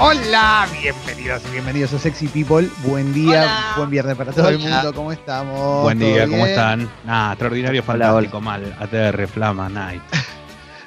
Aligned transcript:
Hola, 0.00 0.68
bienvenidos 0.80 1.42
y 1.48 1.52
bienvenidos 1.52 1.92
a 1.92 1.98
Sexy 1.98 2.28
People. 2.28 2.68
Buen 2.84 3.12
día, 3.12 3.42
Hola. 3.42 3.72
buen 3.78 3.90
viernes 3.90 4.16
para 4.16 4.32
todo 4.32 4.48
el 4.48 4.58
mundo. 4.60 4.92
¿Cómo 4.94 5.10
estamos? 5.10 5.82
Buen 5.82 5.98
¿Todo 5.98 6.08
día, 6.08 6.24
¿cómo 6.24 6.36
bien? 6.36 6.48
están? 6.48 6.88
Nada, 7.04 7.32
extraordinario, 7.32 7.82
fantástico, 7.82 8.40
mal. 8.40 8.76
ATR, 8.78 9.26
Flama, 9.26 9.68
Night. 9.68 10.02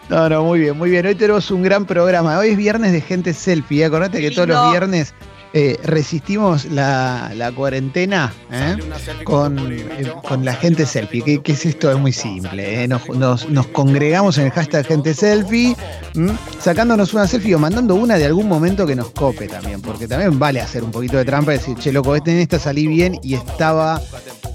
No, 0.09 0.27
no, 0.27 0.43
muy 0.43 0.59
bien, 0.59 0.77
muy 0.77 0.89
bien. 0.89 1.05
Hoy 1.05 1.15
tenemos 1.15 1.49
un 1.51 1.63
gran 1.63 1.85
programa. 1.85 2.37
Hoy 2.37 2.49
es 2.49 2.57
viernes 2.57 2.91
de 2.91 2.99
gente 2.99 3.33
selfie. 3.33 3.83
¿eh? 3.83 3.85
Acordate 3.85 4.19
que 4.19 4.29
todos 4.31 4.49
los 4.49 4.69
viernes 4.71 5.13
eh, 5.53 5.77
resistimos 5.83 6.65
la, 6.65 7.31
la 7.35 7.51
cuarentena 7.51 8.31
¿eh? 8.51 8.77
con, 9.23 9.57
eh, 9.71 10.11
con 10.27 10.45
la 10.45 10.53
gente 10.53 10.85
selfie. 10.85 11.21
¿Qué, 11.23 11.41
qué 11.41 11.51
es 11.51 11.65
esto? 11.65 11.91
Es 11.91 11.97
muy 11.97 12.13
simple. 12.13 12.83
¿eh? 12.83 12.87
Nos, 12.87 13.07
nos- 13.09 13.49
nos 13.49 13.67
congregamos 13.67 14.37
en 14.37 14.45
el 14.45 14.51
hashtag 14.51 14.85
gente 14.85 15.13
selfie, 15.13 15.75
¿m? 16.15 16.31
sacándonos 16.59 17.13
una 17.13 17.27
selfie 17.27 17.55
o 17.55 17.59
mandando 17.59 17.95
una 17.95 18.17
de 18.17 18.25
algún 18.25 18.47
momento 18.47 18.85
que 18.87 18.95
nos 18.95 19.11
cope 19.11 19.47
también. 19.47 19.81
Porque 19.81 20.07
también 20.07 20.39
vale 20.39 20.61
hacer 20.61 20.83
un 20.83 20.91
poquito 20.91 21.17
de 21.17 21.25
trampa 21.25 21.53
y 21.53 21.57
decir, 21.57 21.77
che, 21.77 21.91
loco, 21.91 22.15
este 22.15 22.31
en 22.31 22.39
esta 22.39 22.57
salí 22.59 22.87
bien 22.87 23.19
y 23.21 23.33
estaba 23.33 24.01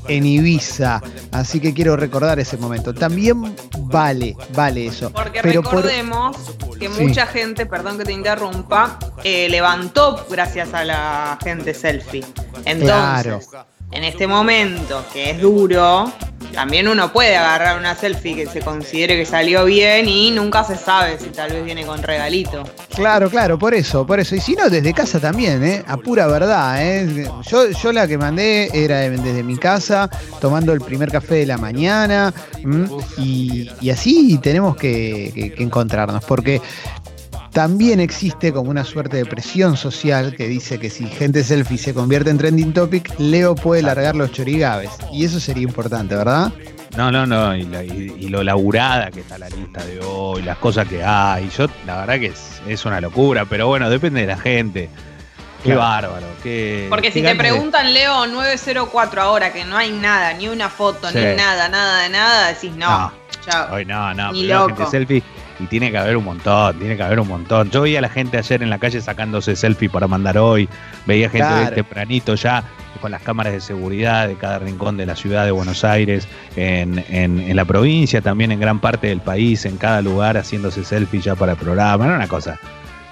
en 0.08 0.24
Ibiza. 0.24 1.02
Así 1.32 1.60
que 1.60 1.74
quiero 1.74 1.96
recordar 1.96 2.38
ese 2.38 2.56
momento. 2.56 2.94
También 2.94 3.54
vale, 3.80 4.36
vale 4.54 4.86
eso. 4.86 5.10
Porque 5.10 5.40
Pero 5.42 5.62
por- 5.62 5.74
recordemos 5.74 6.36
que 6.78 6.88
Sí. 6.88 7.02
mucha 7.02 7.26
gente, 7.26 7.66
perdón 7.66 7.98
que 7.98 8.04
te 8.04 8.12
interrumpa, 8.12 8.98
eh, 9.24 9.48
levantó 9.48 10.24
gracias 10.30 10.72
a 10.74 10.84
la 10.86 11.38
gente 11.42 11.74
selfie. 11.74 12.24
Entonces, 12.64 12.86
Claro. 12.86 13.40
en 13.92 14.04
este 14.04 14.26
momento 14.26 15.04
que 15.12 15.30
es 15.30 15.40
duro, 15.40 16.10
también 16.54 16.88
uno 16.88 17.12
puede 17.12 17.36
agarrar 17.36 17.78
una 17.78 17.94
selfie 17.94 18.34
que 18.34 18.46
se 18.46 18.60
considere 18.60 19.16
que 19.16 19.26
salió 19.26 19.64
bien 19.66 20.08
y 20.08 20.30
nunca 20.30 20.64
se 20.64 20.76
sabe 20.76 21.18
si 21.18 21.26
tal 21.30 21.52
vez 21.52 21.64
viene 21.64 21.84
con 21.84 22.02
regalito. 22.02 22.62
Claro, 22.94 23.28
claro, 23.28 23.58
por 23.58 23.74
eso, 23.74 24.06
por 24.06 24.20
eso. 24.20 24.34
Y 24.36 24.40
si 24.40 24.54
no, 24.54 24.70
desde 24.70 24.94
casa 24.94 25.20
también, 25.20 25.62
¿eh? 25.62 25.84
A 25.86 25.96
pura 25.98 26.26
verdad, 26.26 26.82
¿eh? 26.82 27.28
Yo, 27.46 27.68
yo 27.70 27.92
la 27.92 28.06
que 28.08 28.16
mandé 28.16 28.70
era 28.72 29.00
desde 29.00 29.42
mi 29.42 29.58
casa, 29.58 30.08
tomando 30.40 30.72
el 30.72 30.80
primer 30.80 31.10
café 31.10 31.34
de 31.36 31.46
la 31.46 31.58
mañana, 31.58 32.32
y, 33.18 33.70
y 33.80 33.90
así 33.90 34.38
tenemos 34.38 34.76
que, 34.76 35.30
que- 35.34 35.52
que 35.52 35.62
encontrarnos, 35.62 36.24
porque 36.24 36.60
también 37.56 38.00
existe 38.00 38.52
como 38.52 38.68
una 38.70 38.84
suerte 38.84 39.16
de 39.16 39.24
presión 39.24 39.78
social 39.78 40.34
que 40.36 40.46
dice 40.46 40.78
que 40.78 40.90
si 40.90 41.06
gente 41.06 41.42
selfie 41.42 41.78
se 41.78 41.94
convierte 41.94 42.28
en 42.28 42.36
trending 42.36 42.74
topic, 42.74 43.10
Leo 43.18 43.54
puede 43.54 43.80
largar 43.80 44.14
los 44.14 44.30
chorigabes. 44.30 44.90
Y 45.10 45.24
eso 45.24 45.40
sería 45.40 45.62
importante, 45.62 46.14
¿verdad? 46.14 46.52
No, 46.98 47.10
no, 47.10 47.24
no, 47.24 47.56
y, 47.56 47.62
la- 47.64 47.82
y- 47.82 48.14
y 48.20 48.28
lo 48.28 48.42
laburada 48.42 49.10
que 49.10 49.20
está 49.20 49.38
la 49.38 49.48
lista 49.48 49.82
de 49.86 50.00
hoy, 50.00 50.42
las 50.42 50.58
cosas 50.58 50.86
que 50.86 51.02
hay. 51.02 51.48
Yo, 51.56 51.66
la 51.86 52.00
verdad 52.00 52.20
que 52.20 52.26
es, 52.26 52.60
es 52.68 52.84
una 52.84 53.00
locura, 53.00 53.46
pero 53.46 53.68
bueno, 53.68 53.88
depende 53.88 54.20
de 54.20 54.26
la 54.26 54.36
gente. 54.36 54.90
Qué 55.62 55.72
Claro. 55.72 55.80
bárbaro. 55.80 56.26
Qué, 56.42 56.86
Porque 56.90 57.08
qué 57.08 57.14
si 57.14 57.22
te 57.22 57.28
de- 57.28 57.36
preguntan, 57.36 57.94
Leo 57.94 58.26
904 58.26 59.22
ahora, 59.22 59.50
que 59.54 59.64
no 59.64 59.78
hay 59.78 59.92
nada, 59.92 60.34
ni 60.34 60.48
una 60.48 60.68
foto, 60.68 61.08
Sí. 61.08 61.16
ni 61.16 61.36
nada, 61.36 61.70
nada 61.70 62.02
de 62.02 62.10
nada, 62.10 62.48
decís 62.48 62.72
no. 62.76 62.86
No. 62.90 63.12
chao. 63.46 63.74
Hoy 63.74 63.86
no, 63.86 64.12
no, 64.12 64.32
Ni 64.32 64.40
primero 64.40 64.60
loco. 64.68 64.76
gente 64.76 64.90
selfie. 64.90 65.22
Y 65.58 65.64
tiene 65.66 65.90
que 65.90 65.98
haber 65.98 66.16
un 66.16 66.24
montón, 66.24 66.78
tiene 66.78 66.96
que 66.96 67.02
haber 67.02 67.18
un 67.20 67.28
montón. 67.28 67.70
Yo 67.70 67.80
veía 67.82 67.98
a 68.00 68.02
la 68.02 68.08
gente 68.10 68.36
ayer 68.36 68.62
en 68.62 68.68
la 68.70 68.78
calle 68.78 69.00
sacándose 69.00 69.56
selfie 69.56 69.88
para 69.88 70.06
mandar 70.06 70.36
hoy. 70.38 70.68
Veía 71.06 71.30
gente 71.30 71.46
Claro. 71.48 71.74
tempranito 71.74 72.34
ya 72.34 72.62
con 73.00 73.10
las 73.10 73.22
cámaras 73.22 73.52
de 73.52 73.60
seguridad 73.60 74.26
de 74.28 74.36
cada 74.36 74.58
rincón 74.58 74.96
de 74.96 75.06
la 75.06 75.16
ciudad 75.16 75.44
de 75.44 75.50
Buenos 75.50 75.84
Aires, 75.84 76.26
en, 76.56 77.04
en- 77.10 77.40
en 77.40 77.56
la 77.56 77.64
provincia, 77.64 78.20
también 78.22 78.52
en 78.52 78.60
gran 78.60 78.80
parte 78.80 79.06
del 79.08 79.20
país, 79.20 79.64
en 79.66 79.76
cada 79.76 80.00
lugar 80.02 80.36
haciéndose 80.36 80.84
selfie 80.84 81.20
ya 81.20 81.34
para 81.34 81.52
el 81.52 81.58
programa. 81.58 82.06
Era 82.06 82.16
una 82.16 82.28
cosa 82.28 82.58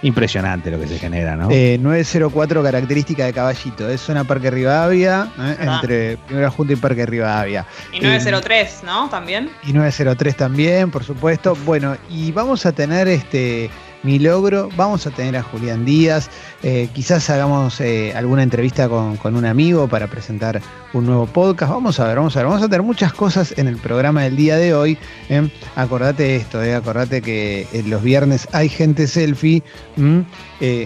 impresionante 0.05 0.71
lo 0.71 0.79
que 0.79 0.87
se 0.87 0.99
genera, 0.99 1.35
¿no? 1.35 1.49
Eh, 1.51 1.79
904 1.81 2.63
característica 2.63 3.25
de 3.25 3.33
caballito, 3.33 3.89
es 3.89 4.01
zona 4.01 4.25
Parque 4.25 4.51
Rivadavia, 4.51 5.31
¿eh? 5.39 5.57
Ah. 5.61 5.81
entre 5.81 6.19
Primera 6.19 6.51
Junta 6.51 6.75
y 6.75 6.77
Parque 6.77 7.07
Rivadavia. 7.07 7.67
Y 7.93 8.01
903, 8.01 8.83
¿no? 8.85 9.09
También. 9.09 9.51
Y 9.65 9.73
903 9.73 10.37
también, 10.37 10.91
por 10.91 11.05
supuesto. 11.05 11.57
Bueno, 11.65 11.97
y 12.11 12.33
vamos 12.33 12.67
a 12.67 12.73
tener 12.73 13.09
este 13.09 13.71
mi 14.05 14.19
logro, 14.19 14.69
vamos 14.77 15.07
a 15.07 15.11
tener 15.11 15.37
a 15.37 15.43
Julián 15.43 15.85
Díaz, 15.85 16.31
eh, 16.63 16.89
quizás 16.93 17.29
hagamos 17.31 17.81
eh, 17.81 18.13
alguna 18.15 18.43
entrevista 18.43 18.89
con, 18.89 19.19
un 19.35 19.45
amigo 19.47 19.89
para 19.89 20.07
presentar 20.07 20.61
un 20.93 21.07
nuevo 21.07 21.27
podcast. 21.27 21.73
Vamos 21.73 21.99
a 21.99 22.07
ver, 22.07 22.17
vamos 22.17 22.37
a 22.37 22.41
ver, 22.41 22.47
vamos 22.47 22.63
a 22.63 22.69
tener 22.69 22.83
muchas 22.83 23.13
cosas 23.15 23.55
en 23.57 23.67
el 23.67 23.79
programa 23.79 24.23
del 24.23 24.37
día 24.37 24.57
de 24.57 24.75
hoy. 24.75 24.99
¿eh? 25.31 25.49
Acordate 25.75 26.37
esto, 26.37 26.63
eh, 26.63 26.75
acordate 26.75 27.23
que 27.23 27.67
los 27.87 28.03
viernes 28.03 28.47
hay 28.53 28.69
gente 28.69 29.07
selfie. 29.07 29.63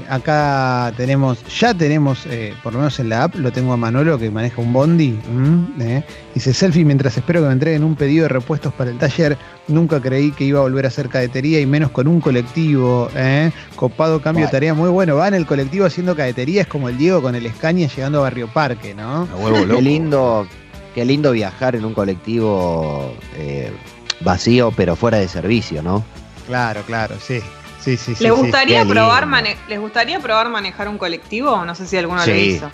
acá 0.09 0.93
tenemos, 0.97 1.45
ya 1.59 1.75
tenemos, 1.75 2.27
por 2.62 2.73
lo 2.73 2.79
menos 2.79 2.99
en 3.00 3.09
la 3.09 3.25
app, 3.25 3.35
lo 3.35 3.53
tengo 3.53 3.73
a 3.73 3.77
Manolo 3.77 4.19
que 4.19 4.31
maneja 4.31 4.62
un 4.62 4.73
bondi. 4.73 5.19
¿m? 5.29 5.67
Eh, 5.81 6.05
Dice 6.39 6.55
selfie 6.55 6.85
mientras 6.85 7.17
espero 7.17 7.41
que 7.41 7.49
me 7.49 7.53
entreguen 7.53 7.83
un 7.83 7.97
pedido 7.97 8.23
de 8.23 8.29
repuestos 8.29 8.73
para 8.73 8.91
el 8.91 8.99
taller. 8.99 9.37
Nunca 9.67 10.00
creí 10.00 10.31
que 10.31 10.45
iba 10.45 10.61
a 10.61 10.62
volver 10.62 10.85
a 10.85 10.89
hacer 10.89 11.09
cadetería 11.09 11.61
y 11.61 11.67
menos 11.67 11.91
con 11.91 12.06
un 12.06 12.21
colectivo. 12.21 13.07
¿Eh? 13.14 13.50
Copado 13.76 14.20
cambio 14.20 14.46
de 14.46 14.50
tarea 14.52 14.74
muy 14.74 14.88
bueno. 14.91 15.16
Va 15.16 15.28
en 15.28 15.34
el 15.34 15.46
colectivo 15.46 15.86
haciendo 15.86 16.14
cadetería, 16.16 16.62
es 16.62 16.66
como 16.69 16.88
el 16.88 16.96
Diego 16.98 17.22
con 17.22 17.34
el 17.34 17.46
Escaña 17.46 17.88
llegando 17.88 18.19
a 18.20 18.22
Barrio 18.22 18.48
Parque, 18.48 18.94
¿no? 18.94 19.28
Qué 19.69 19.82
lindo, 19.82 20.46
qué 20.94 21.04
lindo 21.04 21.32
viajar 21.32 21.76
en 21.76 21.84
un 21.84 21.94
colectivo 21.94 23.14
eh, 23.36 23.72
vacío, 24.20 24.72
pero 24.76 24.96
fuera 24.96 25.19
de 25.19 25.28
servicio, 25.28 25.82
¿no? 25.82 26.04
Claro, 26.46 26.82
claro, 26.86 27.16
sí. 27.20 27.41
Sí, 27.80 27.96
sí, 27.96 28.14
sí. 28.14 28.24
¿Les, 28.24 28.32
gustaría 28.32 28.84
probar 28.84 29.22
lindo. 29.22 29.36
mane- 29.36 29.56
¿Les 29.69 29.78
gustaría 29.78 30.19
probar 30.19 30.48
manejar 30.50 30.88
un 30.88 30.98
colectivo? 30.98 31.64
No 31.64 31.75
sé 31.75 31.86
si 31.86 31.96
alguno 31.96 32.25
lo 32.26 32.34
hizo. 32.34 32.70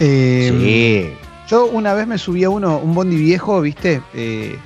Eh, 0.00 0.52
sí. 1.10 1.26
Yo 1.48 1.66
una 1.66 1.94
vez 1.94 2.06
me 2.06 2.18
subí 2.18 2.44
a 2.44 2.50
uno, 2.50 2.78
un 2.78 2.94
bondi 2.94 3.16
viejo, 3.16 3.60
¿viste? 3.60 4.00
Eh, 4.14 4.58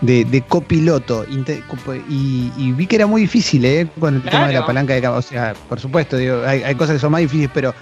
de, 0.00 0.24
de 0.24 0.42
copiloto. 0.42 1.24
Y, 2.08 2.52
y 2.56 2.72
vi 2.72 2.86
que 2.86 2.96
era 2.96 3.06
muy 3.06 3.22
difícil, 3.22 3.64
¿eh? 3.64 3.86
Con 3.98 4.16
el 4.16 4.22
tema 4.22 4.48
de 4.48 4.54
la 4.54 4.66
palanca 4.66 4.94
de 4.94 5.00
cambio. 5.02 5.18
O 5.18 5.22
sea, 5.22 5.54
por 5.68 5.78
supuesto, 5.80 6.16
digo, 6.16 6.42
hay, 6.46 6.62
hay 6.62 6.74
cosas 6.74 6.94
que 6.94 7.00
son 7.00 7.12
más 7.12 7.20
difíciles, 7.20 7.50
pero 7.52 7.74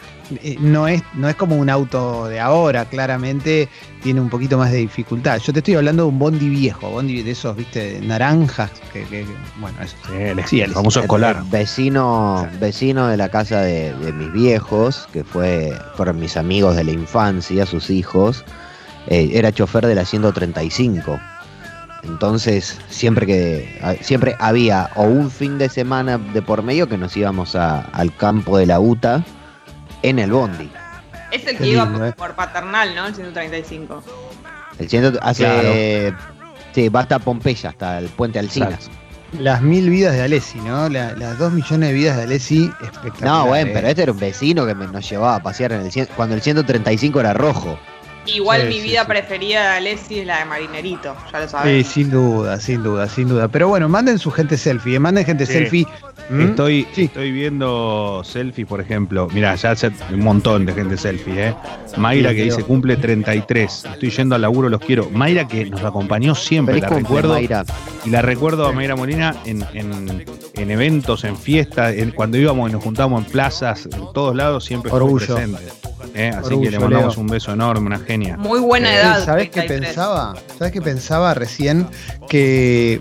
eh, 0.42 0.56
no, 0.60 0.86
es, 0.88 1.02
no 1.14 1.28
es 1.28 1.36
como 1.36 1.56
un 1.56 1.70
auto 1.70 2.26
de 2.26 2.40
ahora. 2.40 2.84
Claramente 2.86 3.68
tiene 4.02 4.20
un 4.20 4.28
poquito 4.28 4.58
más 4.58 4.70
de 4.72 4.78
dificultad. 4.78 5.38
Yo 5.38 5.52
te 5.52 5.60
estoy 5.60 5.74
hablando 5.76 6.04
de 6.04 6.08
un 6.10 6.18
bondi 6.18 6.48
viejo, 6.48 6.90
bondi 6.90 7.22
de 7.22 7.30
esos, 7.30 7.56
¿viste? 7.56 8.00
Naranjas. 8.02 8.70
Que, 8.92 9.02
que- 9.04 9.20
que- 9.24 9.26
bueno, 9.60 9.76
eso. 9.82 9.96
Sí, 10.06 10.12
el, 10.14 10.44
Sí, 10.46 10.60
el 10.60 10.68
el- 10.70 10.74
famoso 10.74 11.00
escolar. 11.00 11.42
Vecino, 11.50 12.48
vecino 12.60 13.06
de 13.08 13.16
la 13.16 13.28
casa 13.28 13.60
de, 13.62 13.94
de 13.94 14.12
mis 14.12 14.32
viejos, 14.32 15.08
que 15.12 15.24
fue, 15.24 15.72
fueron 15.96 16.18
mis 16.18 16.36
amigos 16.36 16.76
de 16.76 16.84
la 16.84 16.92
infancia, 16.92 17.64
sus 17.66 17.90
hijos, 17.90 18.44
eh, 19.06 19.30
era 19.34 19.52
chofer 19.52 19.86
de 19.86 19.94
la 19.94 20.04
135. 20.04 21.18
Entonces, 22.08 22.78
siempre 22.88 23.26
que 23.26 23.78
a- 23.82 23.94
siempre 24.02 24.34
había 24.40 24.90
o 24.96 25.04
un 25.04 25.30
fin 25.30 25.58
de 25.58 25.68
semana 25.68 26.18
de 26.18 26.42
por 26.42 26.62
medio 26.62 26.88
que 26.88 26.96
nos 26.98 27.16
íbamos 27.16 27.54
a- 27.54 27.80
al 27.92 28.14
campo 28.16 28.56
de 28.58 28.66
la 28.66 28.80
UTA 28.80 29.24
en 30.02 30.18
el 30.18 30.32
bondi. 30.32 30.70
Es 31.30 31.46
el 31.46 31.58
Qué 31.58 31.64
que 31.64 31.68
iba 31.68 31.86
por, 31.92 32.06
eh. 32.06 32.12
por 32.12 32.34
paternal, 32.34 32.94
¿no? 32.96 33.06
El 33.06 33.14
135. 33.14 34.02
El 34.78 34.88
ciento- 34.88 35.18
hace 35.22 36.14
sí, 36.74 36.88
va 36.88 37.00
hasta 37.00 37.18
Pompeya, 37.18 37.70
hasta 37.70 37.98
el 37.98 38.06
puente 38.08 38.38
Alcinas. 38.38 38.90
Las 39.38 39.60
mil 39.60 39.90
vidas 39.90 40.14
de 40.14 40.22
Alessi, 40.22 40.58
¿no? 40.60 40.88
La- 40.88 41.12
las 41.12 41.36
dos 41.38 41.52
millones 41.52 41.90
de 41.90 41.94
vidas 41.94 42.16
de 42.16 42.22
Alessi, 42.22 42.72
espectacular. 42.80 43.22
No, 43.24 43.46
bueno, 43.46 43.68
¿eh? 43.68 43.72
pero 43.74 43.88
este 43.88 44.02
era 44.04 44.12
un 44.12 44.18
vecino 44.18 44.64
que 44.64 44.74
me- 44.74 44.86
nos 44.86 45.06
llevaba 45.10 45.34
a 45.34 45.42
pasear 45.42 45.72
en 45.72 45.82
el 45.82 45.90
cien- 45.92 46.08
cuando 46.16 46.34
el 46.34 46.40
135 46.40 47.20
era 47.20 47.34
rojo. 47.34 47.78
Igual 48.34 48.62
Sí, 48.62 48.66
mi 48.68 48.74
sí, 48.74 48.80
vida 48.82 49.02
sí. 49.02 49.06
preferida 49.08 49.60
de 49.70 49.76
Alessi 49.78 50.18
es 50.20 50.26
la 50.26 50.38
de 50.40 50.44
Marinerito, 50.44 51.16
ya 51.32 51.38
lo 51.40 51.46
Sí, 51.46 51.50
sabes. 51.52 51.86
sin 51.86 52.10
duda, 52.10 52.60
sin 52.60 52.82
duda, 52.82 53.08
sin 53.08 53.28
duda. 53.28 53.48
Pero 53.48 53.68
bueno, 53.68 53.88
manden 53.88 54.18
su 54.18 54.30
gente 54.30 54.56
selfie, 54.58 54.96
eh, 54.96 55.00
manden 55.00 55.24
gente 55.24 55.46
Sí. 55.46 55.52
selfie. 55.54 55.86
¿Mm? 56.30 56.40
Estoy, 56.42 56.86
Sí. 56.92 57.04
estoy 57.04 57.32
viendo 57.32 58.20
selfies, 58.22 58.66
por 58.66 58.80
ejemplo. 58.82 59.28
Mira, 59.32 59.54
ya 59.54 59.70
hace 59.70 59.90
un 60.12 60.20
montón 60.20 60.66
de 60.66 60.74
gente 60.74 60.98
selfie, 60.98 61.48
¿eh? 61.48 61.54
Mayra 61.96 62.30
Sí, 62.30 62.36
que 62.36 62.42
dice 62.44 62.62
cumple 62.64 62.96
33. 62.98 63.84
Estoy 63.92 64.10
yendo 64.10 64.34
al 64.34 64.42
laburo, 64.42 64.68
los 64.68 64.80
quiero. 64.80 65.08
Mayra 65.10 65.48
que 65.48 65.64
nos 65.64 65.82
acompañó 65.82 66.34
siempre, 66.34 66.74
Feliz 66.74 66.82
la 66.82 66.88
cumple, 66.88 67.06
recuerdo. 67.08 67.32
Mayra. 67.34 67.64
Y 68.04 68.10
la 68.10 68.20
recuerdo 68.20 68.66
a 68.66 68.72
Mayra 68.72 68.94
Molina 68.94 69.36
en, 69.46 69.64
en- 69.72 70.24
en 70.54 70.70
eventos, 70.70 71.24
en 71.24 71.34
fiestas, 71.36 71.94
en- 71.94 72.10
cuando 72.10 72.36
íbamos 72.36 72.68
y 72.68 72.72
nos 72.74 72.84
juntábamos 72.84 73.24
en 73.24 73.30
plazas, 73.32 73.86
en 73.86 74.12
todos 74.12 74.36
lados, 74.36 74.64
siempre 74.66 74.92
Orgullo. 74.92 75.34
presente. 75.34 75.62
¿Eh? 76.18 76.28
Así 76.30 76.46
Orgullo, 76.48 76.62
que 76.62 76.70
le 76.70 76.78
mandamos 76.78 77.14
Leo. 77.16 77.20
un 77.22 77.26
beso 77.28 77.52
enorme, 77.52 77.86
una 77.86 77.98
genia. 77.98 78.36
Muy 78.36 78.60
buena 78.60 78.92
Eh, 78.92 78.96
edad. 79.00 79.24
¿Sabes 79.24 79.46
qué 79.50 79.60
33. 79.62 79.86
pensaba? 79.88 80.34
¿Sabes 80.58 80.72
qué 80.72 80.82
pensaba 80.82 81.34
recién? 81.34 81.86
Que 82.28 83.00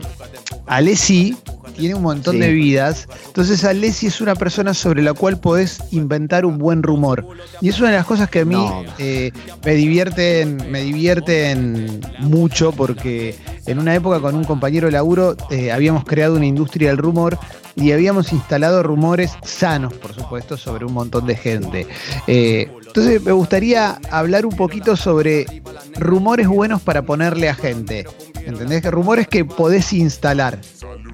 Alessi 0.66 1.36
tiene 1.78 1.94
un 1.96 2.02
montón 2.02 2.36
Sí. 2.36 2.40
de 2.42 2.52
vidas. 2.54 3.08
Entonces 3.28 3.64
Alessi 3.64 4.08
es 4.08 4.20
una 4.22 4.36
persona 4.36 4.74
sobre 4.74 5.04
la 5.04 5.14
cual 5.14 5.40
podés 5.40 5.80
inventar 5.92 6.46
un 6.46 6.58
buen 6.58 6.82
rumor. 6.82 7.26
Y 7.62 7.70
es 7.70 7.80
una 7.80 7.92
de 7.92 7.98
las 7.98 8.06
cosas 8.06 8.30
que 8.30 8.40
a 8.40 8.46
mí 8.46 8.56
No. 8.56 8.84
eh, 8.98 9.32
me 9.64 9.74
divierten, 9.76 10.58
me 10.72 10.82
divierten 10.82 12.02
mucho 12.20 12.72
porque 12.72 13.36
en 13.68 13.80
una 13.80 13.94
época 13.96 14.20
con 14.20 14.36
un 14.36 14.44
compañero 14.44 14.88
de 14.88 14.94
laburo 14.94 15.36
eh, 15.52 15.72
habíamos 15.72 16.04
creado 16.04 16.36
una 16.36 16.46
industria 16.48 16.90
del 16.90 16.98
rumor 16.98 17.38
y 17.76 17.92
habíamos 17.92 18.34
instalado 18.34 18.82
rumores 18.82 19.34
sanos, 19.44 19.94
por 19.94 20.14
supuesto, 20.16 20.58
sobre 20.58 20.84
un 20.86 20.94
montón 20.94 21.28
de 21.28 21.36
gente. 21.36 21.86
Eh, 22.26 22.72
entonces 22.98 23.22
me 23.24 23.32
gustaría 23.32 24.00
hablar 24.10 24.46
un 24.46 24.56
poquito 24.56 24.96
sobre 24.96 25.46
rumores 26.00 26.48
buenos 26.48 26.82
para 26.82 27.02
ponerle 27.04 27.50
a 27.50 27.54
gente. 27.56 28.06
¿Entendés? 28.46 28.82
Que 28.82 28.90
rumores 28.92 29.28
que 29.28 29.44
podés 29.46 29.92
instalar. 29.94 30.58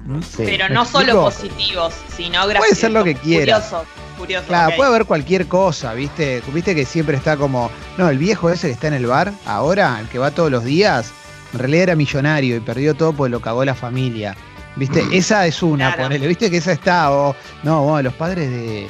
¿Mm? 0.04 0.20
Sí. 0.22 0.42
Pero 0.44 0.68
¿Me 0.68 0.74
no 0.74 0.84
solo 0.84 1.24
positivos, 1.24 1.92
sino 2.16 2.46
graciosos. 2.46 2.58
Puede 2.58 2.74
ser 2.74 2.90
lo 2.92 3.04
que 3.04 3.14
quiera. 3.16 3.56
Curiosos, 3.60 3.86
curiosos. 4.16 4.48
Claro, 4.48 4.76
puede 4.76 4.88
haber 4.88 5.04
cualquier 5.04 5.46
cosa, 5.46 5.92
¿viste? 5.94 6.42
Viste 6.52 6.74
que 6.74 6.84
siempre 6.86 7.16
está 7.16 7.36
como, 7.36 7.70
no, 7.98 8.08
el 8.08 8.18
viejo 8.18 8.48
ese 8.50 8.68
que 8.68 8.72
está 8.72 8.86
en 8.88 8.94
el 8.94 9.06
bar, 9.06 9.32
ahora, 9.46 9.98
el 10.00 10.08
que 10.08 10.18
va 10.18 10.30
todos 10.30 10.50
los 10.50 10.64
días, 10.64 11.10
en 11.52 11.58
realidad 11.58 11.82
era 11.82 11.96
millonario 11.96 12.56
y 12.56 12.60
perdió 12.60 12.94
todo 12.94 13.12
porque 13.12 13.30
lo 13.30 13.40
cagó 13.40 13.64
la 13.64 13.74
familia. 13.74 14.36
¿Viste? 14.76 15.04
Esa 15.12 15.46
es 15.46 15.62
una, 15.62 15.88
Claro. 15.92 16.04
ponele, 16.04 16.26
¿viste 16.28 16.50
que 16.50 16.56
esa 16.58 16.72
está? 16.72 17.10
O, 17.12 17.34
no, 17.62 17.82
bueno, 17.82 18.02
los 18.02 18.14
padres 18.14 18.48
de, 18.50 18.86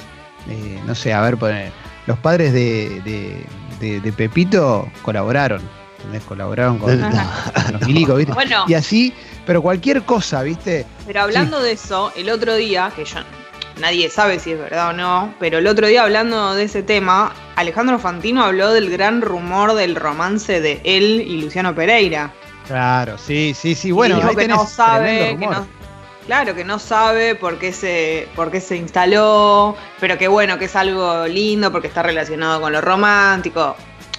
de- 0.46 0.80
no 0.86 0.94
sé, 0.94 1.12
a 1.12 1.20
ver, 1.22 1.36
poner, 1.38 1.72
los 2.06 2.18
padres 2.18 2.52
de, 2.52 3.00
de, 3.04 3.44
de- 3.80 4.00
de 4.00 4.12
Pepito 4.12 4.88
colaboraron, 5.02 5.60
¿entendés? 5.98 6.22
Colaboraron 6.24 6.78
con, 6.78 7.02
Ajá. 7.02 7.52
con 7.64 7.72
los 7.74 7.82
milicos, 7.88 8.16
¿viste? 8.18 8.32
Bueno, 8.32 8.64
Y 8.68 8.74
así, 8.74 9.12
pero 9.46 9.62
cualquier 9.62 10.02
cosa, 10.02 10.42
¿viste? 10.42 10.86
pero 11.06 11.22
hablando 11.22 11.60
de 11.60 11.72
eso, 11.72 12.12
el 12.16 12.30
otro 12.30 12.54
día, 12.56 12.90
que 12.94 13.04
yo 13.04 13.20
nadie 13.80 14.08
sabe 14.10 14.38
si 14.38 14.52
es 14.52 14.58
verdad 14.58 14.90
o 14.90 14.92
no, 14.92 15.34
pero 15.40 15.58
el 15.58 15.66
otro 15.66 15.86
día 15.86 16.02
hablando 16.04 16.54
de 16.54 16.64
ese 16.64 16.82
tema, 16.82 17.34
Alejandro 17.56 17.98
Fantino 17.98 18.44
habló 18.44 18.72
del 18.72 18.90
gran 18.90 19.20
rumor 19.20 19.74
del 19.74 19.96
romance 19.96 20.60
de 20.60 20.80
él 20.84 21.22
y 21.26 21.40
Luciano 21.42 21.74
Pereira. 21.74 22.32
Claro, 22.66 23.18
sí, 23.18 23.52
sí, 23.54 23.74
sí. 23.74 23.88
Y 23.88 23.90
Bueno, 23.92 24.16
dijo 24.16 24.28
ahí 24.30 24.36
que 24.36 24.48
no 24.48 24.56
tenés 24.58 24.70
sabe, 24.72 25.18
tremendo 25.18 25.40
que 25.40 25.46
no, 25.54 25.66
claro, 26.26 26.54
que 26.54 26.64
no 26.64 26.78
sabe 26.78 27.34
por 27.34 27.58
qué 27.58 27.72
se, 27.72 28.28
por 28.34 28.50
qué 28.50 28.60
se 28.60 28.76
instaló, 28.76 29.76
pero 30.00 30.16
que 30.18 30.28
bueno, 30.28 30.58
que 30.58 30.66
es 30.66 30.76
algo 30.76 31.26
lindo 31.26 31.70
porque 31.72 31.88
está 31.88 32.02
relacionado 32.02 32.60
con 32.60 32.72
lo 32.72 32.80
romántico. 32.80 33.76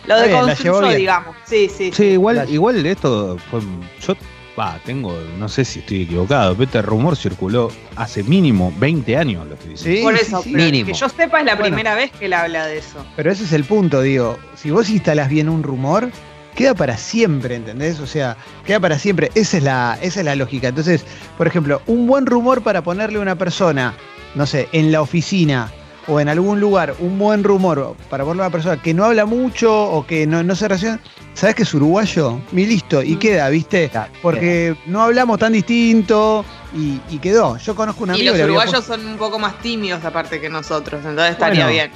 Lo 0.08 0.18
de 0.20 0.30
construyó, 0.32 0.82
digamos. 0.94 1.36
Sí, 1.46 1.68
sí, 1.68 1.92
Sí, 1.92 2.04
igual, 2.12 2.48
igual 2.50 2.86
esto 2.86 3.38
fue. 3.50 3.60
Yo, 4.06 4.16
va, 4.58 4.80
tengo, 4.86 5.18
no 5.40 5.50
sé 5.50 5.66
si 5.66 5.80
estoy 5.80 6.04
equivocado, 6.04 6.54
pero 6.54 6.66
este 6.66 6.82
rumor 6.84 7.18
circuló 7.18 7.72
hace 7.96 8.22
mínimo 8.24 8.72
20 8.78 9.18
años, 9.18 9.48
lo 9.48 9.56
estoy 9.56 9.72
diciendo. 9.72 9.98
Sí, 9.98 10.04
Por 10.04 10.18
sí, 10.18 10.22
eso, 10.28 10.42
sí. 10.44 10.52
pero 10.54 10.64
Mínimo. 10.66 10.88
que 10.88 10.94
yo 10.94 11.10
sepa 11.10 11.40
es 11.40 11.46
la 11.46 11.56
Bueno. 11.56 11.76
primera 11.76 11.96
vez 11.96 12.12
que 12.12 12.26
él 12.26 12.34
habla 12.34 12.68
de 12.68 12.78
eso. 12.78 13.04
Pero 13.16 13.32
ese 13.32 13.46
es 13.46 13.52
el 13.54 13.64
punto, 13.64 14.02
digo. 14.02 14.38
Si 14.56 14.70
vos 14.70 14.90
instalás 14.92 15.28
bien 15.28 15.50
un 15.50 15.64
rumor, 15.64 16.12
queda 16.56 16.74
para 16.74 16.98
siempre, 16.98 17.56
¿entendés? 17.56 18.00
O 18.00 18.08
sea, 18.08 18.38
queda 18.66 18.80
para 18.80 18.98
siempre. 18.98 19.32
Esa 19.36 19.58
es 19.58 19.64
la, 19.64 19.98
esa 20.02 20.20
es 20.22 20.26
la 20.26 20.36
lógica. 20.36 20.70
Entonces, 20.70 21.04
por 21.38 21.48
ejemplo, 21.48 21.82
un 21.88 22.08
buen 22.08 22.26
rumor 22.26 22.62
para 22.64 22.82
ponerle 22.84 23.18
a 23.20 23.22
una 23.22 23.36
persona, 23.36 23.94
no 24.36 24.46
sé, 24.46 24.68
en 24.72 24.92
la 24.92 25.02
oficina 25.02 25.72
o 26.08 26.20
en 26.20 26.30
algún 26.30 26.60
lugar, 26.60 26.96
un 27.00 27.18
buen 27.18 27.44
rumor 27.44 27.96
para 28.10 28.24
ponerle 28.24 28.44
a 28.44 28.48
una 28.48 28.52
persona 28.52 28.82
que 28.82 28.94
no 28.94 29.06
habla 29.06 29.26
mucho 29.26 29.74
o 29.92 30.06
que 30.06 30.26
no, 30.28 30.44
no 30.44 30.56
se 30.56 30.68
relaciona. 30.68 31.00
¿Sabes 31.34 31.56
que 31.56 31.64
es 31.64 31.74
uruguayo? 31.74 32.40
Y 32.54 32.66
listo, 32.66 33.04
y 33.04 33.16
Mm. 33.16 33.20
queda, 33.20 33.50
¿viste? 33.50 33.92
Porque 34.22 34.76
no 34.86 35.02
hablamos 35.02 35.38
tan 35.40 35.52
distinto 35.52 36.46
y, 36.74 37.02
y 37.10 37.18
quedó. 37.18 37.58
Yo 37.58 37.76
conozco 37.76 38.04
un 38.04 38.12
Y 38.12 38.14
amigo 38.14 38.26
los 38.28 38.32
que 38.34 38.38
le 38.38 38.44
había 38.44 38.54
uruguayos 38.56 38.86
puesto- 38.86 38.96
son 39.04 39.06
un 39.14 39.18
poco 39.18 39.38
más 39.40 39.60
tímidos 39.60 40.06
aparte 40.06 40.40
que 40.40 40.48
nosotros, 40.50 41.02
entonces 41.04 41.32
estaría 41.32 41.66
Bueno. 41.66 41.74
bien. 41.74 41.92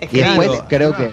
Y 0.00 0.04
Escribo. 0.04 0.26
después 0.42 0.62
creo 0.68 0.96
que 0.96 1.12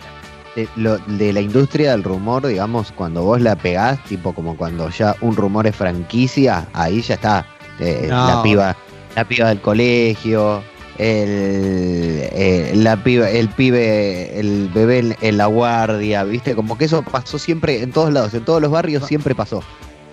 de, 0.56 0.68
lo- 0.76 0.98
de 1.00 1.34
la 1.34 1.42
industria 1.42 1.92
del 1.92 2.04
rumor, 2.04 2.46
digamos, 2.48 2.92
cuando 2.92 3.24
vos 3.24 3.42
la 3.42 3.56
pegás, 3.56 4.04
tipo 4.06 4.34
como 4.34 4.56
cuando 4.58 4.90
ya 4.90 5.16
un 5.22 5.36
rumor 5.36 5.68
es 5.68 5.76
franquicia, 5.76 6.68
ahí 6.74 7.02
ya 7.02 7.16
está. 7.16 7.46
Eh, 7.80 8.08
No. 8.10 8.28
La 8.28 8.44
piba, 8.44 8.76
la 9.16 9.26
piba 9.28 9.50
del 9.50 9.60
colegio, 9.62 10.62
el, 10.98 12.30
eh, 12.32 12.72
la 12.76 12.98
piba, 13.04 13.30
el 13.30 13.50
pibe, 13.50 14.40
el 14.40 14.70
bebé 14.74 15.00
en, 15.00 15.16
en 15.22 15.38
la 15.38 15.48
guardia, 15.48 16.24
viste, 16.24 16.56
como 16.56 16.78
que 16.78 16.86
eso 16.86 17.02
pasó 17.02 17.40
siempre 17.40 17.82
en 17.82 17.92
todos 17.92 18.12
lados, 18.14 18.34
en 18.34 18.46
todos 18.46 18.62
los 18.62 18.72
barrios 18.72 19.06
siempre 19.08 19.34
pasó. 19.36 19.64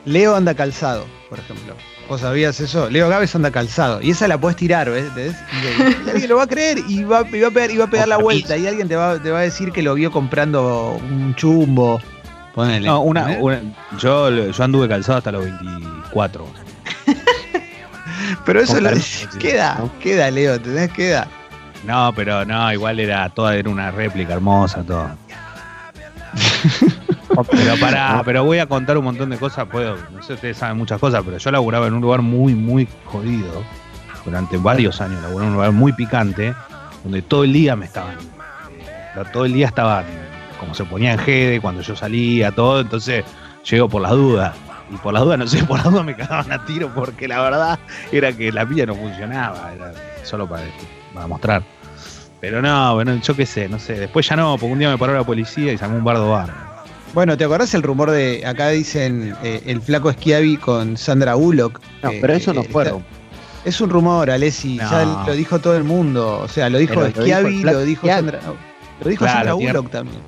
Leo 0.07 0.35
anda 0.35 0.55
calzado, 0.55 1.05
por 1.29 1.39
ejemplo. 1.39 1.75
¿Vos 2.11 2.21
sabías 2.23 2.59
eso? 2.59 2.91
Leo 2.91 3.09
Gávez 3.09 3.33
anda 3.37 3.53
calzado. 3.53 4.03
Y 4.03 4.11
esa 4.11 4.27
la 4.27 4.37
puedes 4.37 4.57
tirar, 4.57 4.91
¿ves? 4.91 5.07
Y, 5.17 6.09
y 6.09 6.11
alguien 6.11 6.29
lo 6.29 6.37
va 6.39 6.43
a 6.43 6.47
creer 6.49 6.79
y 6.89 7.05
va, 7.05 7.25
y 7.31 7.41
va 7.41 7.49
a 7.49 7.51
pegar, 7.53 7.71
y 7.71 7.77
va 7.77 7.85
a 7.85 7.91
pegar 7.91 8.09
la 8.09 8.17
vuelta. 8.17 8.57
Y 8.57 8.67
alguien 8.67 8.89
te 8.89 8.97
va, 8.97 9.23
te 9.23 9.31
va 9.31 9.39
a 9.39 9.43
decir 9.43 9.71
que 9.71 9.81
lo 9.81 9.95
vio 9.95 10.11
comprando 10.11 10.99
un 11.09 11.37
chumbo. 11.37 12.01
Ponele. 12.53 12.89
No, 12.89 13.03
una, 13.03 13.21
¿entendés? 13.33 13.43
una- 13.45 13.61
yo, 13.99 14.29
yo 14.51 14.65
anduve 14.65 14.89
calzado 14.89 15.19
hasta 15.19 15.31
los 15.31 15.45
24. 15.45 16.47
Pero 18.45 18.61
eso 18.61 18.81
lo- 18.81 18.91
queda, 19.39 19.77
¿no? 19.79 19.99
queda, 20.01 20.31
Leo, 20.33 20.55
¿entendés? 20.55 20.91
Queda. 20.91 21.29
No, 21.87 22.13
pero 22.15 22.45
no, 22.45 22.71
igual 22.73 22.99
era 23.01 23.29
toda 23.31 23.55
era 23.57 23.71
una 23.71 23.91
réplica 23.93 24.35
hermosa, 24.35 24.83
todo. 24.83 25.11
pero 27.45 27.77
pará, 27.79 28.23
pero 28.25 28.45
voy 28.45 28.59
a 28.59 28.67
contar 28.67 28.99
un 28.99 29.05
montón 29.05 29.31
de 29.31 29.39
cosas, 29.39 29.67
puedo, 29.67 29.97
no 30.13 30.23
sé, 30.23 30.35
ustedes 30.35 30.57
saben 30.57 30.77
muchas 30.77 31.01
cosas, 31.01 31.23
pero 31.25 31.39
yo 31.39 31.51
laburaba 31.51 31.87
en 31.87 31.95
un 31.95 32.01
lugar 32.01 32.23
muy, 32.23 32.55
muy 32.55 32.89
jodido. 33.05 33.63
Durante 34.25 34.59
varios 34.59 35.01
años 35.01 35.23
laburaba 35.23 35.43
en 35.43 35.49
un 35.49 35.55
lugar 35.55 35.73
muy 35.73 35.93
picante, 35.93 36.55
donde 37.03 37.23
todo 37.23 37.45
el 37.45 37.53
día 37.53 37.77
me 37.77 37.87
estaban, 37.87 38.17
eh, 38.17 39.23
todo 39.33 39.45
el 39.45 39.53
día 39.53 39.67
estaban, 39.67 40.05
como 40.59 40.75
se 40.75 40.85
ponía 40.85 41.13
en 41.13 41.19
jede 41.19 41.61
cuando 41.61 41.83
yo 41.83 41.97
salía, 41.97 42.53
todo, 42.53 42.81
entonces 42.81 43.25
llego 43.69 43.89
por 43.89 44.03
las 44.03 44.13
dudas. 44.13 44.55
Y 44.93 44.97
por 44.97 45.15
las 45.15 45.23
dudas, 45.23 45.39
no 45.39 45.47
sé, 45.47 45.65
por 45.67 45.79
las 45.79 45.91
dudas 45.91 46.05
me 46.05 46.17
cagaban 46.17 46.51
a 46.53 46.65
tiro 46.65 46.91
porque 46.95 47.29
la 47.29 47.41
verdad 47.41 47.79
era 48.11 48.33
que 48.33 48.51
la 48.53 48.67
pilla 48.67 48.87
no 48.87 48.95
funcionaba, 48.95 49.73
era 49.73 49.93
solo 50.25 50.49
para, 50.49 50.65
para 51.15 51.27
mostrar. 51.27 51.63
Pero 52.41 52.63
no, 52.63 52.95
bueno, 52.95 53.17
yo 53.17 53.37
qué 53.37 53.45
sé, 53.45 53.69
no 53.69 53.79
sé. 53.79 53.95
Después 53.95 54.27
ya 54.27 54.35
no, 54.35 54.57
porque 54.59 54.73
un 54.73 54.79
día 54.79 54.89
me 54.89 54.99
paró 54.99 55.15
la 55.15 55.25
policía 55.25 55.73
y 55.73 55.79
sacó 55.79 55.95
un 55.95 56.05
bardo 56.05 56.31
bar. 56.31 56.70
Bueno, 57.13 57.37
¿te 57.37 57.45
acordás 57.45 57.75
el 57.75 57.83
rumor 57.83 58.11
de. 58.11 58.45
Acá 58.47 58.69
dicen 58.69 59.35
eh, 59.43 59.63
el 59.67 59.81
flaco 59.83 60.13
Schiavi 60.13 60.57
con 60.59 60.97
Sandra 60.97 61.35
Bullock? 61.35 61.81
No, 62.03 62.11
Eh, 62.11 62.19
pero 62.21 62.35
eso 62.35 62.55
no 62.55 62.61
eh, 62.63 62.69
fue. 62.71 62.85
está- 62.85 62.99
Es 63.65 63.81
un 63.81 63.91
rumor, 63.91 64.31
Alessi. 64.31 64.77
No. 64.77 64.91
Ya 64.91 65.25
lo 65.27 65.33
dijo 65.35 65.59
todo 65.59 65.77
el 65.77 65.85
mundo. 65.85 66.39
O 66.39 66.49
sea, 66.49 66.71
lo 66.71 66.79
dijo 66.79 66.95
Pero 66.95 67.07
lo 67.73 67.85
dijo 67.85 68.07
lo. 68.07 68.13
Sandra. 68.13 68.41
Lo 69.03 69.11
dijo 69.11 69.25
Claro, 69.25 69.39
Sandra 69.39 69.57
tiene- 69.57 69.73
Bullock 69.73 69.91
también. 69.91 70.21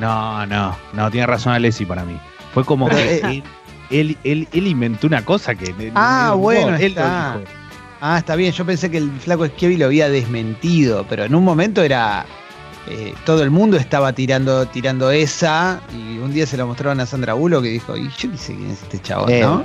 No, 0.00 0.46
no, 0.46 0.76
no, 0.92 1.10
tiene 1.10 1.26
razón 1.26 1.52
Alessi 1.52 1.84
para 1.84 2.04
mí. 2.04 2.18
Fue 2.52 2.64
como 2.64 2.88
Pero, 2.88 2.98
que 2.98 3.14
eh, 3.16 3.42
él, 3.90 4.16
él, 4.24 4.48
él- 4.52 4.66
inventó 4.66 5.06
una 5.06 5.24
cosa 5.24 5.54
que. 5.54 5.92
Ah, 5.94 6.30
él- 6.32 6.38
bueno, 6.40 6.68
él 6.76 6.94
lo 6.94 7.00
está. 7.00 7.36
dijo. 7.38 7.50
Ah, 8.00 8.18
está 8.18 8.34
bien. 8.34 8.52
Yo 8.52 8.64
pensé 8.66 8.90
que 8.90 8.98
el 8.98 9.10
flaco 9.20 9.46
Schiavi 9.46 9.76
lo 9.76 9.86
había 9.86 10.08
desmentido, 10.08 11.04
pero 11.08 11.24
en 11.24 11.34
un 11.34 11.44
momento 11.44 11.82
era. 11.82 12.24
Eh, 12.88 13.14
todo 13.24 13.42
el 13.42 13.50
mundo 13.50 13.76
estaba 13.76 14.12
tirando, 14.12 14.66
tirando 14.66 15.10
esa 15.10 15.80
y 15.92 16.18
un 16.18 16.32
día 16.32 16.46
se 16.46 16.56
lo 16.56 16.66
mostraron 16.66 17.00
a 17.00 17.06
Sandra 17.06 17.34
Bullock 17.34 17.64
y 17.64 17.68
dijo, 17.70 17.96
y 17.96 18.08
yo 18.18 18.30
qué 18.30 18.36
sé 18.38 18.54
quién 18.54 18.70
es 18.70 18.82
este 18.82 19.00
chabón, 19.00 19.30
Eh, 19.30 19.40
¿no? 19.40 19.64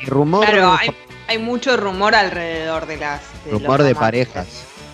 Mi 0.00 0.04
rumor, 0.06 0.44
Claro, 0.46 0.76
hay, 0.78 0.90
hay 1.28 1.38
mucho 1.38 1.76
rumor 1.76 2.14
alrededor 2.14 2.86
de 2.86 2.96
las. 2.96 3.20
de 3.44 3.50
rumor 3.52 3.82
de 3.82 3.94
parejas. 3.94 4.46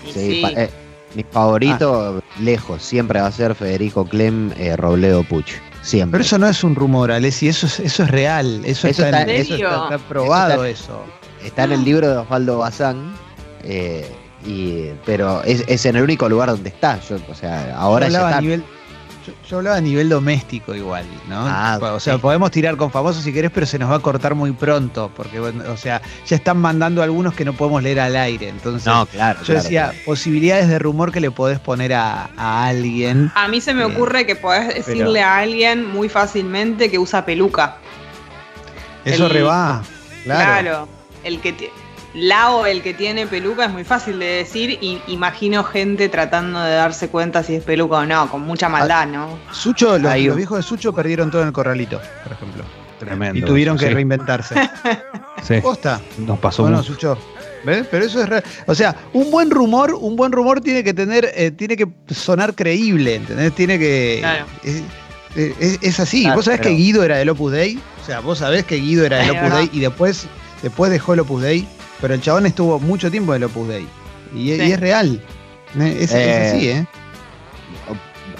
Y 0.07 0.13
Sí, 0.13 0.21
sí. 0.33 0.43
pa- 0.43 0.51
eh, 0.63 0.71
mi 1.15 1.25
favorito, 1.31 2.23
lejos, 2.41 2.83
siempre 2.83 3.21
va 3.21 3.27
a 3.29 3.33
ser 3.33 3.55
Federico 3.55 4.05
Clem 4.07 4.53
eh, 4.59 4.77
Robledo 4.77 5.23
Puch. 5.23 5.53
Siempre. 5.83 6.19
Pero 6.19 6.25
eso 6.25 6.39
no 6.39 6.49
es 6.49 6.65
un 6.65 6.75
rumor, 6.75 7.13
Alessi, 7.13 7.49
eso 7.49 7.67
es, 7.67 7.79
eso 7.81 8.03
es 8.05 8.11
real, 8.11 8.63
eso, 8.65 8.89
Eso 8.89 9.05
está, 9.05 9.23
en- 9.23 9.31
está- 9.31 9.55
eso 9.95 9.99
probado 10.09 10.65
Eso 10.65 10.85
eso. 10.85 11.05
Está 11.45 11.65
en 11.65 11.73
el 11.73 11.85
libro 11.85 12.09
de 12.09 12.17
Osvaldo 12.17 12.59
Bazán. 12.59 13.15
eh, 13.63 14.11
y, 14.45 14.91
pero 15.07 15.43
es, 15.45 15.65
es 15.67 15.87
en 15.87 15.97
el 15.97 16.03
único 16.05 16.29
lugar 16.29 16.51
donde 16.51 16.69
está. 16.69 17.01
Yo, 17.01 17.17
o 17.29 17.35
sea, 17.35 17.75
ahora 17.77 18.07
yo 18.07 18.13
ya 18.13 18.19
hablaba 18.19 18.31
está. 18.31 18.39
a 18.39 18.41
nivel, 18.43 18.65
yo, 19.27 19.33
yo 19.49 19.57
hablaba 19.57 19.77
a 19.77 19.81
nivel 19.81 20.09
doméstico 20.11 20.75
igual, 20.75 21.07
¿no? 21.29 21.47
Ah, 21.49 21.79
o 21.81 21.99
sea, 22.01 22.19
podemos 22.19 22.51
tirar 22.51 22.77
con 22.77 22.91
famosos 22.91 23.23
si 23.25 23.33
querés, 23.33 23.51
pero 23.51 23.65
se 23.65 23.79
nos 23.79 23.91
va 23.91 23.97
a 23.97 23.99
cortar 24.01 24.35
muy 24.35 24.53
pronto, 24.53 25.11
porque, 25.17 25.41
bueno, 25.41 25.65
o 25.73 25.77
sea, 25.79 26.03
ya 26.27 26.37
están 26.37 26.59
mandando 26.59 27.03
algunos 27.03 27.33
que 27.35 27.45
no 27.47 27.55
podemos 27.55 27.83
leer 27.83 28.01
al 28.01 28.17
aire, 28.17 28.51
entonces... 28.51 28.85
No, 28.87 29.07
claro. 29.07 29.39
yo 29.41 29.47
claro, 29.47 29.63
decía, 29.63 29.85
claro. 29.91 29.99
posibilidades 30.05 30.69
de 30.69 30.79
rumor 30.79 31.11
que 31.11 31.21
le 31.21 31.31
podés 31.31 31.59
poner 31.59 31.95
a, 31.95 32.29
a 32.37 32.67
alguien. 32.67 33.33
A 33.35 33.49
mí 33.49 33.63
se 33.63 33.73
me 33.73 33.83
Eh, 33.83 33.87
ocurre 33.87 34.27
que 34.27 34.37
podés 34.37 34.75
decirle 34.75 35.23
a 35.23 35.39
alguien 35.39 35.91
muy 35.91 36.11
fácilmente 36.11 36.91
que 36.91 36.99
usa 36.99 37.25
peluca. 37.25 37.79
Eso 39.07 39.25
el- 39.27 39.31
reba. 39.33 39.83
Claro. 40.25 40.61
Claro. 40.63 40.89
El 41.25 41.41
que 41.41 41.53
ti- 41.55 41.69
la 42.15 42.53
o 42.53 42.65
el 42.67 42.83
que 42.83 42.95
tiene 42.95 43.27
peluca 43.27 43.65
es 43.65 43.71
muy 43.73 43.85
fácil 43.85 44.19
de 44.21 44.27
decir 44.27 44.79
y 44.81 45.01
imagino 45.09 45.65
gente 45.65 46.09
tratando 46.09 46.61
de 46.63 46.75
darse 46.75 47.09
cuenta 47.09 47.43
si 47.43 47.57
es 47.57 47.65
peluca 47.65 47.97
o 47.97 48.07
no, 48.07 48.31
con 48.31 48.43
mucha 48.43 48.69
maldad, 48.69 49.07
¿no? 49.09 49.39
Sucho, 49.53 49.99
los, 49.99 50.15
viejos 50.37 50.59
de 50.59 50.63
Sucho 50.63 50.93
perdieron 50.95 51.31
todo 51.31 51.43
en 51.43 51.49
el 51.49 51.53
corralito, 51.53 52.01
por 52.23 52.33
ejemplo. 52.33 52.65
Tremendo. 53.01 53.39
Y 53.39 53.43
tuvieron 53.43 53.77
que 53.77 53.89
Sí, 53.89 53.93
reinventarse. 53.95 54.55
sí, 55.43 55.61
Posta. 55.61 56.01
nos 56.19 56.39
pasó 56.39 56.63
Bueno, 56.63 56.79
mucho. 56.79 56.93
Sucho. 56.95 57.19
¿Ves? 57.65 57.87
Pero 57.91 58.05
eso 58.05 58.23
es 58.23 58.29
real. 58.29 58.45
O 58.67 58.75
sea, 58.75 58.95
un 59.13 59.31
buen 59.31 59.51
rumor, 59.51 59.95
un 59.95 60.17
buen 60.17 60.31
rumor 60.33 60.61
tiene 60.61 60.85
que 60.85 60.95
tener, 60.95 61.31
eh, 61.35 61.51
tiene 61.51 61.77
que 61.77 61.89
sonar 62.15 62.55
creíble, 62.55 63.17
¿entendés? 63.17 63.53
Tiene 63.55 63.79
que. 63.79 64.19
Claro. 64.21 64.45
Es, 64.63 64.83
es- 65.59 65.79
es 65.83 66.01
así. 66.01 66.23
Claro, 66.23 66.37
¿Vos 66.37 66.45
sabés 66.45 66.61
pero- 66.61 66.71
que 66.71 66.77
Guido 66.77 67.03
era 67.03 67.17
del 67.17 67.29
Opus 67.31 67.53
Dei? 67.53 67.79
O 68.03 68.07
sea, 68.07 68.21
vos 68.21 68.39
sabés 68.39 68.65
que 68.65 68.77
Guido 68.77 69.05
era 69.05 69.19
del 69.19 69.31
Opus. 69.33 69.53
Dei 69.57 69.71
y 69.73 69.81
después, 69.81 70.27
después 70.63 70.91
dejó 70.93 71.15
el 71.15 71.21
Opus 71.21 71.43
Dei. 71.43 71.67
Pero 72.05 72.13
el 72.13 72.21
chabón 72.21 72.45
estuvo 72.45 72.79
mucho 72.79 73.11
tiempo 73.11 73.35
en 73.35 73.43
el 73.43 73.45
Opus 73.45 73.67
Dei. 73.67 73.87
Y, 74.35 74.51
es 74.51 74.79
real. 74.79 75.23
Eh, 75.81 75.97
Es, 76.01 76.11
es 76.11 76.13
Eh, 76.13 76.49
así, 76.55 76.69
¿eh? 76.69 76.87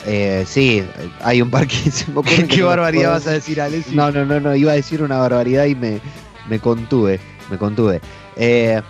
Eh, 0.07 0.45
sí, 0.47 0.85
hay 1.23 1.41
un 1.41 1.51
par 1.51 1.67
que 1.67 1.77
se 1.91 2.11
me 2.11 2.19
ocurren 2.19 2.47
que 2.47 2.57
¿Qué 2.57 2.63
barbaridad 2.63 3.05
puedo- 3.05 3.15
vas 3.15 3.27
a 3.27 3.31
decir, 3.33 3.59
Alessi? 3.59 3.95
No, 3.97 4.11
no, 4.11 4.27
no, 4.27 4.39
no, 4.39 4.55
iba 4.55 4.73
a 4.73 4.75
decir 4.75 5.03
una 5.03 5.17
barbaridad 5.17 5.65
y 5.65 5.75
me, 5.75 5.99
me 6.47 6.59
contuve, 6.59 7.21
me 7.51 7.57
contuve. 7.57 8.03
Eh, 8.37 8.83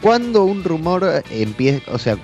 ¿Cuándo 0.00 0.44
un 0.44 0.62
rumor 0.62 1.24
empieza, 1.30 1.90
o 1.90 1.98
sea, 1.98 2.16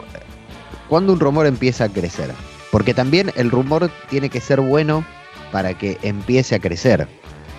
cuándo 0.88 1.12
un 1.12 1.18
rumor 1.18 1.46
empieza 1.46 1.84
a 1.84 1.88
crecer? 1.88 2.30
Porque 2.70 2.94
también 2.94 3.32
el 3.34 3.50
rumor 3.50 3.90
tiene 4.08 4.28
que 4.28 4.40
ser 4.40 4.60
bueno 4.60 5.04
para 5.50 5.74
que 5.76 5.98
empiece 6.02 6.54
a 6.54 6.60
crecer. 6.60 7.08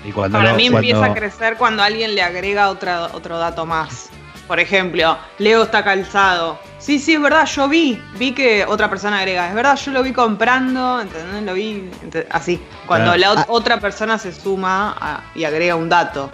Y 0.05 0.11
cuando 0.11 0.37
Para 0.37 0.51
lo- 0.51 0.57
mí 0.57 0.69
cuando- 0.69 0.87
empieza 0.87 1.05
a 1.05 1.13
crecer 1.13 1.55
cuando 1.57 1.81
alguien 1.83 2.13
le 2.15 2.21
agrega 2.21 2.69
otra, 2.69 3.05
otro 3.13 3.37
dato 3.39 3.65
más. 3.65 4.09
Por 4.47 4.59
ejemplo, 4.59 5.17
Leo 5.39 5.63
está 5.63 5.83
calzado. 5.83 6.59
Sí, 6.77 6.99
sí, 6.99 7.15
es 7.15 7.21
verdad, 7.21 7.47
yo 7.47 7.67
vi. 7.67 7.99
Vi 8.19 8.31
que 8.33 8.63
otra 8.65 8.87
persona 8.91 9.17
agrega. 9.17 9.47
Es 9.49 9.55
verdad, 9.55 9.75
yo 9.77 9.91
lo 9.91 10.03
vi 10.03 10.13
comprando, 10.13 11.01
¿entendés? 11.01 11.41
Lo 11.41 11.53
vi 11.55 11.89
ent- 12.07 12.25
así. 12.29 12.61
Cuando 12.85 13.13
Claro. 13.13 13.35
la 13.35 13.41
ot- 13.41 13.45
Ah. 13.47 13.51
otra 13.51 13.79
persona 13.79 14.19
se 14.19 14.31
suma 14.31 14.95
a- 14.99 15.23
y 15.33 15.45
agrega 15.45 15.75
un 15.75 15.89
dato. 15.89 16.29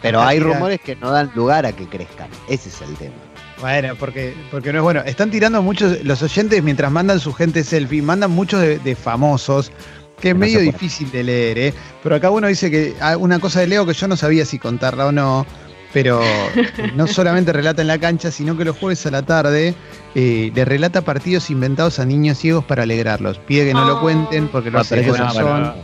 Pero 0.00 0.22
hay 0.22 0.38
rumores 0.40 0.80
que 0.80 0.96
no 0.96 1.10
dan 1.10 1.30
lugar 1.34 1.66
a 1.66 1.72
que 1.72 1.86
crezcan. 1.86 2.28
Ese 2.48 2.70
es 2.70 2.80
el 2.80 2.94
tema. 2.96 3.14
Bueno, 3.60 3.94
porque, 3.98 4.34
porque 4.52 4.72
no 4.72 4.78
es 4.78 4.84
bueno. 4.84 5.02
Están 5.04 5.30
tirando 5.32 5.60
muchos, 5.60 6.02
los 6.04 6.22
oyentes 6.22 6.62
mientras 6.62 6.90
mandan 6.92 7.18
su 7.18 7.34
gente 7.34 7.64
selfie, 7.64 8.00
mandan 8.00 8.30
muchos 8.30 8.60
de, 8.60 8.78
de 8.78 8.94
famosos, 8.94 9.72
que 10.20 10.28
es 10.30 10.34
no 10.34 10.40
medio 10.40 10.60
difícil 10.60 11.10
de 11.10 11.24
leer, 11.24 11.58
¿eh? 11.58 11.74
Pero 12.02 12.16
acá 12.16 12.30
uno 12.30 12.46
dice 12.46 12.70
que 12.70 12.94
ah, 13.00 13.16
una 13.16 13.38
cosa 13.38 13.60
de 13.60 13.66
Leo 13.68 13.86
que 13.86 13.92
yo 13.94 14.08
no 14.08 14.16
sabía 14.16 14.44
si 14.44 14.58
contarla 14.58 15.06
o 15.06 15.12
no, 15.12 15.46
pero 15.92 16.20
no 16.96 17.06
solamente 17.06 17.52
relata 17.52 17.82
en 17.82 17.88
la 17.88 17.98
cancha, 17.98 18.30
sino 18.30 18.56
que 18.56 18.64
los 18.64 18.76
jueves 18.76 19.04
a 19.06 19.10
la 19.10 19.22
tarde 19.22 19.74
eh, 20.14 20.50
le 20.54 20.64
relata 20.64 21.02
partidos 21.02 21.50
inventados 21.50 21.98
a 21.98 22.04
niños 22.04 22.38
ciegos 22.38 22.64
para 22.64 22.82
alegrarlos. 22.82 23.38
Pide 23.38 23.66
que 23.66 23.74
no 23.74 23.84
lo 23.84 24.00
cuenten 24.00 24.48
porque 24.48 24.70
lo 24.70 24.80
Ah, 24.80 24.84
de 24.88 25.00
eso 25.00 25.12
No, 25.12 25.16
corazón. 25.18 25.44
pero 25.44 25.74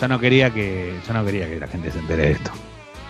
yo 0.00 0.08
no 0.08 0.20
quería 0.20 0.50
que 0.50 0.94
yo 1.06 1.12
no 1.14 1.24
quería 1.24 1.48
que 1.48 1.58
la 1.58 1.66
gente 1.68 1.90
se 1.90 1.98
entere 1.98 2.22
de 2.24 2.30
esto. 2.32 2.50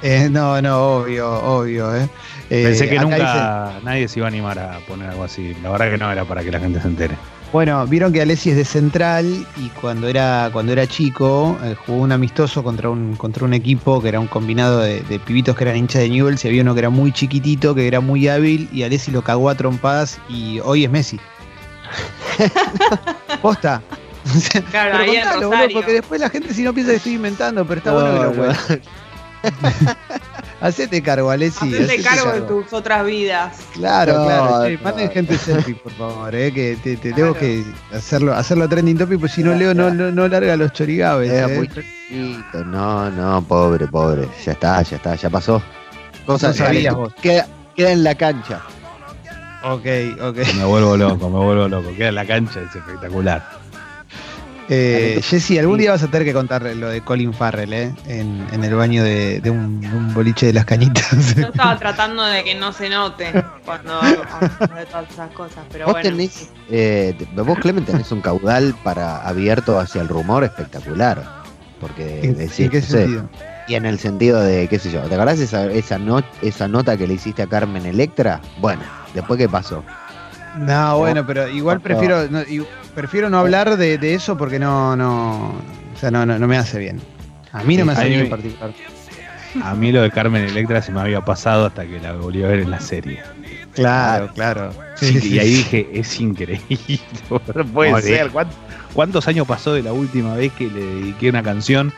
Eh, 0.00 0.28
no, 0.30 0.62
no, 0.62 0.78
obvio, 0.99 1.28
obvio, 1.28 1.94
¿eh? 1.97 2.08
Eh, 2.50 2.62
Pensé 2.64 2.88
que 2.88 2.99
acá 2.99 3.04
nunca 3.04 3.73
nadie 3.82 4.06
se 4.06 4.20
iba 4.20 4.26
a 4.26 4.30
animar 4.30 4.58
a 4.58 4.78
poner 4.87 5.11
algo 5.11 5.25
así. 5.25 5.54
La 5.62 5.70
verdad 5.70 5.90
que 5.90 5.99
no 5.99 6.11
era 6.12 6.25
para 6.25 6.42
que 6.44 6.52
la 6.52 6.61
gente 6.61 6.80
se 6.80 6.87
entere. 6.87 7.16
Bueno, 7.50 7.87
vieron 7.87 8.12
que 8.12 8.21
Alessi 8.21 8.50
es 8.50 8.57
de 8.57 8.64
Central 8.64 9.47
y 9.57 9.69
cuando 9.81 10.07
era, 10.07 10.50
cuando 10.52 10.73
era 10.73 10.87
chico 10.87 11.59
eh, 11.64 11.75
jugó 11.87 12.02
un 12.02 12.12
amistoso 12.12 12.62
contra 12.62 12.90
un, 12.90 13.17
contra 13.17 13.47
un 13.47 13.55
equipo 13.55 14.02
que 14.02 14.09
era 14.09 14.21
un 14.21 14.26
combinado 14.26 14.81
de, 14.81 15.00
de 15.02 15.19
pibitos 15.19 15.57
que 15.57 15.64
eran 15.64 15.76
hinchas 15.76 16.02
de 16.02 16.11
Newell's 16.11 16.45
y 16.45 16.49
había 16.49 16.61
uno 16.61 16.75
que 16.75 16.81
era 16.81 16.90
muy 16.90 17.11
chiquitito, 17.11 17.75
que 17.75 17.87
era 17.87 18.00
muy 18.00 18.28
hábil 18.28 18.69
y 18.71 18.83
Alessi 18.83 19.11
lo 19.11 19.23
cagó 19.23 19.49
a 19.49 19.55
trompadas 19.55 20.19
y 20.28 20.61
hoy 20.61 20.85
es 20.85 20.90
Messi. 20.90 21.19
Posta. 23.43 23.83
Claro, 24.71 24.99
pero 24.99 25.40
contalo, 25.40 25.49
boludo, 25.49 25.73
porque 25.73 25.93
después 25.93 26.21
la 26.21 26.28
gente 26.28 26.52
si 26.52 26.62
no 26.62 26.75
piensa 26.75 26.93
que 26.93 26.99
estoy 26.99 27.14
inventando, 27.14 27.64
pero 27.64 27.78
está 27.78 27.93
bueno 27.93 28.31
que 28.31 28.37
lo 28.37 28.47
No. 28.47 28.52
Hacete 30.60 31.02
cargo, 31.02 31.30
Alessi. 31.30 31.68
Hacete 31.68 31.84
hacete 31.84 32.02
cargo 32.02 32.32
de 32.32 32.40
tus 32.42 32.72
otras 32.72 33.06
vidas. 33.06 33.56
Claro, 33.74 34.18
No, 34.18 34.24
claro. 34.24 34.64
Che, 34.64 34.76
no. 34.76 34.82
manden 34.82 35.10
gente 35.10 35.38
selfie, 35.38 35.74
por 35.76 35.92
favor, 35.92 36.34
eh, 36.34 36.52
que 36.52 36.76
te, 36.82 36.96
te 36.96 37.12
tengo 37.12 37.32
que 37.34 37.64
hacerlo, 37.92 38.34
hacerlo 38.34 38.68
trending 38.68 38.98
topic, 38.98 39.20
pues 39.20 39.32
si 39.32 39.44
no 39.44 39.54
Leo 39.54 39.72
no, 39.72 39.90
no, 39.90 40.10
no 40.10 40.26
larga 40.26 40.56
los 40.56 40.72
chorigabes. 40.72 41.30
Eh. 41.30 41.68
chiquito. 42.08 42.64
No, 42.64 43.08
no, 43.10 43.42
pobre, 43.42 43.86
pobre. 43.86 44.28
Ya 44.44 44.52
está, 44.52 44.82
ya 44.82 44.96
está, 44.96 45.14
ya 45.14 45.30
pasó. 45.30 45.62
Cosas 46.26 46.58
No 46.58 46.64
sabías 46.66 46.94
vos. 46.94 47.14
Queda, 47.22 47.46
queda 47.76 47.92
en 47.92 48.02
la 48.02 48.14
cancha. 48.16 48.60
Ok, 49.62 49.86
ok. 50.20 50.36
Me 50.56 50.64
vuelvo 50.64 50.96
loco, 50.96 51.28
me 51.30 51.38
vuelvo 51.38 51.68
loco. 51.68 51.90
Queda 51.96 52.08
en 52.08 52.14
la 52.16 52.26
cancha, 52.26 52.60
es 52.60 52.74
espectacular. 52.74 53.57
Eh, 54.70 55.20
Jessy, 55.22 55.58
algún 55.58 55.78
día 55.78 55.92
vas 55.92 56.02
a 56.02 56.08
tener 56.08 56.26
que 56.26 56.32
contar 56.34 56.62
lo 56.62 56.88
de 56.90 57.00
Colin 57.00 57.32
Farrell, 57.32 57.72
¿eh? 57.72 57.94
En, 58.06 58.46
en 58.52 58.64
el 58.64 58.75
baño 58.75 59.02
de, 59.02 59.40
de 59.40 59.50
un, 59.50 59.80
de 59.80 59.88
un 59.88 60.12
boliche 60.12 60.46
de 60.46 60.52
las 60.52 60.64
cañitas. 60.66 61.34
Yo 61.37 61.48
estaba 61.48 61.78
tratando 61.78 62.22
de 62.25 62.44
que 62.44 62.54
no 62.54 62.72
se 62.72 62.88
note 62.90 63.32
cuando 63.64 63.98
de 64.00 64.87
todas 64.87 65.10
esas 65.10 65.30
cosas, 65.32 65.64
pero 65.72 65.87
vos 65.87 65.94
bueno. 65.94 66.10
tenés, 66.10 66.48
eh, 66.70 67.16
vos 67.34 67.58
Clemen 67.58 67.84
tenés 67.84 68.12
un 68.12 68.20
caudal 68.20 68.75
para 68.84 69.26
abierto 69.26 69.78
hacia 69.78 70.02
el 70.02 70.08
rumor 70.08 70.44
espectacular. 70.44 71.38
Porque 71.80 72.20
¿En, 72.25 72.37
decís, 72.37 72.60
en 72.60 72.70
qué 72.70 72.80
no 72.80 72.87
sé, 72.87 72.98
sentido? 73.04 73.28
y 73.68 73.75
en 73.76 73.87
el 73.87 73.98
sentido 74.00 74.40
de, 74.42 74.66
qué 74.68 74.78
sé 74.80 74.90
yo, 74.90 75.00
¿te 75.02 75.14
acordás 75.14 75.38
esa, 75.38 75.66
esa, 75.66 75.96
no- 75.96 76.25
esa 76.42 76.66
nota 76.66 76.96
que 76.96 77.06
le 77.06 77.14
hiciste 77.14 77.40
a 77.42 77.46
Carmen 77.46 77.87
Electra? 77.87 78.40
Bueno, 78.60 78.82
después 79.14 79.38
qué 79.38 79.48
pasó. 79.48 79.84
No, 80.58 80.98
bueno, 80.98 81.26
pero 81.26 81.48
igual 81.48 81.80
prefiero 81.80 82.28
no, 82.28 82.42
y- 82.42 82.64
prefiero 82.94 83.30
no 83.30 83.38
hablar 83.38 83.76
de, 83.76 83.98
de 83.98 84.14
eso 84.14 84.36
porque 84.36 84.58
no, 84.58 84.96
no, 84.96 85.48
o 85.94 85.98
sea, 85.98 86.10
no, 86.10 86.26
no, 86.26 86.38
no 86.38 86.48
me 86.48 86.56
hace 86.56 86.78
bien. 86.78 87.00
A 87.52 87.62
mí 87.62 87.76
no 87.76 87.84
me 87.84 87.92
hace 87.92 88.08
bien 88.08 88.20
en 88.20 88.30
particular. 88.30 88.72
A 89.62 89.74
mí 89.74 89.92
lo 89.92 90.02
de 90.02 90.10
Carmen 90.10 90.44
Electra 90.44 90.82
se 90.82 90.92
me 90.92 91.00
había 91.00 91.24
pasado 91.24 91.66
hasta 91.66 91.86
que 91.86 91.98
la 92.00 92.12
volví 92.12 92.42
a 92.42 92.48
ver 92.48 92.60
en 92.60 92.70
la 92.70 92.80
serie. 92.80 93.22
Claro, 93.72 94.28
claro. 94.34 94.70
Sí, 94.96 95.18
y 95.22 95.38
ahí 95.38 95.48
dije, 95.48 95.88
es 95.94 96.20
increíble. 96.20 97.00
No 97.30 97.38
puede 97.72 98.02
ser. 98.02 98.30
¿Cuántos, 98.92 99.28
años 99.28 99.46
pasó 99.46 99.72
de 99.72 99.82
la 99.82 99.92
última 99.92 100.34
vez 100.34 100.52
que 100.52 100.66
le 100.66 100.80
dediqué 100.80 101.30
una 101.30 101.42
canción 101.42 101.92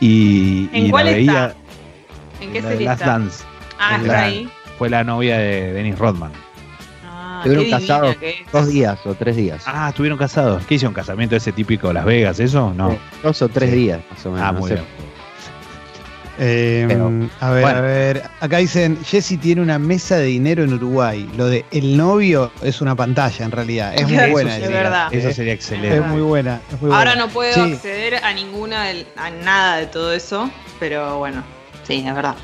y, 0.00 0.68
¿En 0.72 0.86
y 0.86 0.90
cuál 0.90 1.06
la 1.06 1.12
veía 1.12 1.46
está? 1.48 2.44
¿En 2.44 2.52
qué 2.52 2.62
serie 2.62 2.86
Last 2.86 3.00
está? 3.02 3.12
Dance? 3.12 3.44
Ah, 3.78 3.94
en 3.96 4.00
está 4.02 4.12
la- 4.12 4.24
ahí. 4.24 4.48
Fue 4.78 4.88
la 4.88 5.04
novia 5.04 5.38
de 5.38 5.72
Dennis 5.72 5.98
Rodman. 5.98 6.32
Ah, 7.38 7.42
Estuvieron 7.44 7.70
casados 7.70 8.16
es. 8.20 8.34
Dos 8.52 8.68
días 8.68 8.98
o 9.04 9.14
tres 9.14 9.36
días. 9.36 9.62
Ah, 9.66 9.88
estuvieron 9.90 10.18
casados. 10.18 10.64
¿Qué 10.66 10.74
hizo 10.76 10.88
un 10.88 10.94
casamiento 10.94 11.36
ese 11.36 11.52
típico 11.52 11.88
de 11.88 11.94
Las 11.94 12.04
Vegas? 12.04 12.40
¿Eso? 12.40 12.72
No. 12.76 12.96
Dos 13.22 13.40
o 13.42 13.48
tres 13.48 13.70
Sí. 13.70 13.76
días, 13.76 14.00
más 14.10 14.26
o 14.26 14.30
menos. 14.32 14.46
Ah, 14.48 14.52
no 14.52 14.58
muy 14.60 14.68
sé. 14.68 14.74
bien. 14.74 14.86
Eh, 16.40 16.84
Pero, 16.86 17.10
a 17.40 17.50
ver, 17.50 17.62
bueno. 17.62 17.78
a 17.78 17.80
ver. 17.80 18.22
Acá 18.38 18.58
dicen, 18.58 18.96
Jesse 19.04 19.36
tiene 19.40 19.60
una 19.60 19.80
mesa 19.80 20.18
de 20.18 20.26
dinero 20.26 20.62
en 20.62 20.72
Uruguay. 20.72 21.28
Lo 21.36 21.46
de 21.46 21.64
el 21.72 21.96
novio 21.96 22.52
es 22.62 22.80
una 22.80 22.94
pantalla 22.94 23.44
en 23.44 23.50
realidad. 23.50 23.92
Es 23.96 24.02
muy 24.08 24.14
Eso 24.16 24.30
buena. 24.30 24.50
sí, 24.52 24.56
esa 24.58 24.66
es 24.66 24.72
verdad. 24.72 25.08
Eso 25.14 25.32
sería 25.32 25.52
Es 25.54 25.58
excelente. 25.58 26.00
muy 26.02 26.20
buena. 26.20 26.60
es 26.72 26.80
muy 26.80 26.92
Ahora 26.92 27.10
buena. 27.10 27.26
no 27.26 27.32
puedo 27.32 27.52
Sí. 27.54 27.72
acceder 27.72 28.24
a 28.24 28.32
ninguna, 28.34 28.84
a 29.16 29.30
nada 29.30 29.78
de 29.78 29.86
todo 29.86 30.12
eso, 30.12 30.48
pero 30.78 31.18
bueno, 31.18 31.42
sí, 31.82 32.04
es 32.06 32.14
verdad. 32.14 32.36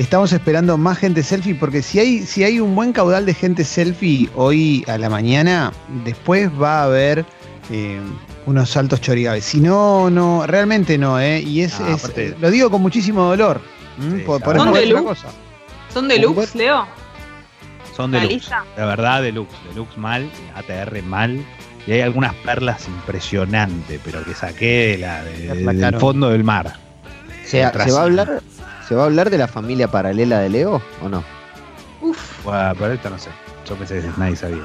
Estamos 0.00 0.32
esperando 0.32 0.78
más 0.78 0.96
gente 0.98 1.22
selfie 1.22 1.54
porque 1.54 1.82
si 1.82 1.98
hay, 1.98 2.20
si 2.24 2.42
hay 2.42 2.58
un 2.58 2.74
buen 2.74 2.92
caudal 2.94 3.26
de 3.26 3.34
gente 3.34 3.64
selfie 3.64 4.30
hoy 4.34 4.82
a 4.88 4.96
la 4.96 5.10
mañana, 5.10 5.72
después 6.04 6.50
va 6.60 6.80
a 6.80 6.84
haber 6.84 7.26
eh, 7.70 8.00
unos 8.46 8.70
saltos 8.70 9.02
chorigaves. 9.02 9.44
Si 9.44 9.60
no, 9.60 10.08
no, 10.08 10.46
realmente 10.46 10.96
no, 10.96 11.20
¿eh? 11.20 11.40
Y 11.42 11.60
es, 11.60 11.78
Ah, 11.80 11.90
es- 11.90 12.04
aparte- 12.04 12.34
lo 12.40 12.50
digo 12.50 12.70
con 12.70 12.80
muchísimo 12.80 13.24
dolor. 13.24 13.60
Sí, 14.00 14.22
por, 14.24 14.40
por 14.42 14.56
¿Son 14.56 14.72
deluxe? 14.72 14.92
otra 14.94 15.02
cosa. 15.02 15.28
¿Son 15.92 16.08
deluxe, 16.08 16.54
Leo? 16.54 16.86
Son 17.94 18.10
¿La 18.10 18.20
deluxe. 18.20 18.50
La 18.78 18.86
verdad, 18.86 19.20
deluxe. 19.22 19.54
Deluxe 19.68 19.98
mal, 19.98 20.30
ATR 20.54 21.02
mal. 21.02 21.44
Y 21.86 21.92
hay 21.92 22.00
algunas 22.00 22.32
perlas 22.36 22.88
impresionantes, 22.88 24.00
pero 24.02 24.24
que 24.24 24.32
saqué 24.34 24.92
de 24.92 24.98
la, 24.98 25.22
de- 25.24 25.62
La 25.62 25.90
del 25.90 26.00
fondo 26.00 26.30
del 26.30 26.42
mar. 26.42 26.74
¿Se, 27.44 27.62
Atrás. 27.64 27.86
¿se 27.88 27.92
va 27.92 28.00
a 28.00 28.04
hablar, 28.04 28.40
¿Se 28.90 28.96
va 28.96 29.02
a 29.02 29.06
hablar 29.06 29.30
de 29.30 29.38
la 29.38 29.46
familia 29.46 29.86
paralela 29.86 30.40
de 30.40 30.48
Leo 30.48 30.82
o 31.00 31.08
no? 31.08 31.22
Uf, 32.00 32.42
Bueno, 32.44 32.72
pero 32.76 32.92
esto 32.94 33.08
no 33.08 33.20
sé. 33.20 33.30
Yo 33.68 33.76
pensé 33.76 34.00
que 34.00 34.08
nadie 34.16 34.34
sabía. 34.34 34.64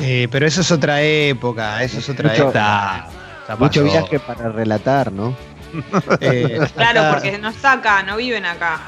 Eh, 0.00 0.26
pero 0.28 0.44
eso 0.44 0.62
es 0.62 0.72
otra 0.72 1.00
época, 1.02 1.84
eso 1.84 2.00
es 2.00 2.08
otra 2.08 2.30
Mucho- 2.30 2.42
época. 2.42 3.06
Está, 3.06 3.48
ya 3.48 3.56
Mucho 3.56 3.82
pasó. 3.84 3.92
viaje 3.92 4.18
para 4.18 4.48
relatar, 4.48 5.12
¿no? 5.12 5.36
Eh, 6.20 6.58
claro, 6.74 7.00
acá- 7.02 7.10
porque 7.12 7.38
no 7.38 7.50
está 7.50 7.74
acá, 7.74 8.02
no 8.02 8.16
viven 8.16 8.44
acá. 8.44 8.80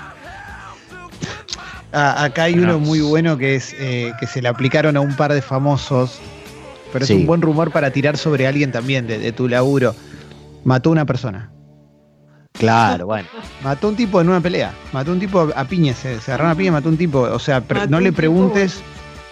Ah, 1.93 2.25
acá 2.25 2.43
hay 2.45 2.55
Bueno. 2.55 2.77
uno 2.77 2.85
muy 2.85 3.01
bueno 3.03 3.39
que 3.39 3.55
es 3.55 3.73
eh, 3.79 4.13
que 4.19 4.27
se 4.27 4.43
le 4.43 4.49
aplicaron 4.49 4.97
a 4.97 5.01
un 5.01 5.15
par 5.15 5.33
de 5.33 5.43
famosos, 5.43 6.19
pero 6.93 7.07
Sí. 7.07 7.13
es 7.13 7.21
un 7.21 7.27
buen 7.27 7.41
rumor 7.41 7.71
para 7.71 7.93
tirar 7.93 8.17
sobre 8.17 8.49
alguien 8.49 8.73
también 8.73 9.07
de, 9.07 9.21
de 9.21 9.31
tu 9.31 9.47
laburo. 9.49 9.95
Mató 10.65 10.89
a 10.89 10.93
una 10.93 11.05
persona. 11.05 11.51
Claro, 12.59 13.07
bueno. 13.07 13.29
Mató 13.63 13.89
a 13.89 13.91
un 13.91 13.97
tipo 13.97 14.21
en 14.21 14.29
una 14.29 14.41
pelea. 14.41 14.73
Mató 14.93 15.11
a 15.11 15.15
un 15.15 15.21
tipo 15.21 15.51
a 15.55 15.65
piña, 15.65 15.95
se, 15.95 16.21
se 16.21 16.33
agarró 16.33 16.51
a 16.51 16.55
piña, 16.55 16.73
mató 16.73 16.89
a 16.89 16.93
un 16.93 16.99
tipo. 16.99 17.21
O 17.21 17.39
sea, 17.39 17.61
pre- 17.61 17.87
no 17.89 18.01
le 18.01 18.11
tipo, 18.11 18.17
preguntes, 18.17 18.81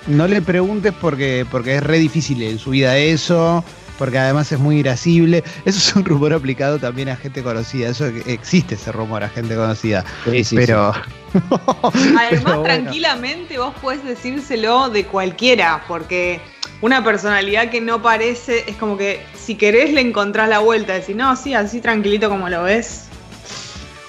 no 0.07 0.27
le 0.27 0.43
preguntes 0.43 0.93
porque, 1.01 1.47
porque 1.51 1.77
es 1.77 1.83
re 1.83 1.99
difícil 1.99 2.43
en 2.43 2.59
su 2.59 2.71
vida 2.71 2.97
eso, 2.99 3.65
porque 3.99 4.19
además 4.19 4.51
es 4.51 4.59
muy 4.59 4.79
irascible. 4.79 5.45
Eso 5.65 5.79
es 5.79 5.95
un 5.95 6.05
rumor 6.05 6.33
aplicado 6.33 6.79
también 6.79 7.09
a 7.09 7.17
gente 7.17 7.43
conocida. 7.43 7.89
Eso 7.89 8.07
existe 8.27 8.75
ese 8.75 8.91
rumor 8.91 9.23
a 9.23 9.29
gente 9.29 9.55
conocida. 9.55 10.05
Sí, 10.29 10.43
sí, 10.45 10.57
pero. 10.57 10.93
Además, 11.33 12.25
pero 12.31 12.43
bueno. 12.43 12.63
tranquilamente 12.63 13.59
vos 13.59 13.75
podés 13.81 14.05
decírselo 14.05 14.91
de 14.91 15.07
cualquiera, 15.07 15.85
porque 15.89 16.41
una 16.81 17.05
personalidad 17.05 17.71
que 17.71 17.81
no 17.81 18.03
parece, 18.03 18.65
es 18.69 18.77
como 18.77 18.99
que 18.99 19.25
si 19.35 19.55
querés 19.55 19.93
le 19.93 20.01
encontrás 20.01 20.49
la 20.49 20.59
vuelta, 20.59 20.95
decir, 20.95 21.15
no, 21.17 21.37
sí, 21.37 21.55
así 21.55 21.81
tranquilito 21.81 22.29
como 22.29 22.49
lo 22.49 22.65
ves, 22.65 23.05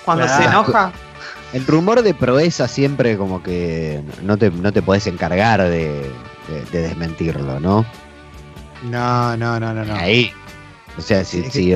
cuando 0.06 0.28
se 0.28 0.36
Claro. 0.38 0.50
enoja. 0.50 0.92
El 1.54 1.66
rumor 1.68 2.02
de 2.02 2.14
proeza 2.14 2.68
siempre 2.68 3.16
como 3.18 3.44
que 3.44 4.02
no 4.24 4.38
te, 4.38 4.50
no 4.50 4.72
te 4.74 4.82
podés 4.82 5.06
encargar 5.08 5.62
de, 5.62 6.02
de- 6.48 6.66
de 6.72 6.82
desmentirlo, 6.82 7.60
¿no? 7.60 7.86
No, 8.84 9.38
no, 9.38 9.60
no, 9.60 9.74
no, 9.74 9.86
no. 9.86 9.96
Ahí. 9.96 10.32
O 10.98 11.02
sea, 11.02 11.24
si, 11.24 11.76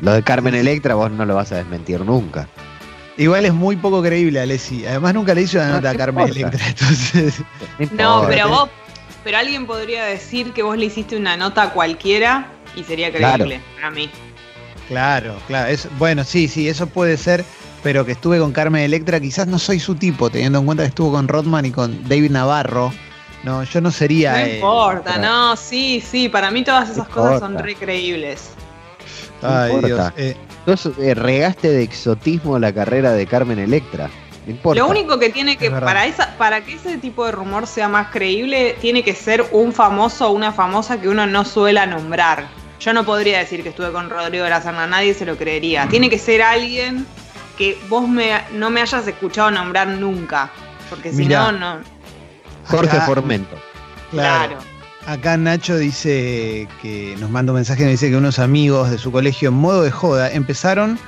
lo 0.00 0.12
de 0.12 0.22
Carmen 0.22 0.54
Electra 0.54 0.94
vos 0.94 1.10
no 1.10 1.24
lo 1.24 1.34
vas 1.34 1.52
a 1.52 1.56
desmentir 1.56 2.00
nunca. 2.00 2.48
Igual 3.16 3.44
es 3.44 3.52
muy 3.52 3.76
poco 3.76 4.02
creíble, 4.02 4.40
Alessi. 4.40 4.86
Además 4.86 5.12
nunca 5.14 5.34
le 5.34 5.42
hizo 5.42 5.58
una 5.58 5.68
No, 5.68 5.74
nota 5.74 5.90
a 5.90 5.92
¿qué 5.92 5.98
Carmen 5.98 6.28
importa? 6.28 6.56
Electra, 6.56 6.68
entonces. 6.68 7.42
No, 7.92 8.24
pero 8.26 8.48
vos, 8.48 8.70
pero 9.24 9.36
alguien 9.38 9.66
podría 9.66 10.04
decir 10.04 10.52
que 10.52 10.62
vos 10.62 10.76
le 10.78 10.86
hiciste 10.86 11.16
una 11.16 11.36
nota 11.36 11.64
a 11.64 11.70
cualquiera 11.72 12.46
y 12.74 12.82
sería 12.84 13.12
Claro. 13.12 13.44
creíble 13.44 13.60
para 13.76 13.90
mí. 13.90 14.10
Claro, 14.90 15.36
claro. 15.46 15.70
Es, 15.70 15.88
bueno, 15.98 16.24
sí, 16.24 16.48
sí, 16.48 16.68
eso 16.68 16.86
puede 16.88 17.16
ser, 17.16 17.44
pero 17.82 18.04
que 18.04 18.12
estuve 18.12 18.38
con 18.40 18.50
Carmen 18.52 18.82
Electra, 18.82 19.20
quizás 19.20 19.46
no 19.46 19.58
soy 19.58 19.78
su 19.80 19.94
tipo, 19.94 20.28
teniendo 20.30 20.58
en 20.58 20.66
cuenta 20.66 20.82
que 20.82 20.88
estuvo 20.88 21.12
con 21.12 21.28
Rodman 21.28 21.64
y 21.64 21.70
con 21.70 22.06
David 22.08 22.32
Navarro. 22.32 22.92
No, 23.44 23.62
yo 23.64 23.80
no 23.80 23.90
sería. 23.92 24.32
No 24.32 24.38
eh, 24.38 24.54
importa, 24.56 25.12
pero- 25.14 25.22
no, 25.22 25.56
sí, 25.56 26.02
sí, 26.06 26.28
para 26.28 26.50
mí 26.50 26.64
todas 26.64 26.90
esas 26.90 27.08
No 27.08 27.14
cosas 27.14 27.38
son 27.40 27.52
importa. 27.52 27.62
re 27.66 27.74
creíbles. 27.76 28.50
No 29.40 29.48
Ay, 29.48 29.72
importa. 29.72 29.86
Dios. 29.86 30.12
eh, 30.16 30.36
Vos 30.66 30.90
eh, 30.98 31.14
regaste 31.14 31.70
de 31.70 31.82
exotismo 31.82 32.58
la 32.58 32.70
carrera 32.72 33.12
de 33.12 33.26
Carmen 33.26 33.58
Electra. 33.58 34.10
No 34.44 34.50
importa. 34.52 34.82
Lo 34.82 34.88
único 34.88 35.18
que 35.18 35.30
tiene 35.30 35.56
que, 35.56 35.66
Es 35.68 35.72
para 35.72 36.04
esa, 36.06 36.36
para 36.36 36.62
que 36.64 36.74
ese 36.74 36.98
tipo 36.98 37.24
de 37.24 37.32
rumor 37.32 37.66
sea 37.66 37.88
más 37.88 38.08
creíble, 38.08 38.76
tiene 38.80 39.02
que 39.02 39.14
ser 39.14 39.46
un 39.52 39.72
famoso 39.72 40.28
o 40.28 40.32
una 40.32 40.52
famosa 40.52 41.00
que 41.00 41.08
uno 41.08 41.26
no 41.26 41.44
suela 41.46 41.86
nombrar. 41.86 42.48
Yo 42.80 42.92
no 42.94 43.04
podría 43.04 43.38
decir 43.38 43.62
que 43.62 43.68
estuve 43.68 43.92
con 43.92 44.08
Rodrigo 44.10 44.44
de 44.44 44.50
la 44.50 44.60
Serna, 44.62 44.86
nadie 44.86 45.12
se 45.14 45.26
lo 45.26 45.36
creería. 45.36 45.86
Tiene 45.88 46.08
que 46.08 46.18
ser 46.18 46.42
alguien 46.42 47.06
que 47.58 47.78
vos 47.88 48.08
me, 48.08 48.32
no 48.54 48.70
me 48.70 48.80
hayas 48.80 49.06
escuchado 49.06 49.50
nombrar 49.50 49.86
nunca. 49.88 50.50
Porque 50.88 51.12
si 51.12 51.26
no, 51.26 51.52
no. 51.52 51.78
Jorge 52.66 52.96
acá- 52.96 53.06
Formento. 53.06 53.56
Claro. 54.10 54.56
Claro. 54.56 54.70
Acá 55.06 55.36
Nacho 55.36 55.76
dice 55.76 56.68
que 56.82 57.16
nos 57.18 57.30
manda 57.30 57.52
un 57.52 57.56
mensaje, 57.56 57.82
nos 57.82 57.92
dice 57.92 58.10
que 58.10 58.16
unos 58.16 58.38
amigos 58.38 58.90
de 58.90 58.98
su 58.98 59.10
colegio 59.12 59.48
en 59.48 59.54
modo 59.56 59.82
de 59.82 59.90
joda 59.90 60.30
empezaron 60.30 60.98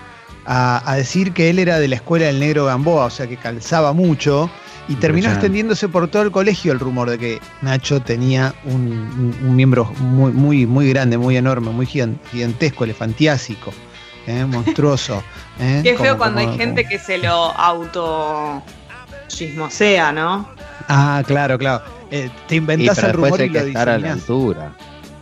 a, 0.46 0.82
a 0.90 0.96
decir 0.96 1.32
que 1.32 1.50
él 1.50 1.58
era 1.58 1.78
de 1.78 1.88
la 1.88 1.96
escuela 1.96 2.26
del 2.26 2.40
negro 2.40 2.64
Gamboa, 2.66 3.04
o 3.06 3.10
sea 3.10 3.26
que 3.26 3.36
calzaba 3.36 3.92
mucho, 3.92 4.50
y 4.88 4.94
terminó 4.96 5.28
extendiéndose 5.30 5.88
por 5.88 6.08
todo 6.08 6.22
el 6.22 6.30
colegio 6.32 6.72
el 6.72 6.80
rumor 6.80 7.08
de 7.10 7.18
que 7.18 7.40
Nacho 7.62 8.00
tenía 8.00 8.52
un, 8.64 8.74
un- 8.74 9.36
un 9.48 9.56
miembro 9.56 9.84
muy, 10.00 10.32
muy, 10.32 10.66
muy 10.66 10.88
grande, 10.90 11.16
muy 11.18 11.36
enorme, 11.36 11.70
muy 11.70 11.86
gigan- 11.86 12.18
gigantesco, 12.30 12.84
elefantiásico, 12.84 13.72
¿eh? 14.26 14.44
monstruoso. 14.48 15.22
¿eh? 15.60 15.80
Qué 15.82 15.96
feo 15.96 16.08
Como- 16.14 16.18
cuando 16.18 16.40
hay 16.40 16.46
como- 16.46 16.58
gente 16.58 16.84
que 16.86 16.98
se 16.98 17.18
lo 17.18 17.32
auto 17.56 18.62
chismosea, 19.28 20.12
¿no? 20.12 20.48
Ah, 20.88 21.22
claro, 21.26 21.58
claro. 21.58 21.82
Eh, 22.10 22.28
te 22.48 22.56
inventás 22.56 22.96
pero 22.96 23.06
el 23.08 23.12
después 23.12 23.30
rumor 23.30 23.40
y 23.40 23.42
hay 23.44 23.50
que 23.50 23.60
lo 23.60 23.66
estar 23.68 23.88
a 23.88 23.98
la 23.98 24.12
altura. 24.12 24.72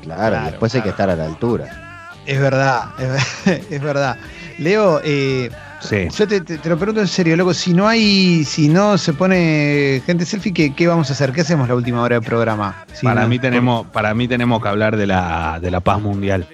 Claro, 0.02 0.31
Claro, 0.31 0.47
después 0.47 0.75
hay 0.75 0.83
que 0.83 0.88
estar 0.88 1.11
a 1.11 1.17
la 1.17 1.25
altura. 1.26 2.12
Es 2.26 2.40
verdad, 2.40 2.85
es, 2.99 3.47
es 3.71 3.83
verdad. 3.83 4.17
Leo, 4.61 5.00
eh, 5.02 5.50
Sí. 5.81 6.09
yo 6.14 6.29
te, 6.29 6.43
te- 6.43 6.59
te 6.59 6.69
lo 6.69 6.76
pregunto 6.76 7.00
en 7.00 7.09
serio, 7.09 7.35
loco, 7.35 7.55
si 7.55 7.73
no 7.73 7.88
hay, 7.88 8.45
si 8.45 8.69
no 8.69 8.99
se 8.99 9.14
pone 9.14 10.02
gente 10.05 10.26
selfie, 10.26 10.52
¿qué, 10.52 10.75
qué 10.75 10.87
vamos 10.87 11.09
a 11.09 11.14
hacer? 11.14 11.33
¿Qué 11.33 11.40
hacemos 11.40 11.67
la 11.67 11.75
última 11.75 12.02
hora 12.02 12.17
del 12.17 12.25
programa? 12.25 12.85
Si 12.93 13.07
para, 13.07 13.23
no- 13.23 13.29
mí 13.29 13.38
tenemos, 13.38 13.87
para 13.87 14.12
mí 14.12 14.29
tenemos 14.29 14.62
que 14.62 14.69
hablar 14.69 14.99
de 14.99 15.07
la, 15.07 15.59
de 15.62 15.71
la 15.71 15.81
paz 15.81 16.02
mundial. 16.02 16.47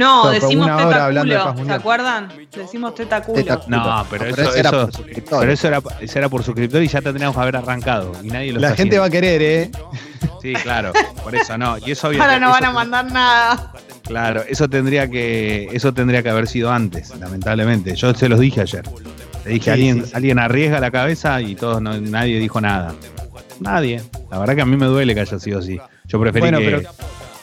No, 0.00 0.30
decimos 0.30 0.66
una 0.66 0.76
hora 0.76 0.86
teta 0.88 1.04
hablando 1.06 1.32
de 1.34 1.40
paz 1.40 1.52
culo, 1.54 1.64
¿se 1.66 1.72
acuerdan? 1.72 2.28
Decimos 2.56 2.94
teta 2.94 3.22
culo. 3.22 3.38
Teta 3.42 3.60
No, 3.68 4.06
pero 4.10 4.24
No, 4.24 4.30
eso- 4.30 4.42
ese 4.50 4.60
era 4.60 4.68
eso- 4.70 4.80
por 4.86 4.92
suscriptores. 4.94 5.40
Pero 5.40 5.52
eso 5.52 5.68
era, 5.68 5.82
eso 6.00 6.18
era 6.18 6.28
por 6.28 6.42
suscriptor 6.42 6.82
y 6.82 6.88
ya 6.88 7.02
tendríamos 7.02 7.36
que 7.36 7.42
haber 7.42 7.56
arrancado. 7.56 8.12
Y 8.22 8.28
nadie 8.28 8.52
lo 8.52 8.60
La 8.60 8.74
gente 8.74 8.98
va 8.98 9.06
a 9.06 9.10
querer, 9.10 9.42
¿eh? 9.42 9.70
Sí, 10.42 10.54
claro. 10.54 10.92
Por 11.22 11.34
eso 11.34 11.58
no. 11.58 11.76
Y 11.78 11.90
eso 11.90 12.06
había 12.06 12.22
Ahora 12.22 12.38
no 12.40 12.48
van 12.50 12.62
eso 12.62 12.70
a 12.70 12.74
mandar 12.74 13.12
nada. 13.12 13.72
Claro, 14.04 14.42
eso 14.48 14.68
tendría 14.68 15.08
que, 15.10 15.68
eso 15.72 15.92
tendría 15.92 16.22
que 16.22 16.30
haber 16.30 16.48
sido 16.48 16.72
antes, 16.72 17.14
lamentablemente. 17.18 17.94
Yo 17.94 18.14
se 18.14 18.28
los 18.28 18.40
dije 18.40 18.62
ayer. 18.62 18.82
Le 19.44 19.52
dije, 19.52 19.64
Sí, 19.64 19.70
alguien, 19.70 19.96
sí, 20.02 20.06
sí. 20.06 20.12
alguien 20.14 20.38
arriesga 20.38 20.80
la 20.80 20.90
cabeza 20.90 21.40
y 21.42 21.54
todos 21.54 21.80
no- 21.80 21.98
nadie 22.00 22.38
dijo 22.38 22.60
nada. 22.60 22.94
Nadie. 23.60 24.02
La 24.30 24.38
verdad 24.38 24.54
que 24.56 24.62
a 24.62 24.66
mí 24.66 24.76
me 24.76 24.86
duele 24.86 25.14
que 25.14 25.20
haya 25.20 25.38
sido 25.38 25.58
así. 25.58 25.78
Yo 26.06 26.18
preferí 26.18 26.40
Bueno, 26.40 26.58
que. 26.58 26.64
pero 26.64 26.90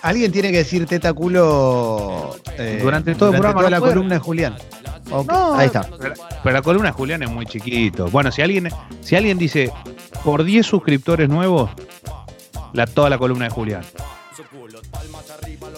alguien 0.08 0.32
tiene 0.32 0.52
que 0.52 0.58
decir 0.58 0.86
teta 0.86 1.14
culo 1.14 2.36
eh, 2.58 2.80
Durante 2.82 3.14
todo 3.16 3.30
el 3.30 3.36
programa, 3.36 3.60
toda 3.60 3.70
la 3.70 3.80
columna 3.80 4.14
de 4.16 4.20
Julián. 4.20 4.56
Ahí 5.56 5.68
está. 5.68 5.88
Pero, 6.00 6.14
pero 6.44 6.54
la 6.54 6.62
columna 6.62 6.90
de 6.90 6.94
Julián 6.94 7.24
es 7.24 7.30
muy 7.30 7.46
chiquito. 7.46 8.08
Bueno, 8.10 8.32
si 8.32 8.42
alguien, 8.42 8.70
si 9.02 9.16
alguien 9.16 9.38
dice 9.38 9.72
por 10.24 10.44
10 10.44 10.66
suscriptores 10.66 11.30
nuevos, 11.30 11.70
la, 12.74 12.86
toda 12.86 13.10
la 13.10 13.18
columna 13.18 13.46
de 13.46 13.52
Julián. 13.52 13.84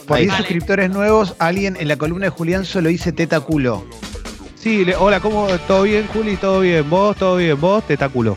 Por 0.08 0.18
Ahí 0.18 0.24
10 0.24 0.32
Vale. 0.34 0.38
suscriptores 0.38 0.90
nuevos, 0.90 1.36
alguien 1.40 1.78
en 1.80 1.88
la 1.88 1.96
columna 1.98 2.26
de 2.26 2.30
Julián 2.32 2.66
solo 2.66 2.90
dice 2.90 3.12
teta 3.12 3.40
culo. 3.40 3.86
Sí, 4.56 4.84
le- 4.84 4.96
hola, 4.96 5.20
¿cómo? 5.20 5.48
¿Todo 5.68 5.84
bien, 5.84 6.08
Juli? 6.12 6.36
¿Todo 6.36 6.60
bien? 6.62 6.90
¿Vos? 6.90 7.16
¿Todo 7.16 7.38
bien? 7.38 7.60
¿Vos? 7.62 7.84
Tetáculo. 7.86 8.36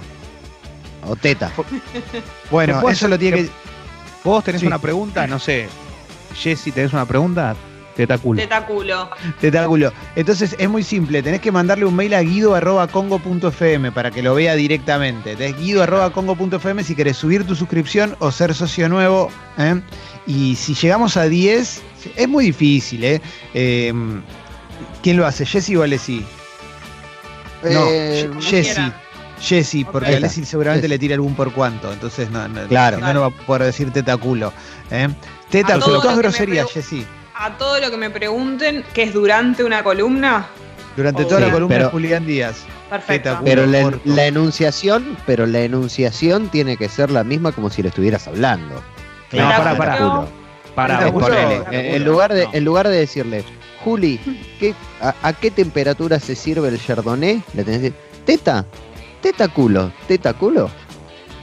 O 1.09 1.17
teta. 1.17 1.51
Bueno, 2.51 2.75
Después- 2.75 2.99
eso 2.99 3.09
lo 3.09 3.19
tiene 3.19 3.45
que. 3.45 3.51
¿Vos 4.25 4.45
tenés 4.45 4.61
Sí. 4.61 4.67
una 4.67 4.79
pregunta? 4.79 5.27
No 5.27 5.39
sé. 5.39 5.69
Jessy, 6.35 6.73
¿tenés 6.73 6.93
una 6.93 7.05
pregunta? 7.07 7.55
Tetáculo. 7.97 8.41
Teta 8.41 8.65
culo. 8.65 9.11
Tentáculo. 9.39 9.93
Entonces 10.17 10.57
es 10.59 10.67
muy 10.69 10.83
simple, 10.83 11.23
tenés 11.23 11.43
que 11.43 11.53
mandarle 11.53 11.85
un 11.85 11.95
mail 11.95 12.15
a 12.15 12.23
guido.congo.fm 12.23 13.93
para 13.93 14.11
que 14.11 14.23
lo 14.23 14.35
vea 14.35 14.55
directamente. 14.55 15.33
Es 15.39 15.57
guido.congo.fm 15.59 16.85
si 16.85 16.95
querés 16.95 17.19
subir 17.19 17.45
tu 17.47 17.55
suscripción 17.55 18.17
o 18.21 18.31
ser 18.31 18.55
socio 18.55 18.89
nuevo. 18.89 19.31
¿eh? 19.59 19.79
Y 20.27 20.57
si 20.57 20.75
llegamos 20.75 21.19
a 21.19 21.25
10, 21.25 21.83
es 22.17 22.29
muy 22.29 22.47
difícil. 22.47 23.05
¿eh? 23.05 23.21
Eh, 23.53 23.93
¿Quién 25.03 25.19
lo 25.19 25.27
hace? 25.27 25.45
¿Jessy 25.45 25.77
o 25.77 25.83
Alessi? 25.83 26.25
No, 27.63 27.87
Eh, 27.91 28.31
Je- 28.33 28.41
Jessy. 28.43 28.93
Jessy, 29.43 29.85
porque 29.85 30.09
Ok. 30.11 30.15
a 30.15 30.17
Alessi 30.19 30.45
seguramente 30.45 30.87
le 30.89 30.99
tira 30.99 31.15
algún 31.15 31.35
por 31.35 31.53
cuanto. 31.53 31.93
Entonces 31.93 32.31
no, 32.31 32.47
no, 32.49 32.67
Claro. 32.69 32.99
no, 32.99 33.13
no 33.13 33.21
va 33.23 33.27
a 33.27 33.31
poder 33.31 33.65
decir 33.65 33.91
tetaculo. 33.93 34.53
¿eh? 34.91 35.09
Teta 35.51 35.75
A 35.75 35.79
todo 35.79 35.85
culo, 35.87 35.97
lo 35.97 36.03
todas 36.03 36.19
groserías, 36.19 36.71
Jessy. 36.71 37.05
A 37.35 37.57
todo 37.59 37.81
lo 37.81 37.91
que 37.91 37.97
me 37.97 38.09
pregunten, 38.11 38.85
que 38.95 39.03
es 39.05 39.13
durante 39.13 39.65
una 39.65 39.83
columna, 39.83 40.47
Durante 40.95 41.23
Oh, 41.23 41.27
toda 41.27 41.41
la 41.41 41.51
columna 41.51 41.75
de 41.75 41.81
pero- 41.81 41.91
Julián 41.91 42.27
Díaz. 42.27 42.57
perfecto. 42.91 43.31
Teta 43.31 43.39
culo. 43.41 43.45
Pero 43.51 43.67
la, 44.05 44.27
enunciación, 44.27 45.17
pero 45.27 45.47
la 45.47 45.61
enunciación 45.61 46.49
tiene 46.49 46.77
que 46.77 46.89
ser 46.91 47.11
la 47.11 47.25
misma 47.25 47.53
como 47.53 47.71
si 47.71 47.83
le 47.83 47.89
estuvieras 47.89 48.29
hablando. 48.29 48.75
No, 48.75 48.83
Teta 49.31 49.57
pará, 49.57 49.77
pará. 49.79 49.97
culo. 49.97 50.29
Para. 50.75 51.11
Ponele, 51.11 51.41
Tetaculo. 51.59 51.73
en, 51.79 51.95
en 51.95 52.05
lugar 52.05 52.35
de, 52.35 52.45
No. 52.45 52.51
en 52.53 52.65
lugar 52.67 52.89
de 52.89 52.97
decirle, 52.99 53.43
Juli, 53.83 54.21
¿qué, 54.61 54.75
a, 55.01 55.15
a 55.23 55.33
qué 55.33 55.51
temperatura 55.51 56.21
se 56.21 56.35
sirve 56.37 56.69
el 56.69 56.79
chardonnay? 56.79 57.43
Le 57.55 57.65
tenés 57.65 57.81
que 57.81 57.91
decir, 57.91 57.95
teta, 58.27 58.67
teta 59.23 59.49
culo, 59.49 59.91
teta 60.07 60.35
culo. 60.35 60.69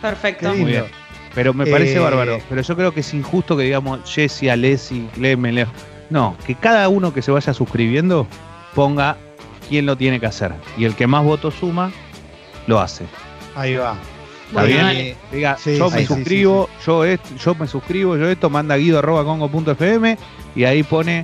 Perfecto. 0.02 0.50
Muy 0.50 0.66
bien. 0.66 0.86
Pero 1.34 1.54
me 1.54 1.66
parece 1.66 1.96
Eh, 1.96 2.00
bárbaro. 2.00 2.40
Pero 2.50 2.62
yo 2.62 2.76
creo 2.76 2.94
que 2.94 3.00
es 3.00 3.14
injusto 3.14 3.56
que 3.58 3.64
digamos 3.64 4.00
Jessy, 4.12 4.50
Alessi, 4.50 5.08
Clemen, 5.14 5.56
Leo. 5.56 5.68
No, 6.10 6.36
que 6.46 6.56
cada 6.56 6.90
uno 6.90 7.14
que 7.14 7.22
se 7.22 7.32
vaya 7.32 7.54
suscribiendo 7.54 8.28
ponga 8.76 9.18
quién 9.68 9.86
lo 9.86 9.96
tiene 9.96 10.20
que 10.20 10.26
hacer. 10.26 10.54
Y 10.78 10.86
el 10.86 10.96
que 10.96 11.08
más 11.08 11.24
votos 11.24 11.56
suma, 11.56 11.92
lo 12.68 12.80
hace. 12.80 13.06
Ahí 13.56 13.76
va. 13.76 13.96
¿Está 14.50 14.64
bien? 14.64 15.16
Diga, 15.32 15.58
Sí, 15.60 15.78
yo 15.78 15.92
me 15.92 16.00
sí, 16.00 16.06
suscribo, 16.08 16.68
yo 16.84 17.06
esto, 17.06 17.30
yo 17.36 17.54
me 17.54 17.68
suscribo, 17.68 18.18
yo 18.18 18.28
esto, 18.28 18.50
manda 18.50 18.76
guido.congo.fm 18.78 20.18
y 20.56 20.64
ahí 20.64 20.82
pone 20.82 21.24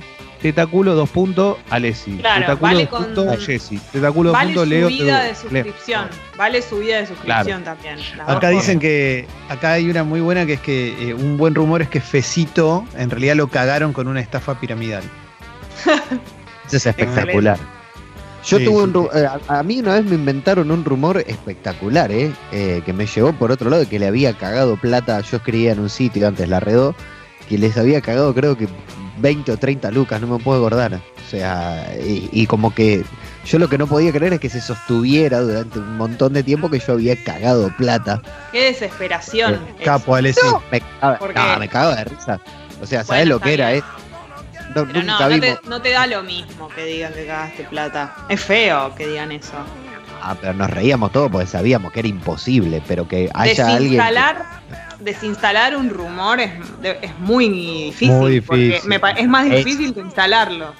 tetaculo 0.52 0.94
dos 0.94 1.08
puntos 1.10 1.56
Alessi. 1.70 2.18
Claro, 2.18 2.40
tetaculo 2.42 2.62
vale 2.72 2.80
dos 2.86 2.90
con- 2.90 3.04
puntos 3.14 3.44
Jessy. 3.46 3.78
Tetaculo 3.92 4.28
dos 4.30 4.38
Vale 4.38 4.46
puntos 4.52 4.68
Leo. 4.68 4.88
subida 4.88 5.18
de 5.22 5.24
Leo. 5.28 5.34
suscripción. 5.34 6.08
Vale 6.36 6.62
subida 6.62 6.96
de 6.98 7.06
suscripción 7.06 7.64
también. 7.64 7.98
Acá 8.26 8.48
dicen 8.50 8.78
que 8.78 9.26
acá 9.48 9.72
hay 9.72 9.88
una 9.90 10.04
muy 10.04 10.20
buena 10.20 10.46
que 10.46 10.52
es 10.54 10.60
que 10.60 11.08
eh, 11.10 11.14
un 11.14 11.36
buen 11.36 11.54
rumor 11.54 11.82
es 11.82 11.88
que 11.88 12.00
Fecito 12.00 12.84
en 12.96 13.10
realidad 13.10 13.34
lo 13.36 13.48
cagaron 13.48 13.92
con 13.92 14.06
una 14.08 14.20
estafa 14.20 14.58
piramidal. 14.60 15.02
Eso 16.66 16.76
es 16.76 16.86
espectacular. 16.86 17.58
Yo 18.44 18.58
Sí, 18.58 18.64
tuve 18.64 18.84
un 18.84 18.92
ru- 18.94 19.10
eh, 19.12 19.26
a, 19.26 19.58
a 19.58 19.62
mí 19.64 19.80
una 19.80 19.94
vez 19.94 20.04
me 20.04 20.14
inventaron 20.14 20.70
un 20.70 20.84
rumor 20.84 21.18
espectacular, 21.26 22.12
¿eh? 22.12 22.30
Eh, 22.52 22.80
que 22.84 22.92
me 22.92 23.06
llegó 23.06 23.32
por 23.32 23.50
otro 23.50 23.70
lado 23.70 23.82
de 23.82 23.88
que 23.88 23.98
le 23.98 24.06
había 24.06 24.32
cagado 24.38 24.76
plata. 24.76 25.20
Yo 25.20 25.38
escribía 25.38 25.72
en 25.72 25.80
un 25.80 25.90
sitio 25.90 26.28
antes, 26.28 26.48
la 26.48 26.60
redó, 26.60 26.94
que 27.48 27.58
les 27.58 27.76
había 27.76 28.00
cagado 28.00 28.32
creo 28.34 28.56
que 28.56 28.68
20 29.18 29.52
o 29.52 29.56
30 29.56 29.90
lucas, 29.90 30.20
no 30.20 30.26
me 30.26 30.42
puedo 30.42 30.58
acordar. 30.64 30.94
O 30.94 31.30
sea, 31.30 31.92
y, 32.04 32.28
y 32.32 32.46
como 32.46 32.74
que 32.74 33.04
yo 33.44 33.58
lo 33.58 33.68
que 33.68 33.78
no 33.78 33.86
podía 33.86 34.12
creer 34.12 34.34
es 34.34 34.40
que 34.40 34.48
se 34.48 34.60
sostuviera 34.60 35.40
durante 35.40 35.78
un 35.78 35.96
montón 35.96 36.32
de 36.32 36.42
tiempo 36.42 36.68
que 36.70 36.78
yo 36.78 36.92
había 36.94 37.16
cagado 37.22 37.74
plata. 37.76 38.20
Qué 38.52 38.64
desesperación. 38.64 39.60
es. 39.78 39.84
Capo, 39.84 40.14
Alessi. 40.14 40.40
No, 40.46 40.62
me 40.70 41.68
cagaba 41.68 41.96
de 41.96 42.04
risa. 42.04 42.40
O 42.82 42.86
sea, 42.86 43.04
¿sabes 43.04 43.22
Bueno, 43.22 43.34
lo 43.36 43.40
que 43.40 43.54
era? 43.54 43.72
Eh? 43.74 43.82
No, 44.74 44.86
Pero 44.86 45.02
no, 45.04 45.18
no 45.28 45.40
te, 45.40 45.58
no 45.68 45.80
te 45.82 45.90
da 45.90 46.06
lo 46.06 46.22
mismo 46.22 46.68
que 46.68 46.84
digan 46.84 47.12
que 47.14 47.26
cagaste 47.26 47.64
plata. 47.64 48.14
Es 48.28 48.40
feo 48.40 48.94
que 48.94 49.06
digan 49.06 49.32
eso. 49.32 49.52
Ah, 50.22 50.36
pero 50.40 50.52
nos 50.54 50.68
reíamos 50.68 51.12
todos 51.12 51.30
porque 51.30 51.46
sabíamos 51.46 51.92
que 51.92 52.00
era 52.00 52.08
imposible, 52.08 52.82
pero 52.86 53.06
que 53.06 53.30
haya 53.32 53.68
alguien. 53.76 53.92
que- 53.92 53.96
desinstalar, 55.00 55.76
un 55.76 55.90
rumor 55.90 56.40
es, 56.40 56.50
es 57.02 57.18
muy 57.20 57.48
difícil. 57.48 58.10
Muy 58.14 58.40
porque 58.40 58.80
me 58.86 59.00
es 59.16 59.28
más 59.28 59.46
Es- 59.46 59.64
difícil 59.64 59.92
que 59.94 60.00
instalarlo. 60.00 60.72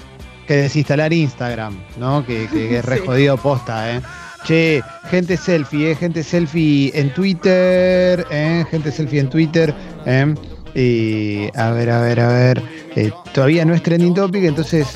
Que 0.46 0.54
desinstalar 0.56 1.12
Instagram, 1.12 1.76
¿no? 1.98 2.24
Que, 2.24 2.46
que- 2.48 2.68
que 2.68 2.78
es 2.78 2.84
re 2.84 2.98
Sí. 2.98 3.02
jodido 3.06 3.36
posta, 3.36 3.96
¿eh? 3.96 4.00
Che, 4.44 4.80
gente 5.10 5.36
selfie, 5.36 5.90
¿eh? 5.90 5.96
Gente 5.96 6.22
selfie 6.22 6.92
en 6.94 7.12
Twitter, 7.12 8.24
¿eh? 8.30 8.64
Gente 8.70 8.92
selfie 8.92 9.18
en 9.20 9.28
Twitter, 9.28 9.74
¿eh? 10.06 10.34
Y 10.74 11.58
a 11.58 11.70
ver, 11.70 11.90
a 11.90 12.00
ver, 12.00 12.20
a 12.20 12.28
ver. 12.28 12.62
eh, 12.94 13.10
todavía 13.34 13.64
no 13.64 13.74
es 13.74 13.82
trending 13.82 14.14
topic, 14.14 14.44
entonces 14.44 14.86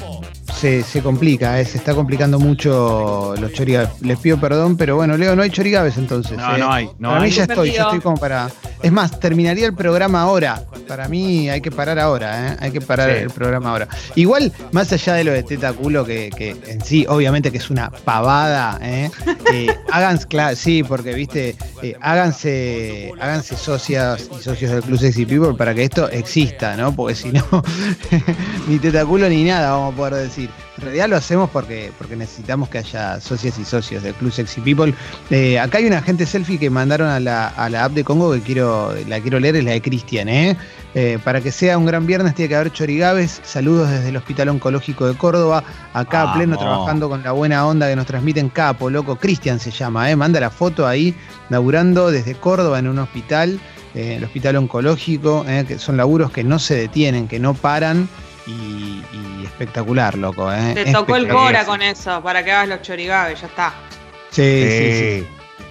se, 0.60 0.82
se 0.82 1.02
complica, 1.02 1.58
¿eh? 1.60 1.64
Se 1.64 1.78
está 1.78 1.94
complicando 1.94 2.38
mucho 2.38 3.34
los 3.40 3.52
chorigabes. 3.52 3.90
Les 4.02 4.18
pido 4.18 4.38
perdón, 4.38 4.76
pero 4.76 4.96
bueno, 4.96 5.16
Leo, 5.16 5.34
no 5.34 5.42
hay 5.42 5.50
chorigabes 5.50 5.96
entonces. 5.96 6.36
No, 6.36 6.54
¿eh? 6.56 6.58
no 6.58 6.72
hay, 6.72 6.90
no 6.98 7.08
para 7.10 7.22
hay. 7.22 7.30
mí 7.30 7.36
ya 7.36 7.42
estoy, 7.44 7.72
ya 7.72 7.82
estoy 7.82 8.00
como 8.00 8.16
para. 8.16 8.50
Es 8.82 8.92
más, 8.92 9.18
terminaría 9.20 9.66
el 9.66 9.74
programa 9.74 10.22
ahora. 10.22 10.62
Para 10.86 11.08
mí 11.08 11.48
hay 11.48 11.60
que 11.60 11.70
parar 11.70 11.98
ahora, 11.98 12.48
¿eh? 12.52 12.56
Hay 12.60 12.70
que 12.72 12.80
parar 12.80 13.10
Sí. 13.10 13.16
el 13.22 13.30
programa 13.30 13.70
ahora. 13.70 13.88
Igual, 14.16 14.52
más 14.72 14.92
allá 14.92 15.14
de 15.14 15.24
lo 15.24 15.32
de 15.32 15.42
teta 15.42 15.72
culo, 15.72 16.04
que, 16.04 16.30
que 16.36 16.56
en 16.66 16.84
sí, 16.84 17.06
obviamente 17.08 17.50
que 17.52 17.58
es 17.58 17.70
una 17.70 17.90
pavada, 17.90 18.78
¿eh? 18.82 19.10
Eh, 19.52 19.68
claro, 20.28 20.56
sí, 20.56 20.82
porque 20.82 21.14
viste, 21.14 21.56
eh, 21.82 21.96
háganse, 22.00 23.12
háganse 23.20 23.56
socias 23.56 24.28
y 24.38 24.42
socios 24.42 24.70
del 24.70 24.82
Club 24.82 24.98
Sexy 24.98 25.26
People 25.26 25.54
para 25.54 25.74
que 25.74 25.84
esto 25.84 26.08
exista, 26.10 26.76
¿no? 26.76 26.94
Porque 26.94 27.14
si 27.14 27.32
no, 27.32 27.44
ni 28.68 28.78
teta 28.78 29.04
culo 29.04 29.28
ni 29.28 29.44
nada 29.44 29.72
vamos 29.72 29.94
a 29.94 29.96
poder 29.96 30.14
decir. 30.14 30.50
En 30.80 30.86
realidad 30.86 31.10
lo 31.10 31.16
hacemos 31.16 31.50
porque, 31.50 31.92
porque 31.98 32.16
necesitamos 32.16 32.70
que 32.70 32.78
haya 32.78 33.20
socias 33.20 33.58
y 33.58 33.66
socios 33.66 34.02
del 34.02 34.14
Club 34.14 34.32
Sexy 34.32 34.62
People. 34.62 34.94
Eh, 35.28 35.58
acá 35.58 35.76
hay 35.76 35.84
una 35.84 36.00
gente 36.00 36.24
selfie 36.24 36.58
que 36.58 36.70
mandaron 36.70 37.06
a 37.06 37.20
la, 37.20 37.48
a 37.48 37.68
la 37.68 37.84
app 37.84 37.92
de 37.92 38.02
Congo 38.02 38.32
que 38.32 38.40
quiero, 38.40 38.94
la 39.06 39.20
quiero 39.20 39.38
leer, 39.38 39.56
es 39.56 39.64
la 39.64 39.72
de 39.72 39.82
Cristian, 39.82 40.30
¿eh? 40.30 40.56
Eh, 40.94 41.18
para 41.22 41.42
que 41.42 41.52
sea 41.52 41.76
un 41.76 41.84
gran 41.84 42.06
viernes 42.06 42.34
tiene 42.34 42.48
que 42.48 42.56
haber 42.56 42.72
chorigabes. 42.72 43.42
Saludos 43.44 43.90
desde 43.90 44.08
el 44.08 44.16
Hospital 44.16 44.48
Oncológico 44.48 45.06
de 45.06 45.18
Córdoba. 45.18 45.62
Acá 45.92 46.32
pleno 46.32 46.56
trabajando 46.56 47.10
con 47.10 47.22
la 47.22 47.32
buena 47.32 47.66
onda 47.66 47.86
que 47.86 47.94
nos 47.94 48.06
transmiten 48.06 48.48
Capo, 48.48 48.88
loco. 48.88 49.16
Cristian 49.16 49.60
se 49.60 49.70
llama, 49.70 50.10
¿eh? 50.10 50.16
Manda 50.16 50.40
la 50.40 50.48
foto 50.48 50.86
ahí, 50.86 51.14
laburando 51.50 52.10
desde 52.10 52.34
Córdoba 52.36 52.78
en 52.78 52.88
un 52.88 53.00
hospital, 53.00 53.60
eh, 53.94 54.14
el 54.16 54.24
Hospital 54.24 54.56
Oncológico, 54.56 55.44
¿eh? 55.46 55.66
que 55.68 55.78
son 55.78 55.98
laburos 55.98 56.30
que 56.30 56.42
no 56.42 56.58
se 56.58 56.74
detienen, 56.74 57.28
que 57.28 57.38
no 57.38 57.52
paran. 57.52 58.08
Y, 58.46 59.02
y 59.12 59.44
espectacular, 59.44 60.16
loco. 60.16 60.52
¿eh? 60.52 60.72
Te 60.74 60.92
tocó 60.92 61.16
el. 61.16 61.28
Cora 61.28 61.64
con 61.64 61.82
eso, 61.82 62.22
para 62.22 62.42
que 62.44 62.50
hagas 62.52 62.68
los 62.68 62.82
chorigabes, 62.82 63.40
ya 63.40 63.46
está. 63.46 63.72
Sí, 64.30 64.42
sí, 64.42 64.92
sí. 64.92 64.98
Sí. 65.20 65.26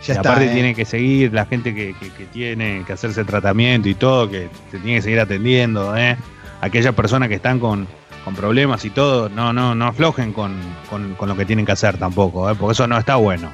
Ya 0.08 0.14
y 0.14 0.18
está. 0.18 0.30
aparte 0.32 0.46
¿eh? 0.50 0.54
tiene 0.54 0.76
que 0.76 0.86
seguir 0.86 1.34
la 1.34 1.46
gente 1.46 1.74
que, 1.76 1.94
que- 2.00 2.12
que 2.12 2.26
tiene 2.26 2.84
que 2.86 2.94
hacerse 2.94 3.24
tratamiento 3.26 3.90
y 3.90 3.96
todo, 3.96 4.30
que 4.30 4.50
se 4.72 4.78
tiene 4.80 4.98
que 4.98 5.02
seguir 5.02 5.20
atendiendo, 5.20 5.96
¿eh? 5.98 6.16
Aquellas 6.62 6.94
personas 6.94 7.28
que 7.30 7.36
están 7.36 7.60
con, 7.60 7.88
con 8.24 8.36
problemas 8.36 8.86
y 8.86 8.90
todo, 8.92 9.30
no, 9.30 9.52
no, 9.52 9.76
no 9.76 9.88
aflojen 9.88 10.32
con, 10.32 10.56
con- 10.90 11.16
con 11.16 11.28
lo 11.28 11.36
que 11.36 11.46
tienen 11.46 11.66
que 11.66 11.72
hacer 11.74 11.98
tampoco, 11.98 12.50
¿eh? 12.50 12.56
Porque 12.58 12.74
eso 12.74 12.88
no 12.88 12.98
está 12.98 13.16
bueno. 13.16 13.52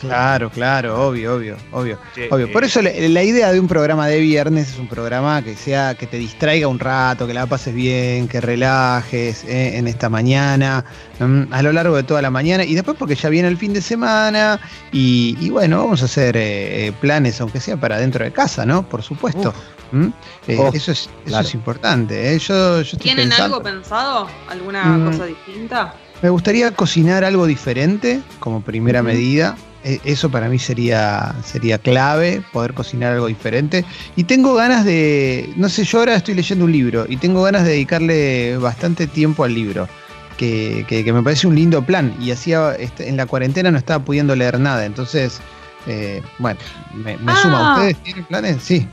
Claro, 0.00 0.50
claro, 0.50 1.06
obvio, 1.08 1.34
obvio, 1.34 1.56
obvio. 1.72 1.98
Obvio, 2.30 2.46
eh, 2.46 2.50
por 2.52 2.64
eso 2.64 2.80
la, 2.82 2.90
la 2.96 3.22
idea 3.22 3.52
de 3.52 3.58
un 3.60 3.66
programa 3.68 4.06
de 4.06 4.20
viernes 4.20 4.70
es 4.72 4.78
un 4.78 4.88
programa 4.88 5.42
que 5.42 5.56
sea, 5.56 5.94
que 5.96 6.06
te 6.06 6.18
distraiga 6.18 6.68
un 6.68 6.78
rato, 6.78 7.26
que 7.26 7.34
la 7.34 7.46
pases 7.46 7.74
bien, 7.74 8.28
que 8.28 8.40
relajes 8.40 9.44
eh, 9.44 9.76
en 9.78 9.88
esta 9.88 10.08
mañana, 10.08 10.84
mm, 11.18 11.52
a 11.52 11.62
lo 11.62 11.72
largo 11.72 11.96
de 11.96 12.02
toda 12.04 12.22
la 12.22 12.30
mañana, 12.30 12.64
y 12.64 12.74
después 12.74 12.96
porque 12.98 13.14
ya 13.16 13.28
viene 13.28 13.48
el 13.48 13.56
fin 13.56 13.72
de 13.72 13.80
semana, 13.82 14.60
y, 14.92 15.36
y 15.40 15.50
bueno, 15.50 15.78
vamos 15.78 16.02
a 16.02 16.04
hacer 16.04 16.36
eh, 16.36 16.86
eh, 16.88 16.92
planes, 17.00 17.40
aunque 17.40 17.60
sea 17.60 17.76
para 17.76 17.98
dentro 17.98 18.24
de 18.24 18.30
casa, 18.32 18.64
¿no? 18.64 18.88
Por 18.88 19.02
supuesto. 19.02 19.52
¿Mm? 19.90 20.08
Eh, 20.46 20.70
eso 20.74 20.92
es, 20.92 20.98
eso 21.00 21.10
claro. 21.24 21.48
es 21.48 21.54
importante. 21.54 22.34
eh. 22.34 22.38
Yo, 22.38 22.76
yo 22.76 22.80
estoy 22.82 22.98
¿Tienen 22.98 23.28
pensando- 23.30 23.56
algo 23.56 23.62
pensado? 23.64 24.28
¿Alguna 24.50 24.84
Mm. 24.84 25.10
cosa 25.10 25.24
distinta? 25.24 25.94
Me 26.20 26.28
gustaría 26.30 26.70
cocinar 26.72 27.24
algo 27.24 27.46
diferente 27.46 28.20
como 28.38 28.60
primera 28.60 29.02
medida. 29.02 29.56
E- 29.84 30.00
Eso 30.04 30.30
para 30.30 30.48
mí 30.48 30.58
sería, 30.58 31.34
sería 31.44 31.78
clave, 31.78 32.42
poder 32.52 32.74
cocinar 32.74 33.12
algo 33.14 33.26
diferente. 33.28 33.84
Y 34.16 34.24
tengo 34.24 34.54
ganas 34.54 34.84
de, 34.84 35.50
no 35.56 35.68
sé, 35.68 35.84
yo 35.84 35.98
ahora 36.00 36.14
estoy 36.16 36.34
leyendo 36.34 36.64
un 36.64 36.72
libro 36.72 37.06
y 37.08 37.16
tengo 37.16 37.42
ganas 37.42 37.64
de 37.64 37.70
dedicarle 37.70 38.56
bastante 38.58 39.06
tiempo 39.06 39.44
al 39.44 39.54
libro, 39.54 39.88
que, 40.36 40.84
que- 40.88 41.04
que 41.04 41.12
me 41.12 41.22
parece 41.22 41.46
un 41.46 41.54
lindo 41.54 41.82
plan. 41.82 42.14
Y 42.20 42.30
hacía, 42.32 42.74
este, 42.74 43.08
en 43.08 43.16
la 43.16 43.26
cuarentena 43.26 43.70
no 43.70 43.78
estaba 43.78 44.04
pudiendo 44.04 44.34
leer 44.34 44.58
nada, 44.58 44.84
entonces, 44.84 45.40
eh, 45.86 46.22
bueno, 46.38 46.58
me, 46.94 47.16
me 47.18 47.32
Ah. 47.32 47.36
suma. 47.42 47.74
¿Ustedes 47.76 47.96
tienen 48.02 48.24
planes? 48.24 48.56
Sí. 48.62 48.86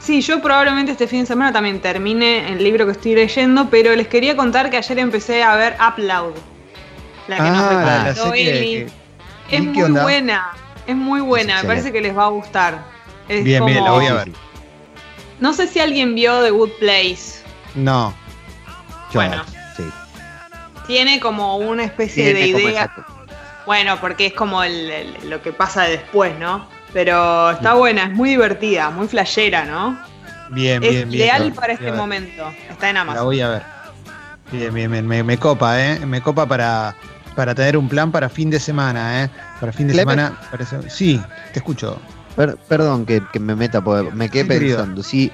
Sí, 0.00 0.20
yo 0.22 0.40
probablemente 0.40 0.92
este 0.92 1.06
fin 1.06 1.20
de 1.20 1.26
semana 1.26 1.52
también 1.52 1.80
termine 1.80 2.50
el 2.52 2.62
libro 2.64 2.86
que 2.86 2.92
estoy 2.92 3.14
leyendo, 3.14 3.68
pero 3.68 3.94
les 3.94 4.06
quería 4.08 4.36
contar 4.36 4.70
que 4.70 4.76
ayer 4.78 4.98
empecé 5.00 5.42
a 5.42 5.54
ver 5.56 5.74
Upload. 5.86 6.32
La 7.26 7.36
que 7.36 7.42
nos 7.42 7.58
Ah, 7.58 7.72
la, 7.72 7.80
la 7.84 8.04
recomendó 8.14 8.24
serie 8.30 8.58
Eli. 8.58 8.84
que- 8.86 8.97
Es 9.50 9.60
¿Y 9.60 9.66
qué 9.66 9.68
muy 9.72 9.82
onda? 9.82 10.02
buena, 10.02 10.48
es 10.86 10.96
muy 10.96 11.20
buena, 11.20 11.62
me 11.62 11.68
parece 11.68 11.92
que 11.92 12.00
les 12.00 12.16
va 12.16 12.24
a 12.24 12.28
gustar. 12.28 12.78
Es 13.28 13.44
Bien, 13.44 13.64
bien, 13.64 13.82
la 13.84 13.90
voy 13.92 14.06
a 14.06 14.14
ver. 14.14 14.32
No 15.40 15.52
sé 15.52 15.66
si 15.68 15.80
alguien 15.80 16.14
vio 16.14 16.42
The 16.42 16.50
Good 16.50 16.70
Place. 16.80 17.42
No. 17.74 18.12
Yo, 19.12 19.20
Bueno. 19.20 19.42
sí. 19.76 19.84
Tiene 20.86 21.20
como 21.20 21.56
una 21.58 21.84
especie 21.84 22.24
Tiene 22.34 22.40
de 22.40 22.46
idea. 22.48 22.90
Bueno, 23.66 23.98
porque 24.00 24.26
es 24.26 24.32
como 24.32 24.62
el- 24.62 24.90
el- 24.90 25.30
lo 25.30 25.42
que 25.42 25.52
pasa 25.52 25.82
después, 25.82 26.36
¿no? 26.38 26.66
Pero 26.92 27.50
está 27.50 27.74
buena, 27.74 28.04
es 28.04 28.12
muy 28.12 28.30
divertida, 28.30 28.88
muy 28.90 29.06
flashera, 29.08 29.64
¿no? 29.66 29.98
Bien, 30.50 30.82
es 30.82 30.90
bien, 30.90 31.08
bien. 31.10 31.22
ideal 31.22 31.52
para 31.52 31.74
este 31.74 31.92
momento. 31.92 32.50
Está 32.70 32.88
en 32.88 32.94
La 32.94 33.00
Amazon. 33.02 33.24
voy 33.26 33.40
a 33.42 33.48
ver. 33.48 33.62
Bien, 34.50 34.72
bien, 34.72 34.90
bien. 34.90 35.06
Me, 35.06 35.22
me 35.22 35.36
copa, 35.38 35.78
¿eh? 35.78 35.98
Me 36.06 36.22
copa 36.22 36.46
para, 36.46 36.94
para 37.38 37.54
tener 37.54 37.76
un 37.76 37.88
plan 37.88 38.10
para 38.10 38.28
fin 38.28 38.50
de 38.50 38.58
semana, 38.58 39.22
¿eh? 39.22 39.30
Para 39.60 39.70
fin 39.70 39.86
de 39.86 39.92
Clemen. 39.92 40.16
semana. 40.18 40.36
parece- 40.50 40.90
Sí, 40.90 41.22
te 41.52 41.60
escucho. 41.60 42.00
Per- 42.34 42.56
perdón 42.56 43.06
que, 43.06 43.22
que 43.32 43.38
me 43.38 43.54
meta, 43.54 43.80
porque 43.80 44.10
me 44.10 44.28
quedé 44.28 44.42
Sí, 44.42 44.48
pensando. 44.48 45.04
Si, 45.04 45.30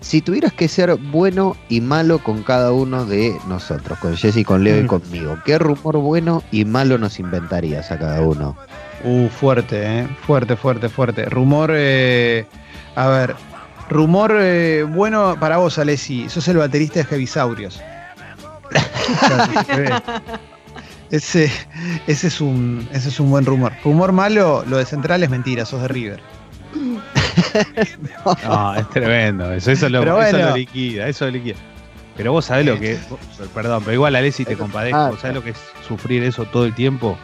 si 0.00 0.22
tuvieras 0.22 0.54
que 0.54 0.66
ser 0.66 0.94
bueno 0.96 1.54
y 1.68 1.82
malo 1.82 2.20
con 2.20 2.42
cada 2.42 2.72
uno 2.72 3.04
de 3.04 3.36
nosotros, 3.48 3.98
con 3.98 4.16
Jesse, 4.16 4.46
con 4.46 4.64
Leo 4.64 4.78
y 4.80 4.84
Mm. 4.84 4.86
conmigo, 4.86 5.38
¿qué 5.44 5.58
rumor 5.58 5.98
bueno 5.98 6.42
y 6.50 6.64
malo 6.64 6.96
nos 6.96 7.18
inventarías 7.18 7.90
a 7.90 7.98
cada 7.98 8.22
uno? 8.22 8.56
Uh, 9.04 9.28
fuerte, 9.28 9.82
¿eh? 10.00 10.08
Fuerte, 10.26 10.56
fuerte, 10.56 10.88
fuerte. 10.88 11.26
Rumor, 11.26 11.70
eh, 11.74 12.46
a 12.94 13.08
ver. 13.08 13.36
Rumor 13.90 14.38
eh, 14.40 14.84
bueno 14.88 15.36
para 15.38 15.58
vos, 15.58 15.78
Alessi. 15.78 16.30
Sos 16.30 16.48
el 16.48 16.56
baterista 16.56 17.00
de 17.00 17.04
Heavisaurios. 17.04 17.78
ese, 21.10 21.50
ese, 22.06 22.26
es 22.28 22.40
un, 22.40 22.88
ese 22.92 23.08
es 23.08 23.20
un 23.20 23.30
buen 23.30 23.44
rumor. 23.44 23.72
Rumor 23.84 24.12
malo, 24.12 24.64
lo 24.68 24.76
de 24.78 24.84
Central 24.86 25.22
es 25.22 25.30
mentira, 25.30 25.64
sos 25.64 25.82
de 25.82 25.88
River. 25.88 26.20
No, 28.44 28.74
es 28.74 28.88
tremendo. 28.90 29.52
Eso, 29.52 29.70
eso, 29.70 29.88
lo, 29.88 30.22
eso 30.22 30.56
liquida, 30.56 31.08
eso 31.08 31.26
lo 31.26 31.32
liquida. 31.32 31.56
Pero 32.16 32.32
vos 32.32 32.46
sabés 32.46 32.66
lo 32.66 32.78
que 32.78 32.92
es. 32.92 33.06
Perdón, 33.54 33.82
pero 33.84 33.94
igual 33.94 34.16
Alessi 34.16 34.44
te 34.44 34.56
compadezco. 34.56 34.98
Ah, 34.98 35.10
¿Vos 35.10 35.20
sabés 35.20 35.36
lo 35.36 35.44
que 35.44 35.50
es 35.50 35.58
sufrir 35.86 36.22
eso 36.22 36.46
todo 36.46 36.64
el 36.64 36.74
tiempo? 36.74 37.16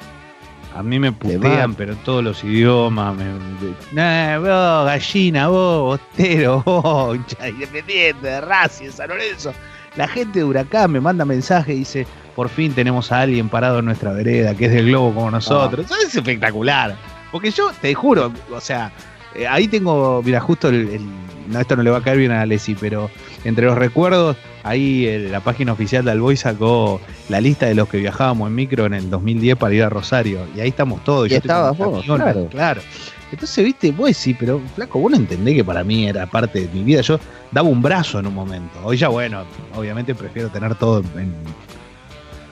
A 0.77 0.83
mí 0.83 0.99
me 0.99 1.13
putean, 1.13 1.75
pero 1.75 1.93
en 1.93 1.99
todos 1.99 2.23
los 2.25 2.43
idiomas. 2.45 3.15
Me, 3.15 3.25
me- 3.25 3.75
nah, 3.93 4.39
vos, 4.39 4.87
gallina, 4.87 5.49
vos, 5.49 6.01
bostero, 6.01 6.63
vos, 6.67 7.19
independiente, 7.47 8.27
de 8.27 8.41
Racing, 8.41 8.91
San 8.91 9.09
Lorenzo. 9.09 9.53
La 9.97 10.09
gente 10.09 10.39
de 10.41 10.45
Huracán 10.45 10.91
me 10.93 11.01
manda 11.01 11.25
mensaje 11.25 11.73
y 11.75 11.79
dice: 11.81 12.07
Por 12.35 12.49
fin 12.49 12.73
tenemos 12.73 13.13
a 13.13 13.21
alguien 13.21 13.49
parado 13.49 13.81
en 13.81 13.85
nuestra 13.85 14.13
vereda, 14.13 14.55
que 14.55 14.67
es 14.67 14.73
del 14.73 14.87
globo 14.87 15.13
como 15.15 15.31
nosotros. 15.31 15.87
Eso 15.87 15.95
es 16.07 16.15
espectacular. 16.15 16.97
Porque 17.31 17.51
yo 17.51 17.71
te 17.81 17.95
juro, 17.95 18.33
o 18.55 18.61
sea, 18.61 18.93
eh, 19.35 19.47
ahí 19.47 19.69
tengo, 19.69 20.23
mira, 20.25 20.41
justo 20.41 20.69
el, 20.69 20.89
el- 20.89 21.01
no, 21.49 21.59
esto 21.61 21.77
no 21.77 21.83
le 21.83 21.91
va 21.91 21.99
a 21.99 22.03
caer 22.03 22.19
bien 22.19 22.31
a 22.31 22.43
Alessi, 22.43 22.75
pero 22.75 23.11
entre 23.45 23.67
los 23.67 23.77
recuerdos, 23.77 24.37
ahí 24.63 25.07
el- 25.07 25.33
la 25.33 25.41
página 25.41 25.73
oficial 25.73 26.05
de 26.05 26.11
Alboy 26.13 26.37
sacó 26.37 27.01
la 27.29 27.41
lista 27.41 27.67
de 27.67 27.75
los 27.75 27.89
que 27.89 27.99
viajábamos 27.99 28.49
en 28.49 28.55
micro 28.55 28.87
en 28.87 28.95
el 28.95 29.11
2010 29.11 29.57
para 29.57 29.75
ir 29.75 29.83
a 29.83 29.89
Rosario. 29.89 30.47
Y 30.57 30.61
ahí 30.61 30.69
estamos 30.69 31.03
todos. 31.05 31.27
Y 31.27 31.31
yo 31.31 31.37
estabas 31.39 31.77
vos, 31.77 32.01
camión, 32.01 32.17
claro. 32.19 32.47
claro. 32.51 32.81
Entonces, 33.33 33.65
viste, 33.65 33.91
vos 33.93 34.09
decís, 34.09 34.37
pero 34.39 34.61
flaco, 34.75 34.99
vos 34.99 35.11
no 35.11 35.17
entendés 35.17 35.55
que 35.55 35.65
para 35.65 35.83
mí 35.83 36.07
era 36.07 36.27
parte 36.27 36.61
de 36.61 36.69
mi 36.69 36.83
vida. 36.85 37.01
Yo 37.01 37.19
daba 37.51 37.67
un 37.69 37.81
brazo 37.81 38.19
en 38.21 38.27
un 38.27 38.35
momento. 38.35 38.79
Hoy 38.85 38.99
ya, 38.99 39.09
bueno, 39.09 39.45
obviamente 39.75 40.15
prefiero 40.15 40.49
tener 40.51 40.75
todo 40.75 41.03
en. 41.17 41.33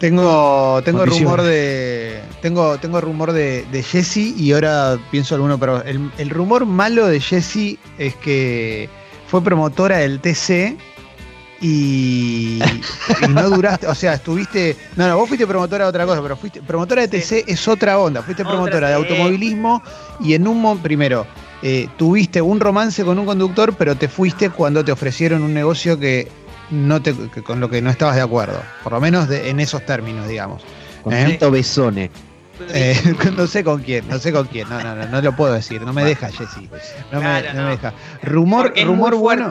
Tengo, 0.01 0.81
tengo 0.83 1.05
rumor 1.05 1.43
de. 1.43 2.23
Tengo, 2.41 2.79
tengo 2.79 3.03
rumor 3.03 3.33
de, 3.33 3.67
de 3.71 3.83
Jesse 3.83 4.35
y 4.35 4.51
ahora 4.53 4.99
pienso 5.11 5.35
alguno, 5.35 5.59
pero 5.59 5.85
el, 5.85 6.11
el 6.17 6.31
rumor 6.31 6.65
malo 6.65 7.07
de 7.07 7.21
Jesse 7.21 7.79
es 7.99 8.15
que 8.17 8.89
fue 9.27 9.45
promotora 9.45 9.99
del 9.99 10.19
TC 10.21 10.79
y, 11.61 12.61
y 13.23 13.29
no 13.29 13.51
duraste, 13.51 13.87
o 13.89 13.95
sea, 13.95 14.15
estuviste, 14.15 14.75
no, 14.97 15.07
no, 15.07 15.19
vos 15.19 15.29
fuiste 15.29 15.47
promotora 15.47 15.85
de 15.85 15.91
otra 15.91 16.07
cosa, 16.07 16.23
pero 16.23 16.35
fuiste 16.35 16.63
promotora 16.63 17.07
de 17.07 17.09
TC 17.09 17.45
es 17.47 17.69
otra 17.69 17.99
onda, 17.99 18.23
fuiste 18.23 18.43
promotora 18.43 18.89
de 18.89 18.95
automovilismo 18.95 19.83
y 20.21 20.33
en 20.33 20.49
un 20.49 20.63
momento, 20.63 20.83
primero, 20.83 21.27
eh, 21.63 21.89
tuviste 21.99 22.41
un 22.41 22.59
romance 22.59 23.05
con 23.05 23.19
un 23.19 23.27
conductor, 23.27 23.75
pero 23.77 23.95
te 23.95 24.09
fuiste 24.09 24.49
cuando 24.49 24.83
te 24.83 24.93
ofrecieron 24.93 25.43
un 25.43 25.53
negocio 25.53 25.99
que 25.99 26.27
no 26.71 27.03
te, 27.03 27.15
que 27.35 27.43
con 27.43 27.61
lo 27.61 27.69
que 27.71 27.81
no 27.83 27.91
estabas 27.91 28.17
de 28.17 28.23
acuerdo, 28.23 28.61
por 28.83 28.93
lo 28.93 29.01
menos 29.01 29.29
de- 29.29 29.51
en 29.51 29.61
esos 29.61 29.85
términos, 29.85 30.29
digamos. 30.29 30.63
Con 31.03 31.13
¿Eh? 31.13 31.39
Besone. 31.51 32.11
Eh, 32.73 32.95
no 33.37 33.47
sé 33.47 33.65
con 33.65 33.83
quién, 33.83 34.07
no 34.09 34.19
sé 34.19 34.33
con 34.33 34.47
quién, 34.47 34.69
no, 34.69 34.83
no, 34.83 34.95
no, 34.95 35.07
no 35.07 35.21
lo 35.23 35.35
puedo 35.35 35.55
decir, 35.55 35.81
no 35.83 35.93
me 35.95 36.05
deja 36.05 36.29
Jessy, 36.31 36.69
no, 37.11 37.21
me, 37.21 37.43
no 37.55 37.63
me 37.65 37.71
deja. 37.71 37.95
Rumor, 38.23 38.73
rumor 38.85 39.15
bueno. 39.17 39.51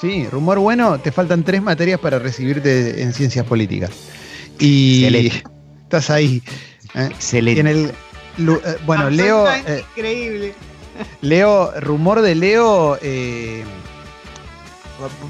Sí, 0.00 0.26
rumor 0.30 0.58
bueno, 0.58 0.98
te 0.98 1.12
faltan 1.12 1.42
tres 1.44 1.62
materias 1.62 2.00
para 2.00 2.18
recibirte 2.18 3.02
en 3.02 3.12
ciencias 3.12 3.44
políticas. 3.46 3.90
Y 4.58 5.04
Excelente. 5.04 5.42
estás 5.84 6.10
ahí. 6.10 6.42
¿eh? 6.94 7.08
Excelente. 7.10 7.60
En 7.60 7.66
el, 7.66 7.92
lu- 8.38 8.60
eh, 8.64 8.76
bueno, 8.86 9.08
Leo, 9.10 9.46
eh, 9.50 9.84
Increíble. 9.94 10.54
Leo, 11.20 11.78
rumor 11.80 12.22
de 12.22 12.34
Leo, 12.34 12.98
eh, 13.02 13.62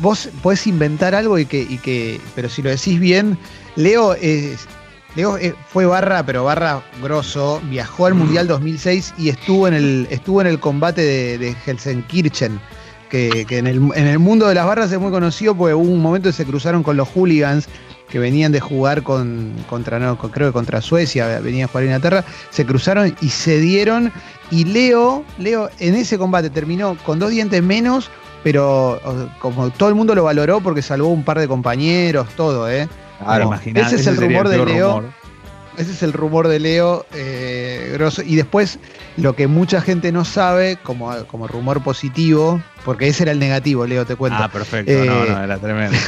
vos 0.00 0.28
podés 0.42 0.66
inventar 0.66 1.14
algo 1.14 1.38
y 1.38 1.46
que, 1.46 1.60
y 1.62 1.78
que, 1.78 2.20
pero 2.34 2.48
si 2.48 2.62
lo 2.62 2.70
decís 2.70 2.98
bien, 3.00 3.38
Leo 3.76 4.14
es, 4.14 4.66
Leo 5.14 5.38
eh, 5.38 5.54
fue 5.72 5.86
barra, 5.86 6.24
pero 6.24 6.44
barra 6.44 6.82
grosso, 7.02 7.60
viajó 7.70 8.06
al 8.06 8.14
Mundial 8.14 8.46
2006 8.46 9.14
y 9.18 9.28
estuvo 9.28 9.68
en 9.68 9.74
el, 9.74 10.06
estuvo 10.10 10.40
en 10.40 10.46
el 10.46 10.60
combate 10.60 11.02
de, 11.02 11.38
de 11.38 11.56
Helsenkirchen, 11.66 12.60
que, 13.08 13.44
que 13.46 13.58
en, 13.58 13.66
el, 13.66 13.76
en 13.94 14.06
el 14.06 14.18
mundo 14.18 14.48
de 14.48 14.54
las 14.54 14.66
barras 14.66 14.92
es 14.92 14.98
muy 14.98 15.10
conocido 15.10 15.54
porque 15.54 15.74
hubo 15.74 15.90
un 15.90 16.02
momento 16.02 16.28
que 16.28 16.34
se 16.34 16.44
cruzaron 16.44 16.82
con 16.82 16.96
los 16.96 17.08
hooligans 17.08 17.68
que 18.08 18.18
venían 18.18 18.52
de 18.52 18.60
jugar 18.60 19.02
con, 19.02 19.52
contra, 19.68 19.98
no, 19.98 20.16
creo 20.18 20.48
que 20.48 20.52
contra 20.52 20.80
Suecia, 20.80 21.40
venían 21.40 21.64
a 21.64 21.68
jugar 21.68 21.82
a 21.82 21.86
Inglaterra, 21.86 22.24
se 22.50 22.64
cruzaron 22.64 23.16
y 23.20 23.28
se 23.28 23.58
dieron. 23.58 24.12
Y 24.50 24.64
Leo, 24.64 25.24
Leo 25.38 25.70
en 25.80 25.94
ese 25.94 26.18
combate 26.18 26.50
terminó 26.50 26.96
con 27.04 27.18
dos 27.18 27.30
dientes 27.30 27.62
menos, 27.62 28.10
pero 28.46 29.00
como 29.40 29.70
todo 29.70 29.88
el 29.88 29.96
mundo 29.96 30.14
lo 30.14 30.22
valoró 30.22 30.60
porque 30.60 30.80
salvó 30.80 31.08
un 31.08 31.24
par 31.24 31.40
de 31.40 31.48
compañeros, 31.48 32.28
todo, 32.36 32.70
¿eh? 32.70 32.88
Como- 33.18 33.42
Imaginá, 33.42 33.80
ese 33.80 33.96
es 33.96 34.06
el 34.06 34.16
rumor 34.18 34.48
de 34.48 34.64
Leo. 34.64 34.88
rumor. 35.00 35.10
Ese 35.76 35.90
es 35.90 36.02
el 36.04 36.12
rumor 36.12 36.46
de 36.46 36.60
Leo 36.60 37.06
eh, 37.12 37.90
grosso. 37.94 38.22
Y 38.22 38.36
después, 38.36 38.78
lo 39.16 39.34
que 39.34 39.48
mucha 39.48 39.80
gente 39.80 40.12
no 40.12 40.24
sabe, 40.24 40.78
como, 40.80 41.12
como 41.26 41.48
rumor 41.48 41.82
positivo, 41.82 42.62
porque 42.84 43.08
ese 43.08 43.24
era 43.24 43.32
el 43.32 43.40
negativo, 43.40 43.84
Leo, 43.84 44.06
te 44.06 44.14
cuento. 44.14 44.38
Ah, 44.40 44.48
perfecto, 44.48 44.92
Eh, 44.92 45.06
no, 45.06 45.24
no, 45.24 45.42
era 45.42 45.58
tremendo. 45.58 45.98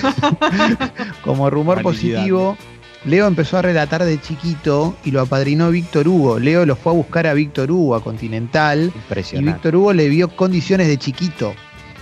Como 1.24 1.51
rumor 1.51 1.83
positivo, 1.83 2.57
Leo 3.05 3.27
empezó 3.27 3.59
a 3.59 3.62
relatar 3.62 4.05
de 4.05 4.20
chiquito 4.20 4.94
y 5.05 5.11
lo 5.11 5.22
apadrinó 5.22 5.70
Víctor 5.70 6.07
Hugo. 6.07 6.38
Leo 6.38 6.64
lo 6.64 6.77
fue 6.77 6.92
a 6.92 6.94
buscar 6.94 7.27
a 7.27 7.35
Víctor 7.35 7.70
Hugo, 7.72 7.96
a 7.96 8.03
Continental, 8.05 8.92
y 8.94 8.98
Impresionante. 8.98 9.53
Víctor 9.55 9.74
Hugo 9.77 9.92
le 9.92 10.09
vio 10.09 10.29
condiciones 10.37 10.87
de 10.87 10.98
chiquito. 10.98 11.53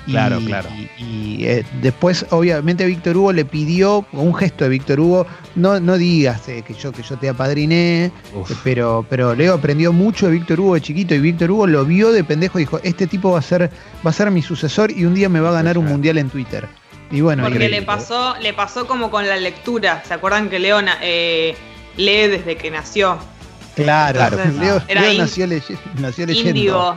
Y- 0.06 0.12
Claro, 0.12 0.38
claro. 0.40 0.68
Y, 0.98 1.02
y, 1.04 1.46
eh, 1.46 1.64
después, 1.82 2.24
obviamente, 2.30 2.84
Víctor 2.86 3.16
Hugo 3.16 3.32
le 3.32 3.44
pidió, 3.44 4.06
un 4.12 4.34
gesto 4.34 4.64
de 4.64 4.70
Víctor 4.70 5.00
Hugo, 5.00 5.26
no, 5.56 5.80
no 5.80 5.96
digas 5.98 6.48
eh, 6.48 6.62
que, 6.66 6.74
yo, 6.74 6.92
que 6.92 7.02
yo 7.02 7.16
te 7.16 7.28
apadriné, 7.28 8.12
Uf. 8.34 8.50
pero, 8.62 9.04
pero 9.10 9.34
Leo 9.34 9.54
aprendió 9.54 9.92
mucho 9.92 10.26
de 10.26 10.32
Víctor 10.32 10.60
Hugo 10.60 10.74
de 10.74 10.80
chiquito 10.80 11.14
y 11.14 11.18
Víctor 11.18 11.50
Hugo 11.50 11.66
lo 11.66 11.84
vio 11.84 12.12
de 12.12 12.22
pendejo 12.22 12.58
y 12.58 12.62
dijo, 12.62 12.78
este 12.84 13.06
tipo 13.08 13.32
va 13.32 13.40
a 13.40 13.42
ser, 13.42 13.70
va 14.06 14.10
a 14.10 14.12
ser 14.12 14.30
mi 14.30 14.42
sucesor 14.42 14.90
y 14.92 15.04
un 15.04 15.14
día 15.14 15.28
me 15.28 15.40
va 15.40 15.48
a 15.48 15.52
ganar 15.52 15.76
un 15.76 15.86
mundial 15.86 16.18
en 16.18 16.30
Twitter. 16.30 16.68
Y 17.10 17.20
bueno, 17.20 17.42
Porque 17.42 17.56
increíble. 17.56 17.80
le 17.80 17.86
pasó, 17.86 18.34
le 18.40 18.52
pasó 18.52 18.86
como 18.86 19.10
con 19.10 19.26
la 19.28 19.36
lectura. 19.36 20.02
¿Se 20.06 20.14
acuerdan 20.14 20.48
que 20.50 20.58
Leona 20.58 20.98
eh, 21.02 21.54
lee 21.96 22.28
desde 22.28 22.56
que 22.56 22.70
nació? 22.70 23.18
Claro, 23.76 24.20
Entonces, 24.22 24.54
Leo, 24.54 24.82
Leo 24.88 25.18
nació 25.18 25.46
leyendo. 26.26 26.96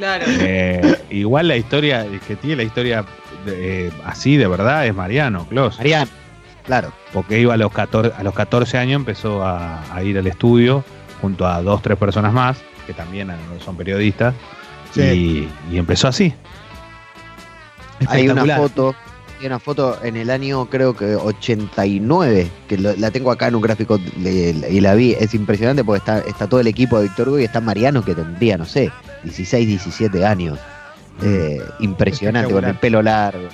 Claro. 0.00 0.24
Eh, 0.28 0.96
igual 1.10 1.46
la 1.48 1.56
historia, 1.56 2.04
el 2.06 2.20
que 2.20 2.34
tiene 2.36 2.56
la 2.56 2.62
historia 2.62 3.04
de- 3.44 3.86
eh, 3.88 3.92
así 4.04 4.36
de 4.38 4.46
verdad 4.46 4.86
es 4.86 4.94
Mariano 4.94 5.46
Clos. 5.46 5.76
Mariano. 5.76 6.10
Claro. 6.64 6.92
Porque 7.12 7.38
iba 7.38 7.52
a 7.54 7.56
los 7.58 7.70
14, 7.70 8.12
a 8.16 8.22
los 8.22 8.32
14 8.34 8.78
años, 8.78 8.96
empezó 8.96 9.42
a, 9.44 9.82
a 9.94 10.02
ir 10.02 10.16
al 10.18 10.26
estudio 10.26 10.82
junto 11.20 11.46
a 11.46 11.60
dos, 11.62 11.82
tres 11.82 11.98
personas 11.98 12.32
más, 12.32 12.58
que 12.86 12.94
también 12.94 13.30
son 13.64 13.76
periodistas, 13.76 14.34
Sí. 14.92 15.02
y, 15.02 15.74
y 15.74 15.78
empezó 15.78 16.08
así. 16.08 16.32
Hay 18.08 18.28
una 18.28 18.56
foto, 18.56 18.94
hay 19.38 19.46
una 19.46 19.58
foto 19.58 19.98
en 20.02 20.16
el 20.16 20.30
año 20.30 20.66
creo 20.70 20.96
que 20.96 21.14
89, 21.14 22.48
que 22.68 22.78
lo- 22.78 22.96
la 22.96 23.10
tengo 23.10 23.30
acá 23.30 23.48
en 23.48 23.54
un 23.56 23.60
gráfico 23.62 23.98
y 24.16 24.80
la 24.80 24.94
vi, 24.94 25.12
es 25.12 25.34
impresionante 25.34 25.84
porque 25.84 25.98
está, 25.98 26.18
está 26.20 26.46
todo 26.48 26.60
el 26.60 26.66
equipo 26.66 26.96
de 26.98 27.04
Víctor 27.04 27.28
Hugo 27.28 27.38
y 27.40 27.44
está 27.44 27.60
Mariano 27.60 28.02
que 28.04 28.14
tendría, 28.14 28.56
no 28.56 28.64
sé, 28.64 28.90
16, 29.24 29.66
17 29.66 30.24
años. 30.24 30.58
Eh, 31.22 31.60
impresionante, 31.80 32.52
con 32.52 32.64
el 32.64 32.74
pelo 32.76 33.02
largo. 33.02 33.48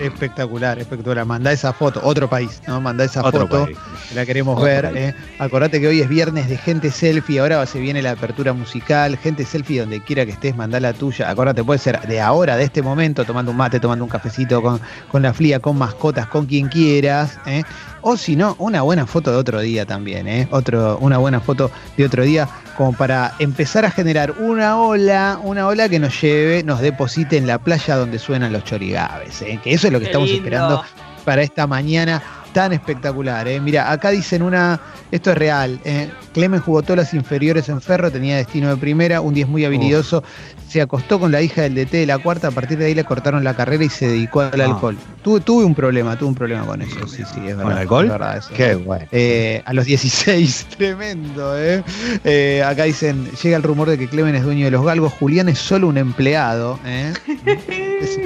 Espectacular, 0.00 0.78
espectacular. 0.78 1.26
Mandá 1.26 1.52
esa 1.52 1.72
foto, 1.72 2.00
otro 2.02 2.28
país, 2.28 2.62
¿no? 2.66 2.80
Mandá 2.80 3.04
esa 3.04 3.22
Otro 3.22 3.46
foto. 3.46 3.64
país. 3.66 3.76
La 4.14 4.24
queremos 4.24 4.54
Otro 4.54 4.64
ver. 4.64 4.92
¿eh? 4.96 5.14
Acordate 5.38 5.78
que 5.80 5.88
hoy 5.88 6.00
es 6.00 6.08
viernes 6.08 6.48
de 6.48 6.56
gente 6.56 6.90
selfie. 6.90 7.38
Ahora 7.38 7.66
se 7.66 7.80
viene 7.80 8.00
la 8.00 8.12
apertura 8.12 8.52
musical. 8.54 9.18
Gente 9.18 9.44
selfie 9.44 9.80
donde 9.80 10.00
quiera 10.00 10.24
que 10.24 10.32
estés, 10.32 10.56
mandá 10.56 10.80
la 10.80 10.94
tuya. 10.94 11.28
Acordate, 11.28 11.62
puede 11.64 11.78
ser 11.80 12.00
de 12.02 12.20
ahora, 12.20 12.56
de 12.56 12.64
este 12.64 12.82
momento, 12.82 13.24
tomando 13.24 13.50
un 13.50 13.58
mate, 13.58 13.78
tomando 13.78 14.04
un 14.04 14.10
cafecito 14.10 14.62
con, 14.62 14.80
con 15.10 15.20
la 15.22 15.34
fría, 15.34 15.60
con 15.60 15.76
mascotas, 15.76 16.26
con 16.28 16.46
quien 16.46 16.68
quieras. 16.68 17.38
¿eh? 17.44 17.62
O 18.00 18.16
si 18.16 18.36
no, 18.36 18.56
una 18.58 18.80
buena 18.80 19.06
foto 19.06 19.30
de 19.30 19.36
otro 19.36 19.60
día 19.60 19.84
también. 19.84 20.26
¿eh? 20.28 20.48
Otro, 20.50 20.96
una 20.98 21.18
buena 21.18 21.40
foto 21.40 21.70
de 21.98 22.06
otro 22.06 22.22
día, 22.24 22.48
como 22.80 22.94
para 22.94 23.34
empezar 23.38 23.84
a 23.84 23.90
generar 23.90 24.30
una 24.38 24.78
ola, 24.78 25.38
una 25.44 25.66
ola 25.66 25.86
que 25.90 25.98
nos 25.98 26.18
lleve, 26.18 26.62
nos 26.62 26.80
deposite 26.80 27.36
en 27.36 27.46
la 27.46 27.58
playa 27.58 27.94
donde 27.94 28.18
suenan 28.18 28.54
los 28.54 28.64
chorigaves. 28.64 29.42
¿eh? 29.42 29.60
Que 29.62 29.74
eso 29.74 29.88
es 29.88 29.92
lo 29.92 29.98
que 29.98 30.06
Qué 30.06 30.10
estamos 30.12 30.28
lindo. 30.30 30.44
esperando 30.46 30.84
para 31.26 31.42
esta 31.42 31.66
mañana 31.66 32.22
tan 32.52 32.72
espectacular. 32.72 33.46
¿eh? 33.48 33.60
Mira, 33.60 33.90
acá 33.90 34.10
dicen 34.10 34.42
una, 34.42 34.80
esto 35.10 35.30
es 35.30 35.38
real, 35.38 35.80
¿eh? 35.84 36.10
Clemen 36.32 36.60
jugó 36.60 36.82
todas 36.82 36.96
las 36.98 37.14
inferiores 37.14 37.68
en 37.68 37.80
Ferro, 37.80 38.10
tenía 38.10 38.36
destino 38.36 38.68
de 38.68 38.76
primera, 38.76 39.20
un 39.20 39.34
10 39.34 39.48
muy 39.48 39.64
habilidoso, 39.64 40.22
se 40.68 40.80
acostó 40.80 41.18
con 41.18 41.32
la 41.32 41.42
hija 41.42 41.62
del 41.62 41.74
DT 41.74 41.90
de 41.98 42.06
la 42.06 42.18
cuarta, 42.18 42.48
a 42.48 42.50
partir 42.52 42.78
de 42.78 42.86
ahí 42.86 42.94
le 42.94 43.02
cortaron 43.04 43.42
la 43.42 43.54
carrera 43.54 43.82
y 43.84 43.88
se 43.88 44.06
dedicó 44.06 44.40
al 44.42 44.60
Ah. 44.60 44.66
alcohol. 44.66 44.96
Tuve, 45.22 45.40
tuve 45.40 45.64
un 45.64 45.74
problema, 45.74 46.16
tuve 46.16 46.28
un 46.28 46.34
problema 46.36 46.64
con 46.64 46.80
eso, 46.82 47.06
sí, 47.08 47.24
sí, 47.34 47.40
es 47.48 47.56
verdad. 47.56 47.72
el 47.72 47.78
alcohol? 47.78 48.04
es 48.04 48.10
verdad 48.12 48.36
eso. 48.36 48.50
Qué 48.54 48.74
bueno. 48.76 49.06
Eh, 49.10 49.60
a 49.64 49.72
los 49.72 49.84
16, 49.86 50.66
tremendo, 50.78 51.58
¿eh? 51.58 51.82
Eh, 52.24 52.62
Acá 52.64 52.84
dicen, 52.84 53.28
llega 53.42 53.56
el 53.56 53.62
rumor 53.64 53.88
de 53.90 53.98
que 53.98 54.06
Clemen 54.08 54.36
es 54.36 54.44
dueño 54.44 54.64
de 54.66 54.70
los 54.70 54.84
galgos, 54.84 55.12
Julián 55.14 55.48
es 55.48 55.58
solo 55.58 55.88
un 55.88 55.98
empleado, 55.98 56.78
¿eh? 56.86 57.12
Es 58.00 58.18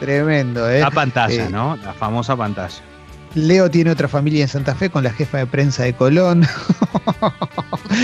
tremendo, 0.00 0.70
¿eh? 0.70 0.80
La 0.80 0.90
pantalla, 0.90 1.46
Eh, 1.46 1.48
¿no? 1.50 1.76
La 1.84 1.92
famosa 1.92 2.36
pantalla. 2.36 2.74
Leo 3.34 3.70
tiene 3.70 3.90
otra 3.90 4.08
familia 4.08 4.42
en 4.42 4.48
Santa 4.48 4.74
Fe 4.74 4.90
con 4.90 5.04
la 5.04 5.10
jefa 5.12 5.38
de 5.38 5.46
prensa 5.46 5.84
de 5.84 5.92
Colón. 5.94 6.46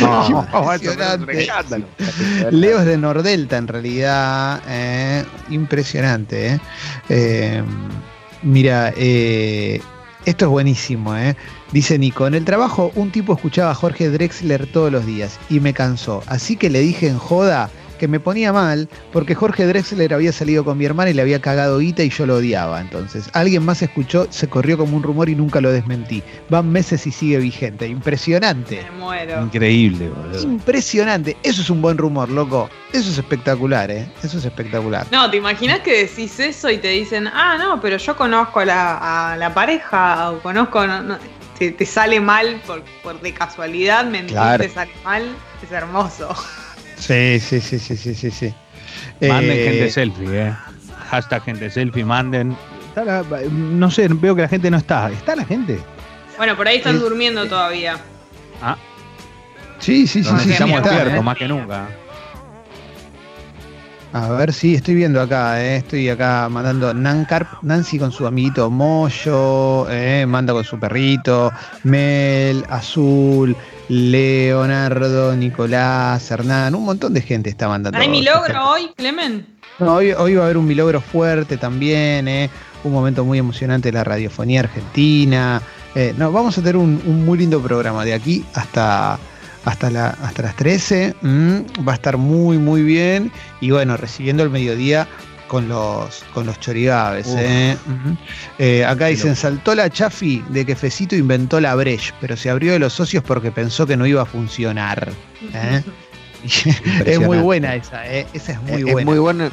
No, 0.00 0.38
Impresionante. 1.20 1.48
Leo 2.50 2.80
es 2.80 2.86
de 2.86 2.96
Nordelta 2.96 3.56
en 3.56 3.68
realidad. 3.68 4.60
eh, 4.68 5.24
impresionante. 5.50 6.54
eh. 6.54 6.60
Eh, 7.08 7.62
mira, 8.42 8.92
eh, 8.96 9.80
esto 10.24 10.44
es 10.46 10.50
buenísimo. 10.50 11.14
eh. 11.16 11.36
Dice 11.72 11.98
Nico, 11.98 12.26
en 12.26 12.34
el 12.34 12.44
trabajo 12.44 12.92
un 12.94 13.10
tipo 13.10 13.34
escuchaba 13.34 13.70
a 13.72 13.74
Jorge 13.74 14.08
Drexler 14.10 14.66
todos 14.66 14.90
los 14.92 15.04
días 15.06 15.38
y 15.50 15.60
me 15.60 15.74
cansó. 15.74 16.22
Así 16.26 16.56
que 16.56 16.70
le 16.70 16.80
dije 16.80 17.08
en 17.08 17.18
joda 17.18 17.68
que 18.04 18.08
me 18.08 18.20
ponía 18.20 18.52
mal 18.52 18.86
porque 19.14 19.34
Jorge 19.34 19.64
Drexler 19.66 20.12
había 20.12 20.30
salido 20.30 20.62
con 20.62 20.76
mi 20.76 20.84
hermana 20.84 21.08
y 21.08 21.14
le 21.14 21.22
había 21.22 21.40
cagado 21.40 21.78
guita 21.78 22.02
y 22.02 22.10
yo 22.10 22.26
lo 22.26 22.36
odiaba. 22.36 22.78
Entonces, 22.78 23.30
alguien 23.32 23.64
más 23.64 23.80
escuchó, 23.80 24.26
se 24.28 24.46
corrió 24.46 24.76
como 24.76 24.94
un 24.94 25.02
rumor 25.02 25.30
y 25.30 25.34
nunca 25.34 25.62
lo 25.62 25.72
desmentí. 25.72 26.22
Van 26.50 26.70
meses 26.70 27.06
y 27.06 27.10
sigue 27.12 27.38
vigente. 27.38 27.86
Impresionante. 27.88 28.82
Me 28.92 28.98
muero. 28.98 29.42
Increíble, 29.42 30.10
boludo. 30.10 30.42
Impresionante. 30.42 31.34
Eso 31.42 31.62
es 31.62 31.70
un 31.70 31.80
buen 31.80 31.96
rumor, 31.96 32.28
loco. 32.28 32.68
Eso 32.92 33.08
es 33.10 33.16
espectacular, 33.16 33.90
¿eh? 33.90 34.06
Eso 34.22 34.36
es 34.36 34.44
espectacular. 34.44 35.06
No, 35.10 35.30
¿te 35.30 35.38
imaginas 35.38 35.80
que 35.80 36.04
decís 36.04 36.38
eso 36.38 36.68
y 36.68 36.76
te 36.76 36.88
dicen, 36.88 37.26
ah, 37.28 37.56
no, 37.58 37.80
pero 37.80 37.96
yo 37.96 38.14
conozco 38.16 38.60
a 38.60 38.64
la, 38.66 39.32
a 39.32 39.36
la 39.38 39.54
pareja 39.54 40.30
o 40.30 40.40
conozco, 40.40 40.86
no, 40.86 41.02
no", 41.02 41.16
te, 41.58 41.70
te 41.70 41.86
sale 41.86 42.20
mal 42.20 42.60
por, 42.66 42.82
por 43.02 43.18
de 43.22 43.32
casualidad, 43.32 44.04
mentir 44.04 44.36
Claro. 44.36 44.62
te 44.62 44.68
sale 44.68 44.92
mal, 45.04 45.22
es 45.62 45.72
hermoso. 45.72 46.34
Sí, 46.96 47.38
sí, 47.40 47.60
sí, 47.60 47.78
sí, 47.78 47.96
sí, 47.96 48.14
sí. 48.14 48.30
sí. 48.30 48.54
Manden 49.20 49.50
Eh, 49.58 49.64
gente 49.64 49.90
selfie, 49.90 50.28
eh. 50.48 50.54
Hashtag 51.10 51.42
gente 51.44 51.70
selfie, 51.70 52.04
manden. 52.04 52.56
Está 52.88 53.04
la- 53.04 53.24
no 53.50 53.90
sé, 53.90 54.08
veo 54.08 54.34
que 54.36 54.42
la 54.42 54.48
gente 54.48 54.70
no 54.70 54.76
está. 54.76 55.10
¿Está 55.10 55.34
la 55.36 55.44
gente? 55.44 55.78
Bueno, 56.36 56.56
por 56.56 56.66
ahí 56.68 56.76
están 56.78 56.96
Eh, 56.96 57.00
durmiendo 57.00 57.46
todavía. 57.46 57.96
Ah, 58.62 58.76
Sí, 59.80 60.06
sí, 60.06 60.22
sí, 60.24 60.30
sí, 60.38 60.44
sí, 60.44 60.50
estamos 60.52 60.82
despiertos, 60.82 61.14
¿eh? 61.18 61.20
más 61.22 61.36
que 61.36 61.48
nunca. 61.48 61.88
A 64.12 64.28
ver 64.28 64.52
si 64.52 64.76
estoy 64.76 64.94
viendo 64.94 65.20
acá, 65.20 65.60
eh, 65.60 65.78
estoy 65.78 66.08
acá 66.08 66.48
mandando 66.48 66.94
Nancarp, 66.94 67.48
Nancy 67.62 67.98
con 67.98 68.12
su 68.12 68.26
amiguito 68.28 68.70
Moyo, 68.70 69.88
eh, 69.90 70.24
manda 70.26 70.52
con 70.52 70.62
su 70.62 70.78
perrito, 70.78 71.52
Mel, 71.82 72.64
Azul, 72.70 73.56
Leonardo, 73.88 75.36
Nicolás, 75.36 76.30
Hernán, 76.30 76.74
un 76.74 76.84
montón 76.84 77.14
de 77.14 77.20
gente 77.20 77.50
está 77.50 77.68
mandando. 77.68 77.98
¿Hay 77.98 78.08
mi 78.08 78.22
logro 78.22 78.70
hoy, 78.70 78.90
Clemen? 78.96 79.46
No, 79.78 79.96
hoy, 79.96 80.12
hoy 80.12 80.34
va 80.34 80.42
a 80.42 80.44
haber 80.46 80.56
un 80.56 80.66
milagro 80.66 81.00
fuerte 81.00 81.56
también, 81.56 82.28
eh, 82.28 82.48
un 82.84 82.92
momento 82.92 83.24
muy 83.24 83.38
emocionante 83.38 83.88
de 83.88 83.92
la 83.92 84.04
radiofonía 84.04 84.60
argentina. 84.60 85.60
Eh, 85.94 86.14
no, 86.16 86.32
vamos 86.32 86.56
a 86.58 86.60
tener 86.60 86.76
un, 86.76 87.02
un 87.04 87.24
muy 87.24 87.38
lindo 87.38 87.60
programa 87.60 88.04
de 88.04 88.14
aquí 88.14 88.44
hasta 88.54 89.18
hasta, 89.64 89.90
la, 89.90 90.08
hasta 90.10 90.42
las 90.42 90.56
13. 90.56 91.16
mm, 91.20 91.58
va 91.86 91.92
a 91.92 91.94
estar 91.94 92.16
muy, 92.16 92.58
muy 92.58 92.82
bien. 92.82 93.32
Y 93.60 93.70
bueno, 93.70 93.96
recibiendo 93.96 94.42
el 94.42 94.50
mediodía 94.50 95.08
con 95.54 95.68
los, 95.68 96.24
con 96.34 96.46
los 96.46 96.58
eh. 96.66 97.76
Eh, 98.58 98.84
acá 98.84 99.06
dicen, 99.06 99.36
saltó 99.36 99.76
la 99.76 99.88
chafi 99.88 100.44
de 100.48 100.66
que 100.66 100.74
Fecito 100.74 101.14
inventó 101.14 101.60
la 101.60 101.76
Breche, 101.76 102.12
pero 102.20 102.36
se 102.36 102.50
abrió 102.50 102.72
de 102.72 102.80
los 102.80 102.92
socios 102.92 103.22
porque 103.22 103.52
pensó 103.52 103.86
que 103.86 103.96
no 103.96 104.04
iba 104.04 104.22
a 104.22 104.26
funcionar. 104.26 105.12
¿eh? 105.52 105.80
es 107.06 107.20
muy 107.20 107.38
buena 107.38 107.76
esa, 107.76 108.04
¿eh? 108.04 108.26
esa 108.32 108.54
es 108.54 108.62
muy 108.62 108.80
es 108.80 108.92
buena. 108.92 109.08
muy 109.08 109.20
bueno 109.20 109.50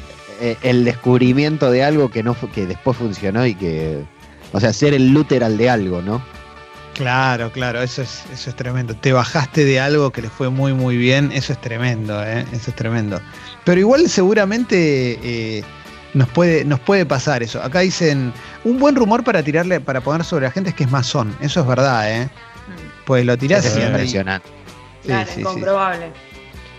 el 0.64 0.86
descubrimiento 0.86 1.70
de 1.70 1.84
algo 1.84 2.10
que 2.10 2.24
no 2.24 2.36
que 2.52 2.66
después 2.66 2.98
funcionó 2.98 3.46
y 3.46 3.54
que. 3.54 4.04
O 4.54 4.60
sea, 4.60 4.74
ser 4.74 4.96
el 4.96 5.10
luteral 5.10 5.56
de 5.56 5.70
algo, 5.70 6.02
¿no? 6.02 6.20
Claro, 6.96 7.52
claro, 7.52 7.82
eso 7.82 8.02
es, 8.02 8.24
eso 8.34 8.50
es 8.50 8.56
tremendo. 8.56 8.96
Te 8.96 9.14
bajaste 9.14 9.66
de 9.66 9.80
algo 9.80 10.12
que 10.12 10.22
le 10.22 10.30
fue 10.30 10.50
muy, 10.50 10.74
muy 10.74 10.98
bien, 10.98 11.32
eso 11.32 11.54
es 11.54 11.62
tremendo, 11.62 12.24
¿eh? 12.24 12.46
eso 12.52 12.72
es 12.72 12.76
tremendo. 12.76 13.22
Pero 13.64 13.80
igual 13.80 14.10
seguramente 14.10 15.20
eh, 15.24 15.64
nos, 16.14 16.28
puede, 16.30 16.66
nos 16.66 16.80
puede 16.80 17.06
pasar 17.06 17.44
eso. 17.44 17.62
Acá 17.62 17.80
dicen, 17.80 18.34
un 18.64 18.80
buen 18.80 18.96
rumor 18.96 19.24
para 19.24 19.42
tirarle, 19.44 19.80
para 19.80 20.02
poner 20.02 20.24
sobre 20.24 20.46
la 20.46 20.52
gente 20.52 20.70
es 20.72 20.76
que 20.76 20.84
es 20.84 20.92
masón, 20.92 21.36
eso 21.42 21.62
es 21.62 21.68
verdad, 21.68 22.12
¿eh? 22.12 22.30
Pues 23.06 23.26
lo 23.26 23.38
tirás 23.38 23.66
es 23.66 23.78
y- 23.78 23.82
impresionante. 23.82 24.48
Sí, 25.02 25.08
Claro, 25.08 25.26
sí, 25.28 25.34
sí. 25.36 25.40
incomprobable. 25.42 26.12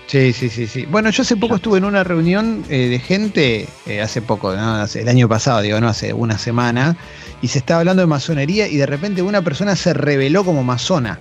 Sí, 0.06 0.32
sí, 0.32 0.50
sí, 0.50 0.66
sí. 0.66 0.84
Bueno, 0.86 1.08
yo 1.10 1.22
hace 1.22 1.36
poco 1.36 1.56
estuve 1.56 1.78
en 1.78 1.84
una 1.84 2.04
reunión 2.04 2.64
eh, 2.68 2.88
de 2.88 2.98
gente, 2.98 3.66
eh, 3.86 4.02
hace 4.02 4.20
poco, 4.20 4.54
¿no? 4.54 4.74
Hace- 4.74 5.00
el 5.00 5.08
año 5.08 5.28
pasado, 5.28 5.62
digo, 5.62 5.80
no, 5.80 5.88
hace 5.88 6.12
una 6.12 6.36
semana, 6.38 6.96
y 7.40 7.48
se 7.48 7.58
estaba 7.58 7.80
hablando 7.80 8.02
de 8.02 8.06
masonería 8.06 8.68
y 8.68 8.76
de 8.76 8.84
repente 8.86 9.22
una 9.22 9.40
persona 9.42 9.74
se 9.74 9.94
reveló 9.94 10.44
como 10.44 10.62
masona. 10.62 11.18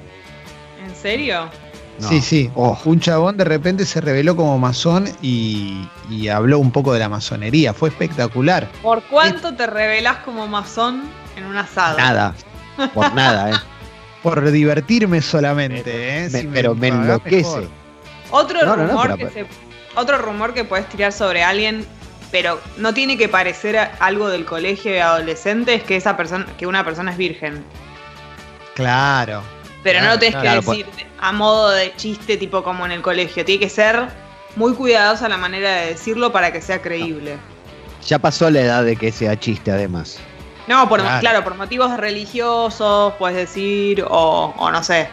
¿En 0.86 0.94
serio? 0.96 1.50
No. 2.00 2.08
Sí, 2.10 2.22
sí. 2.22 2.50
Oh. 2.56 2.78
Un 2.86 3.00
chabón 3.00 3.38
de 3.38 3.44
repente 3.44 3.86
se 3.86 4.02
reveló 4.02 4.36
como 4.36 4.58
masón 4.58 5.08
y, 5.22 5.88
y 6.10 6.30
habló 6.30 6.58
un 6.60 6.72
poco 6.72 6.94
de 6.94 7.00
la 7.00 7.10
masonería. 7.10 7.74
Fue 7.74 7.90
espectacular. 7.90 8.68
¿Por 8.82 9.04
cuánto 9.04 9.54
te 9.54 9.68
revelás 9.68 10.18
como 10.18 10.48
masón 10.48 11.04
en 11.36 11.46
un 11.46 11.58
asado? 11.58 11.98
Nada. 11.98 12.34
Por 12.94 13.14
nada, 13.14 13.52
¿eh? 13.52 13.56
Por 14.24 14.50
divertirme 14.52 15.22
solamente, 15.22 16.26
¿eh? 16.26 16.30
Me- 16.32 16.42
Si 16.42 16.48
pero 16.48 16.74
me 16.76 16.88
enloquece. 16.88 17.38
mejor. 17.38 17.68
Otro 18.32 18.66
No, 18.66 18.76
no, 18.78 18.84
no, 18.84 18.88
rumor 18.90 19.14
pero- 19.18 19.18
que 19.18 19.34
se, 19.34 19.46
otro 19.96 20.18
rumor 20.18 20.54
que 20.54 20.64
puedes 20.64 20.88
tirar 20.90 21.12
sobre 21.12 21.44
alguien, 21.44 21.86
pero 22.32 22.60
no 22.78 22.94
tiene 22.94 23.18
que 23.18 23.28
parecer 23.30 23.78
algo 24.00 24.30
del 24.30 24.46
colegio 24.46 24.92
de 24.92 25.02
adolescentes 25.02 25.84
que 25.84 25.98
esa 25.98 26.16
persona, 26.18 26.46
que 26.58 26.66
una 26.66 26.84
persona 26.86 27.12
es 27.12 27.18
virgen. 27.18 27.64
Claro. 28.76 29.44
Pero 29.84 30.02
no 30.02 30.10
lo 30.10 30.20
tenés 30.20 30.36
claro, 30.40 30.62
que 30.62 30.68
decir 30.70 30.86
a 31.20 31.32
modo 31.32 31.72
de 31.72 31.94
chiste, 31.96 32.38
tipo 32.38 32.64
como 32.64 32.86
en 32.86 32.92
el 32.92 33.02
colegio. 33.02 33.44
Tiene 33.46 33.60
que 33.62 33.70
ser 33.70 34.08
muy 34.56 34.74
cuidadosa 34.74 35.28
la 35.30 35.38
manera 35.38 35.72
de 35.78 35.88
decirlo 35.88 36.32
para 36.32 36.52
que 36.52 36.62
sea 36.62 36.82
creíble. 36.82 37.38
Ya 38.08 38.20
pasó 38.20 38.50
la 38.50 38.62
edad 38.62 38.84
de 38.84 38.96
que 38.96 39.12
sea 39.12 39.40
chiste, 39.40 39.72
además. 39.72 40.20
No, 40.68 40.88
por, 40.88 41.00
Claro. 41.02 41.20
claro. 41.20 41.44
por 41.44 41.56
motivos 41.56 41.96
religiosos, 41.98 43.14
puedes 43.18 43.38
decir, 43.38 44.04
o, 44.08 44.54
o 44.58 44.72
no 44.72 44.84
sé. 44.84 45.10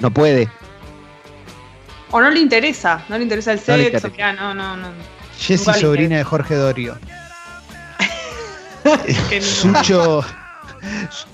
No 0.00 0.10
puede. 0.10 0.48
O 2.10 2.20
no 2.20 2.30
le 2.30 2.40
interesa, 2.40 3.04
no 3.08 3.16
le 3.16 3.22
interesa 3.24 3.52
el 3.52 3.60
No 3.66 3.76
le 3.76 3.90
sexo. 3.90 4.08
interesa. 4.08 4.10
mirá, 4.10 4.32
no, 4.32 4.54
no, 4.54 4.76
no. 4.76 4.88
Jessy, 5.38 5.72
sobrina 5.74 6.16
de 6.18 6.24
Jorge 6.24 6.54
Dorio. 6.54 6.96
Sucho, 9.40 10.24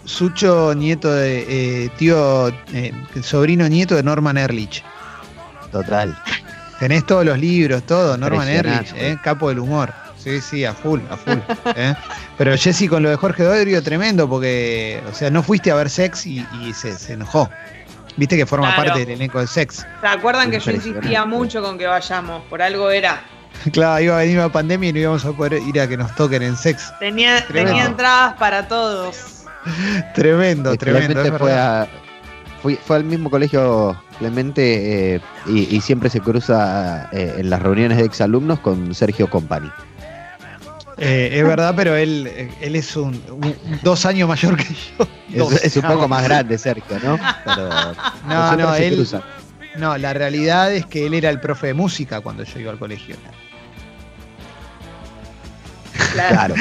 Sucho, 0.04 0.74
nieto 0.74 1.12
de 1.12 1.84
eh, 1.84 1.90
tío, 1.98 2.48
eh, 2.72 2.92
sobrino 3.22 3.68
nieto 3.68 3.94
de 3.96 4.02
Norman 4.02 4.36
Erlich. 4.38 4.82
Total. 5.72 6.16
Tenés 6.78 7.04
todos 7.06 7.24
los 7.24 7.38
libros, 7.38 7.82
todo, 7.84 8.16
Norman 8.16 8.48
Erlich, 8.48 8.92
eh, 8.96 9.16
capo 9.22 9.48
del 9.48 9.58
humor. 9.60 9.92
Sí, 10.16 10.40
sí, 10.40 10.64
a 10.64 10.74
full, 10.74 11.00
a 11.10 11.16
full. 11.16 11.38
eh. 11.76 11.94
Pero 12.36 12.56
Jessy 12.56 12.88
con 12.88 13.02
lo 13.02 13.08
de 13.10 13.16
Jorge 13.16 13.42
Dorio, 13.42 13.82
tremendo, 13.82 14.28
porque, 14.28 15.02
o 15.10 15.14
sea, 15.14 15.30
no 15.30 15.42
fuiste 15.42 15.70
a 15.70 15.74
ver 15.76 15.88
sex 15.88 16.26
y, 16.26 16.46
y 16.62 16.72
se, 16.74 16.96
se 16.98 17.14
enojó. 17.14 17.48
Viste 18.16 18.36
que 18.36 18.44
forma 18.44 18.74
Claro. 18.74 18.84
parte 18.88 19.00
del 19.00 19.10
elenco 19.16 19.40
de 19.40 19.46
sex. 19.46 19.86
¿Se 20.00 20.06
acuerdan 20.06 20.50
que 20.50 20.60
yo 20.60 20.70
insistía 20.72 21.24
mucho 21.24 21.62
con 21.62 21.78
que 21.78 21.86
vayamos? 21.86 22.42
Por 22.50 22.60
algo 22.60 22.90
era. 22.90 23.22
claro, 23.72 24.02
iba 24.02 24.16
a 24.16 24.18
venir 24.18 24.36
una 24.38 24.50
pandemia 24.52 24.90
y 24.90 24.92
no 24.92 24.98
íbamos 24.98 25.24
a 25.24 25.32
poder 25.32 25.54
ir 25.62 25.80
a 25.80 25.88
que 25.88 25.96
nos 25.96 26.14
toquen 26.14 26.42
en 26.42 26.56
sex. 26.56 26.92
Tenía 26.98 27.38
entradas 27.86 28.34
para 28.34 28.68
todos. 28.68 29.39
Tremendo, 30.14 30.76
tremendo. 30.76 31.22
Es 31.22 31.28
fue, 31.30 31.38
verdad. 31.50 31.82
a- 31.82 31.88
fui- 32.62 32.78
fue 32.84 32.96
al 32.96 33.04
mismo 33.04 33.30
colegio 33.30 34.00
Clemente 34.18 35.14
eh, 35.16 35.20
y, 35.46 35.74
y 35.76 35.80
siempre 35.80 36.10
se 36.10 36.20
cruza 36.20 37.08
eh, 37.12 37.36
en 37.38 37.48
las 37.50 37.60
reuniones 37.62 37.98
de 37.98 38.04
exalumnos 38.04 38.60
con 38.60 38.94
Sergio 38.94 39.28
Company. 39.30 39.70
Eh, 40.98 41.30
es 41.38 41.44
verdad, 41.44 41.72
pero 41.74 41.96
él, 41.96 42.50
él 42.60 42.76
es 42.76 42.94
un, 42.96 43.14
un- 43.30 43.54
dos 43.82 44.04
años 44.04 44.28
mayor 44.28 44.56
que 44.56 44.64
yo. 44.64 45.08
Dos 45.38 45.52
Es, 45.54 45.64
es 45.64 45.76
un 45.76 45.82
poco 45.90 46.06
más 46.08 46.22
grande 46.24 46.58
Sergio, 46.58 46.98
¿no? 47.02 47.18
Pero 47.44 47.70
No, 48.28 48.56
no, 48.56 48.74
él, 48.74 49.08
no, 49.78 49.96
la 49.96 50.12
realidad 50.12 50.70
es 50.74 50.84
que 50.84 51.06
él 51.06 51.14
era 51.14 51.30
el 51.30 51.40
profe 51.40 51.68
de 51.68 51.74
música 51.74 52.20
cuando 52.20 52.42
yo 52.44 52.58
iba 52.60 52.70
al 52.72 52.78
colegio. 52.78 53.16
Claro. 56.12 56.54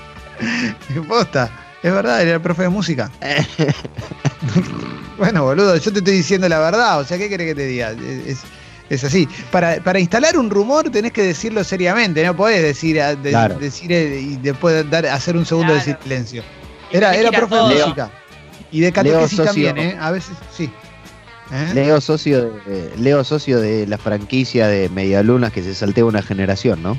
Posta, 1.08 1.50
es 1.82 1.92
verdad, 1.92 2.22
era 2.22 2.34
el 2.34 2.40
profe 2.40 2.62
de 2.62 2.68
música. 2.68 3.10
bueno, 5.18 5.44
boludo, 5.44 5.76
yo 5.76 5.92
te 5.92 5.98
estoy 5.98 6.14
diciendo 6.14 6.48
la 6.48 6.58
verdad, 6.58 7.00
o 7.00 7.04
sea, 7.04 7.18
¿qué 7.18 7.28
querés 7.28 7.48
que 7.48 7.54
te 7.54 7.66
diga? 7.66 7.90
Es, 7.90 8.40
es 8.88 9.04
así. 9.04 9.28
Para, 9.50 9.76
para 9.82 9.98
instalar 10.00 10.36
un 10.38 10.50
rumor 10.50 10.90
tenés 10.90 11.12
que 11.12 11.22
decirlo 11.22 11.62
seriamente, 11.64 12.24
no 12.24 12.34
podés 12.34 12.62
decir, 12.62 13.00
a- 13.00 13.14
de- 13.14 13.30
Claro. 13.30 13.58
decir 13.58 13.92
eh, 13.92 14.20
y 14.20 14.36
después 14.36 14.88
dar, 14.90 15.06
hacer 15.06 15.36
un 15.36 15.46
segundo 15.46 15.74
de 15.74 15.80
silencio. 15.80 16.42
Era, 16.90 17.14
era 17.14 17.30
profe 17.30 17.54
de 17.56 17.62
música. 17.62 18.10
Y 18.72 18.80
de 18.80 18.92
catequesis 18.92 19.38
Leo 19.38 19.46
también. 19.46 19.78
¿eh? 19.78 19.96
A 20.00 20.10
veces, 20.10 20.36
sí. 20.56 20.70
¿Eh? 21.52 21.70
Leo 21.74 22.00
socio 22.00 22.50
de, 22.66 22.92
Leo 22.98 23.24
socio 23.24 23.60
de 23.60 23.86
la 23.86 23.98
franquicia 23.98 24.68
de 24.68 24.88
Medialunas 24.88 25.52
que 25.52 25.62
se 25.62 25.74
saltea 25.74 26.04
una 26.04 26.22
generación, 26.22 26.80
¿no? 26.82 26.96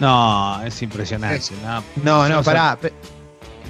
No, 0.00 0.62
es 0.64 0.80
impresionante. 0.82 1.42
¿no? 1.64 1.82
No, 2.04 2.28
no, 2.28 2.42
pará. 2.42 2.78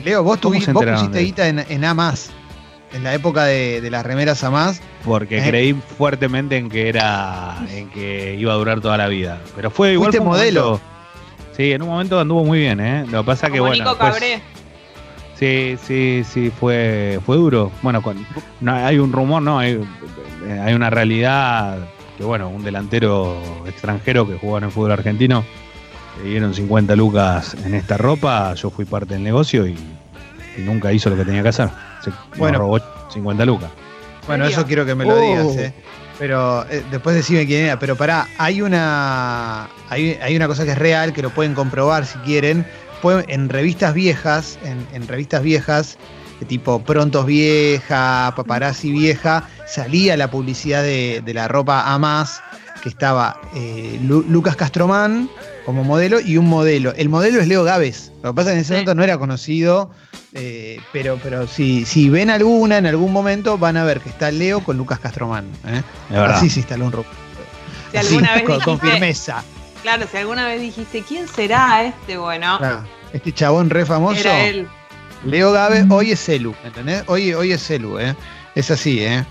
Leo, 0.05 0.23
vos, 0.23 0.39
¿Cómo 0.39 0.55
tuvi- 0.55 0.63
se 0.65 0.73
vos 0.73 0.85
pusiste 0.85 1.21
guita 1.21 1.49
en, 1.49 1.59
en 1.69 1.85
A 1.85 1.95
más. 1.95 2.31
En 2.93 3.05
la 3.05 3.13
época 3.15 3.45
de, 3.45 3.81
de 3.83 3.91
las 3.91 4.05
remeras 4.07 4.43
A 4.45 4.51
más. 4.51 4.81
Porque 5.05 5.39
Eh. 5.39 5.45
creí 5.49 5.73
fuertemente 5.75 6.57
en 6.57 6.69
que 6.71 6.89
era 6.89 7.57
en 7.71 7.91
que 7.91 8.35
iba 8.39 8.53
a 8.53 8.57
durar 8.57 8.81
toda 8.81 8.97
la 8.97 9.09
vida. 9.09 9.41
Pero 9.57 9.71
fue 9.71 9.93
igual 9.93 10.11
Fuiste 10.11 10.25
modelo. 10.25 10.63
momento- 10.65 10.85
sí, 11.57 11.73
en 11.73 11.83
un 11.83 11.89
momento 11.89 12.19
anduvo 12.21 12.45
muy 12.45 12.61
bien, 12.61 12.81
¿eh? 12.81 13.05
Lo 13.11 13.23
que 13.23 13.27
pasa 13.27 13.47
que 13.49 13.59
Como 13.59 13.69
bueno. 13.71 13.85
Nico 13.85 13.99
Cabré. 13.99 14.41
Sí, 15.39 15.77
sí, 15.87 16.25
sí, 16.29 16.51
fue, 16.59 17.21
fue 17.25 17.37
duro. 17.37 17.71
Bueno, 17.83 18.03
con, 18.03 18.27
no, 18.61 18.73
hay 18.75 18.99
un 18.99 19.13
rumor, 19.13 19.41
no, 19.41 19.59
hay, 19.59 19.81
hay 20.65 20.75
una 20.75 20.91
realidad 20.91 21.79
que, 22.17 22.25
bueno, 22.25 22.49
un 22.49 22.65
delantero 22.65 23.41
extranjero 23.67 24.27
que 24.27 24.35
jugaba 24.37 24.59
en 24.59 24.65
el 24.65 24.71
fútbol 24.73 24.91
argentino, 24.93 25.45
le 26.23 26.31
dieron 26.31 26.55
50 26.55 26.97
lucas 26.97 27.55
en 27.65 27.75
esta 27.75 27.97
ropa, 27.97 28.55
yo 28.55 28.71
fui 28.71 28.85
parte 28.85 29.15
del 29.15 29.23
negocio 29.23 29.67
y, 29.67 29.77
y 30.57 30.61
nunca 30.62 30.93
hizo 30.93 31.11
lo 31.11 31.16
que 31.16 31.25
tenía 31.25 31.43
que 31.43 31.49
hacer. 31.49 31.69
Se 32.03 32.11
nos 32.11 32.19
Bueno. 32.37 32.59
robó 32.59 32.81
50 33.12 33.45
lucas. 33.45 33.71
Bueno, 34.27 34.45
eso 34.47 34.66
quiero 34.66 34.85
que 34.85 34.95
me 34.95 35.05
lo 35.05 35.14
Oh. 35.14 35.21
digas, 35.21 35.57
¿eh? 35.57 35.75
Pero 36.19 36.66
eh, 36.69 36.83
después 36.91 37.14
decime 37.16 37.47
quién 37.47 37.66
era. 37.66 37.79
Pero 37.79 37.97
pará, 37.97 38.27
hay 38.39 38.61
una, 38.61 39.69
hay, 39.89 40.19
hay 40.21 40.37
una 40.37 40.49
cosa 40.49 40.64
que 40.64 40.73
es 40.73 40.79
real, 40.79 41.12
que 41.12 41.23
lo 41.23 41.31
pueden 41.31 41.55
comprobar 41.55 42.05
si 42.05 42.19
quieren. 42.19 42.66
Pueden- 43.01 43.25
en 43.29 43.49
revistas 43.49 43.95
viejas, 43.95 44.59
en, 44.64 44.85
en 44.93 45.07
revistas 45.07 45.43
viejas, 45.43 45.97
de 46.41 46.47
tipo 46.47 46.81
Prontos 46.83 47.25
Vieja, 47.27 48.33
Paparazzi 48.37 48.91
Vieja, 48.93 49.45
salía 49.66 50.16
la 50.16 50.31
publicidad 50.31 50.83
de, 50.83 51.23
de 51.25 51.35
la 51.35 51.47
ropa 51.49 51.93
a 51.93 51.99
más, 51.99 52.43
que 52.83 52.89
estaba 52.89 53.41
eh, 53.55 53.99
Lu- 54.03 54.25
Lucas 54.29 54.57
Castromán 54.57 55.29
como 55.69 55.85
modelo 55.85 56.19
y 56.19 56.39
un 56.39 56.47
modelo. 56.49 56.95
El 56.97 57.11
modelo 57.11 57.43
es 57.43 57.47
Leo 57.47 57.62
Gávez. 57.62 58.11
Lo 58.23 58.31
que 58.33 58.37
pasa 58.37 58.49
es 58.49 58.53
que 58.55 58.55
en 58.55 58.61
ese 58.62 58.73
momento 58.73 58.95
no 58.95 59.05
era 59.05 59.19
conocido, 59.19 59.91
eh, 60.33 60.81
pero, 60.95 61.21
pero 61.23 61.47
si, 61.47 61.85
si 61.85 62.09
ven 62.09 62.31
alguna 62.31 62.79
en 62.79 62.87
algún 62.87 63.12
momento, 63.12 63.59
van 63.59 63.77
a 63.77 63.85
ver 63.85 64.01
que 64.01 64.09
está 64.09 64.31
Leo 64.31 64.61
con 64.64 64.79
Lucas 64.79 64.99
Castromán. 64.99 65.45
¿eh? 65.66 65.83
Así 66.16 66.49
se 66.49 66.61
instaló 66.61 66.87
un 66.87 66.93
ropa. 66.93 67.11
Si 67.91 67.99
alguna 67.99 68.35
vez 68.35 68.45
con, 68.64 68.81
firmeza. 68.81 69.45
Claro, 69.83 70.07
si 70.11 70.16
alguna 70.16 70.47
vez 70.47 70.62
dijiste, 70.62 71.03
¿quién 71.07 71.29
será 71.29 71.85
este? 71.85 72.16
Bueno, 72.16 72.57
Claro, 72.57 72.85
Este 73.12 73.31
chabón 73.33 73.69
re 73.69 73.85
famoso. 73.85 74.21
era 74.21 74.47
él. 74.47 74.66
Leo 75.27 75.53
Gabe, 75.53 75.85
hoy 75.91 76.12
es 76.12 76.25
Celu, 76.25 76.55
¿entendés? 76.64 77.05
Hoy, 77.09 77.35
hoy 77.35 77.53
es 77.53 77.62
Celu, 77.62 77.99
¿eh? 77.99 78.16
Es 78.55 78.71
así, 78.71 79.01
¿eh? 79.05 79.23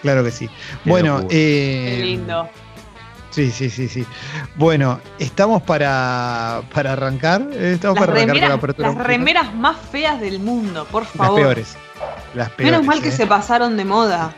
Claro 0.00 0.24
que 0.24 0.30
sí. 0.30 0.48
Qué 0.84 0.88
bueno, 0.88 1.16
locura. 1.18 1.34
eh, 1.38 1.96
Qué 1.98 2.04
lindo. 2.06 2.48
Sí, 3.32 3.50
sí, 3.50 3.68
sí, 3.70 3.88
sí. 3.88 4.06
Bueno, 4.56 5.00
estamos 5.18 5.62
para, 5.62 6.62
para 6.72 6.92
arrancar. 6.92 7.42
eh, 7.52 7.72
Estamos 7.74 7.96
Las 7.98 8.06
para 8.06 8.12
arrancar 8.12 8.26
con 8.28 8.28
la 8.28 8.32
remeras, 8.34 8.58
apertura. 8.58 8.88
las 8.92 8.98
remeras 9.06 9.54
más 9.54 9.76
feas 9.90 10.20
del 10.20 10.38
mundo, 10.38 10.86
por 10.90 11.02
Las 11.04 11.12
favor. 11.12 11.40
peores. 11.40 11.76
Las 12.34 12.50
peores. 12.50 12.72
Menos 12.72 12.86
mal 12.86 13.00
que 13.02 13.08
eh. 13.08 13.12
se 13.12 13.26
pasaron 13.26 13.76
de 13.76 13.84
moda. 13.84 14.34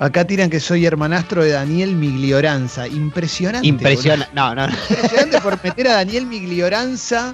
Acá 0.00 0.26
tiran 0.26 0.50
que 0.50 0.58
soy 0.58 0.84
hermanastro 0.84 1.44
de 1.44 1.50
Daniel 1.52 1.94
Miglioranza. 1.94 2.88
Impresionante. 2.88 3.66
Impresionante. 3.68 4.34
No, 4.34 4.52
no, 4.54 4.66
no. 4.66 4.72
Impresionante 4.90 5.40
por 5.40 5.62
meter 5.62 5.86
a 5.88 5.92
Daniel 5.94 6.26
Miglioranza 6.26 7.32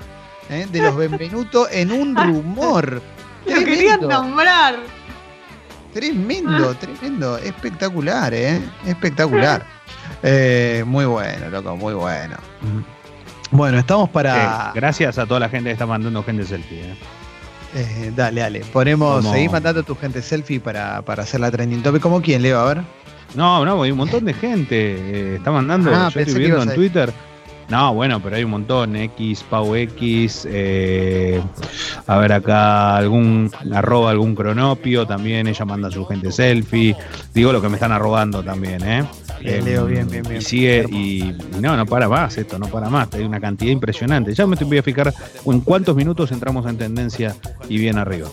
eh, 0.51 0.67
de 0.71 0.83
los 0.83 0.95
Benvenuto 0.95 1.67
en 1.71 1.91
un 1.91 2.15
rumor. 2.17 3.01
Lo 3.47 3.55
querían 3.65 4.03
nombrar. 4.03 4.77
Tremendo, 5.95 6.75
tremendo, 6.75 7.37
espectacular, 7.39 8.33
¿eh? 8.33 8.61
Espectacular. 8.87 9.65
Eh, 10.23 10.85
muy 10.87 11.05
bueno, 11.07 11.49
loco, 11.51 11.77
muy 11.77 11.95
bueno. 11.95 12.37
Bueno, 13.51 13.79
estamos 13.79 14.09
para... 14.11 14.69
Eh, 14.69 14.71
gracias 14.75 15.19
a 15.19 15.27
toda 15.27 15.41
la 15.41 15.49
gente 15.49 15.69
que 15.71 15.73
está 15.73 15.87
mandando 15.87 16.23
gente 16.23 16.45
selfie. 16.45 16.81
eh. 16.83 16.95
eh, 17.75 18.13
dale, 18.15 18.41
dale. 18.43 18.61
Ponemos, 18.73 19.23
Como- 19.23 19.33
seguís 19.33 19.51
mandando 19.51 19.83
tu 19.83 19.97
gente 19.97 20.23
selfie 20.23 20.61
para, 20.61 21.03
para 21.03 21.23
hacer 21.25 21.41
la 21.41 21.51
trending 21.51 21.83
topic. 21.83 22.01
¿Cómo 22.03 22.21
quién, 22.21 22.43
Leo? 22.43 22.61
A 22.61 22.65
ver. 22.75 22.83
No, 23.35 23.65
no, 23.65 23.83
hay 23.83 23.91
un 23.93 23.99
montón 23.99 24.25
de 24.25 24.35
gente. 24.35 24.77
eh, 24.77 25.37
está 25.37 25.51
mandando, 25.51 25.91
Ah, 25.95 26.11
yo 26.13 26.21
estoy 26.21 26.39
viendo 26.39 26.63
en 26.63 26.71
a- 26.71 26.75
Twitter. 26.75 27.13
No, 27.69 27.95
bueno, 27.95 28.21
pero 28.21 28.35
hay 28.35 28.43
un 28.43 28.51
montón. 28.51 28.97
X, 28.97 29.45
Pau 29.49 29.77
X, 29.77 30.45
eh, 30.51 31.41
a 32.09 32.17
ver 32.19 32.33
acá, 32.33 32.97
algún 32.97 33.49
arroba, 33.73 34.11
algún 34.11 34.35
cronopio 34.35 35.07
también. 35.07 35.47
Ella 35.47 35.65
manda 35.65 35.89
su 35.89 36.05
gente 36.05 36.33
selfie. 36.33 36.97
Digo 37.33 37.53
lo 37.53 37.63
que 37.63 37.69
me 37.69 37.75
están 37.77 37.93
arrobando 37.93 38.43
también, 38.43 38.83
¿eh? 38.85 39.05
Bien, 39.41 39.55
Eh, 39.57 39.63
Leo, 39.63 39.87
bien, 39.87 40.09
bien, 40.09 40.23
bien. 40.23 40.37
Y 40.37 40.43
sigue, 40.45 40.85
y, 40.91 41.23
y 41.23 41.61
no, 41.61 41.77
no 41.77 41.87
para 41.87 42.09
más 42.09 42.37
esto, 42.37 42.59
no 42.59 42.67
para 42.69 42.89
más. 42.91 43.09
Hay 43.15 43.23
una 43.25 43.41
cantidad 43.41 43.73
impresionante. 43.73 44.35
Ya 44.35 44.47
me 44.47 44.57
voy 44.57 44.79
a 44.79 44.83
fijar 44.83 45.13
en 45.47 45.61
cuántos 45.61 45.97
minutos 45.97 46.31
entramos 46.33 46.67
en 46.67 46.77
tendencia 46.77 47.35
y 47.69 47.79
bien 47.79 47.99
arriba. 47.99 48.29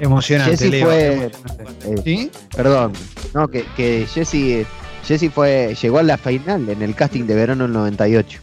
Emocionante, 0.00 0.52
Jessy 0.56 0.70
Leo. 0.70 0.86
fue- 0.86 1.14
emocionante. 1.14 1.74
Eh, 1.84 2.00
¿Sí? 2.04 2.30
Perdón. 2.54 2.92
No, 3.34 3.48
que, 3.48 3.64
que 3.76 4.06
Jesse, 4.12 4.66
Jesse 5.06 5.30
fue, 5.32 5.76
llegó 5.80 5.98
a 5.98 6.02
la 6.02 6.16
final 6.18 6.68
en 6.68 6.80
el 6.82 6.94
casting 6.94 7.24
de 7.24 7.34
verano 7.34 7.64
del 7.64 7.72
98. 7.72 8.40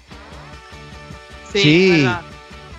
Sí, 1.51 1.61
Sí. 1.61 2.07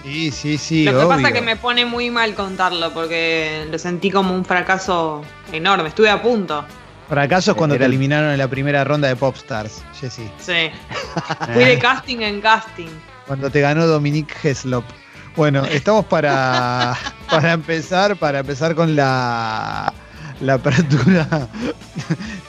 Sí, 0.04 0.30
sí, 0.32 0.58
sí. 0.58 0.84
Lo 0.84 1.00
que 1.00 1.06
pasa 1.06 1.28
es 1.28 1.34
que 1.34 1.40
me 1.40 1.56
pone 1.56 1.86
muy 1.86 2.10
mal 2.10 2.34
contarlo 2.34 2.92
porque 2.92 3.66
lo 3.70 3.78
sentí 3.78 4.10
como 4.10 4.34
un 4.34 4.44
fracaso 4.44 5.22
enorme. 5.50 5.88
Estuve 5.88 6.10
a 6.10 6.20
punto. 6.20 6.62
Fracaso 7.08 7.50
es 7.52 7.56
cuando 7.56 7.74
Era 7.74 7.82
te 7.82 7.86
el- 7.86 7.92
eliminaron 7.92 8.30
en 8.30 8.38
la 8.38 8.48
primera 8.48 8.82
ronda 8.84 9.08
de 9.08 9.16
Popstars, 9.16 9.82
Jessy. 10.00 10.30
Sí. 10.38 10.70
Fui 11.52 11.64
de 11.64 11.78
casting 11.78 12.18
en 12.20 12.40
casting. 12.40 12.88
Cuando 13.26 13.50
te 13.50 13.60
ganó 13.60 13.86
Dominique 13.86 14.34
Heslop. 14.42 14.84
Bueno, 15.36 15.64
estamos 15.64 16.04
para, 16.06 16.94
para 17.30 17.52
empezar, 17.52 18.16
para 18.16 18.38
empezar 18.40 18.74
con 18.74 18.94
la, 18.94 19.92
la 20.40 20.54
apertura. 20.54 21.48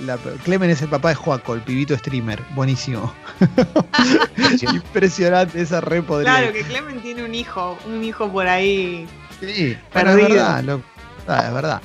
La, 0.02 0.18
Clemen 0.44 0.70
es 0.70 0.82
el 0.84 0.90
papá 0.90 1.10
de 1.10 1.16
Joaco, 1.16 1.56
el 1.56 1.62
pibito 1.62 1.98
streamer. 1.98 2.42
Buenísimo. 2.54 3.14
Impresionante, 4.62 5.62
esa 5.62 5.82
re 5.82 6.02
podría. 6.02 6.32
Claro 6.38 6.54
que 6.54 6.62
Clemen 6.64 7.00
tiene 7.02 7.24
un 7.24 7.34
hijo, 7.36 7.78
un 7.88 8.04
hijo 8.04 8.32
por 8.32 8.48
ahí. 8.48 9.08
Sí, 9.40 9.78
bueno, 9.94 10.12
es 10.12 10.16
Perdido. 10.18 10.30
verdad, 10.30 10.64
loco. 10.64 10.84
Ah, 11.28 11.44
es 11.48 11.54
verdad. 11.54 11.82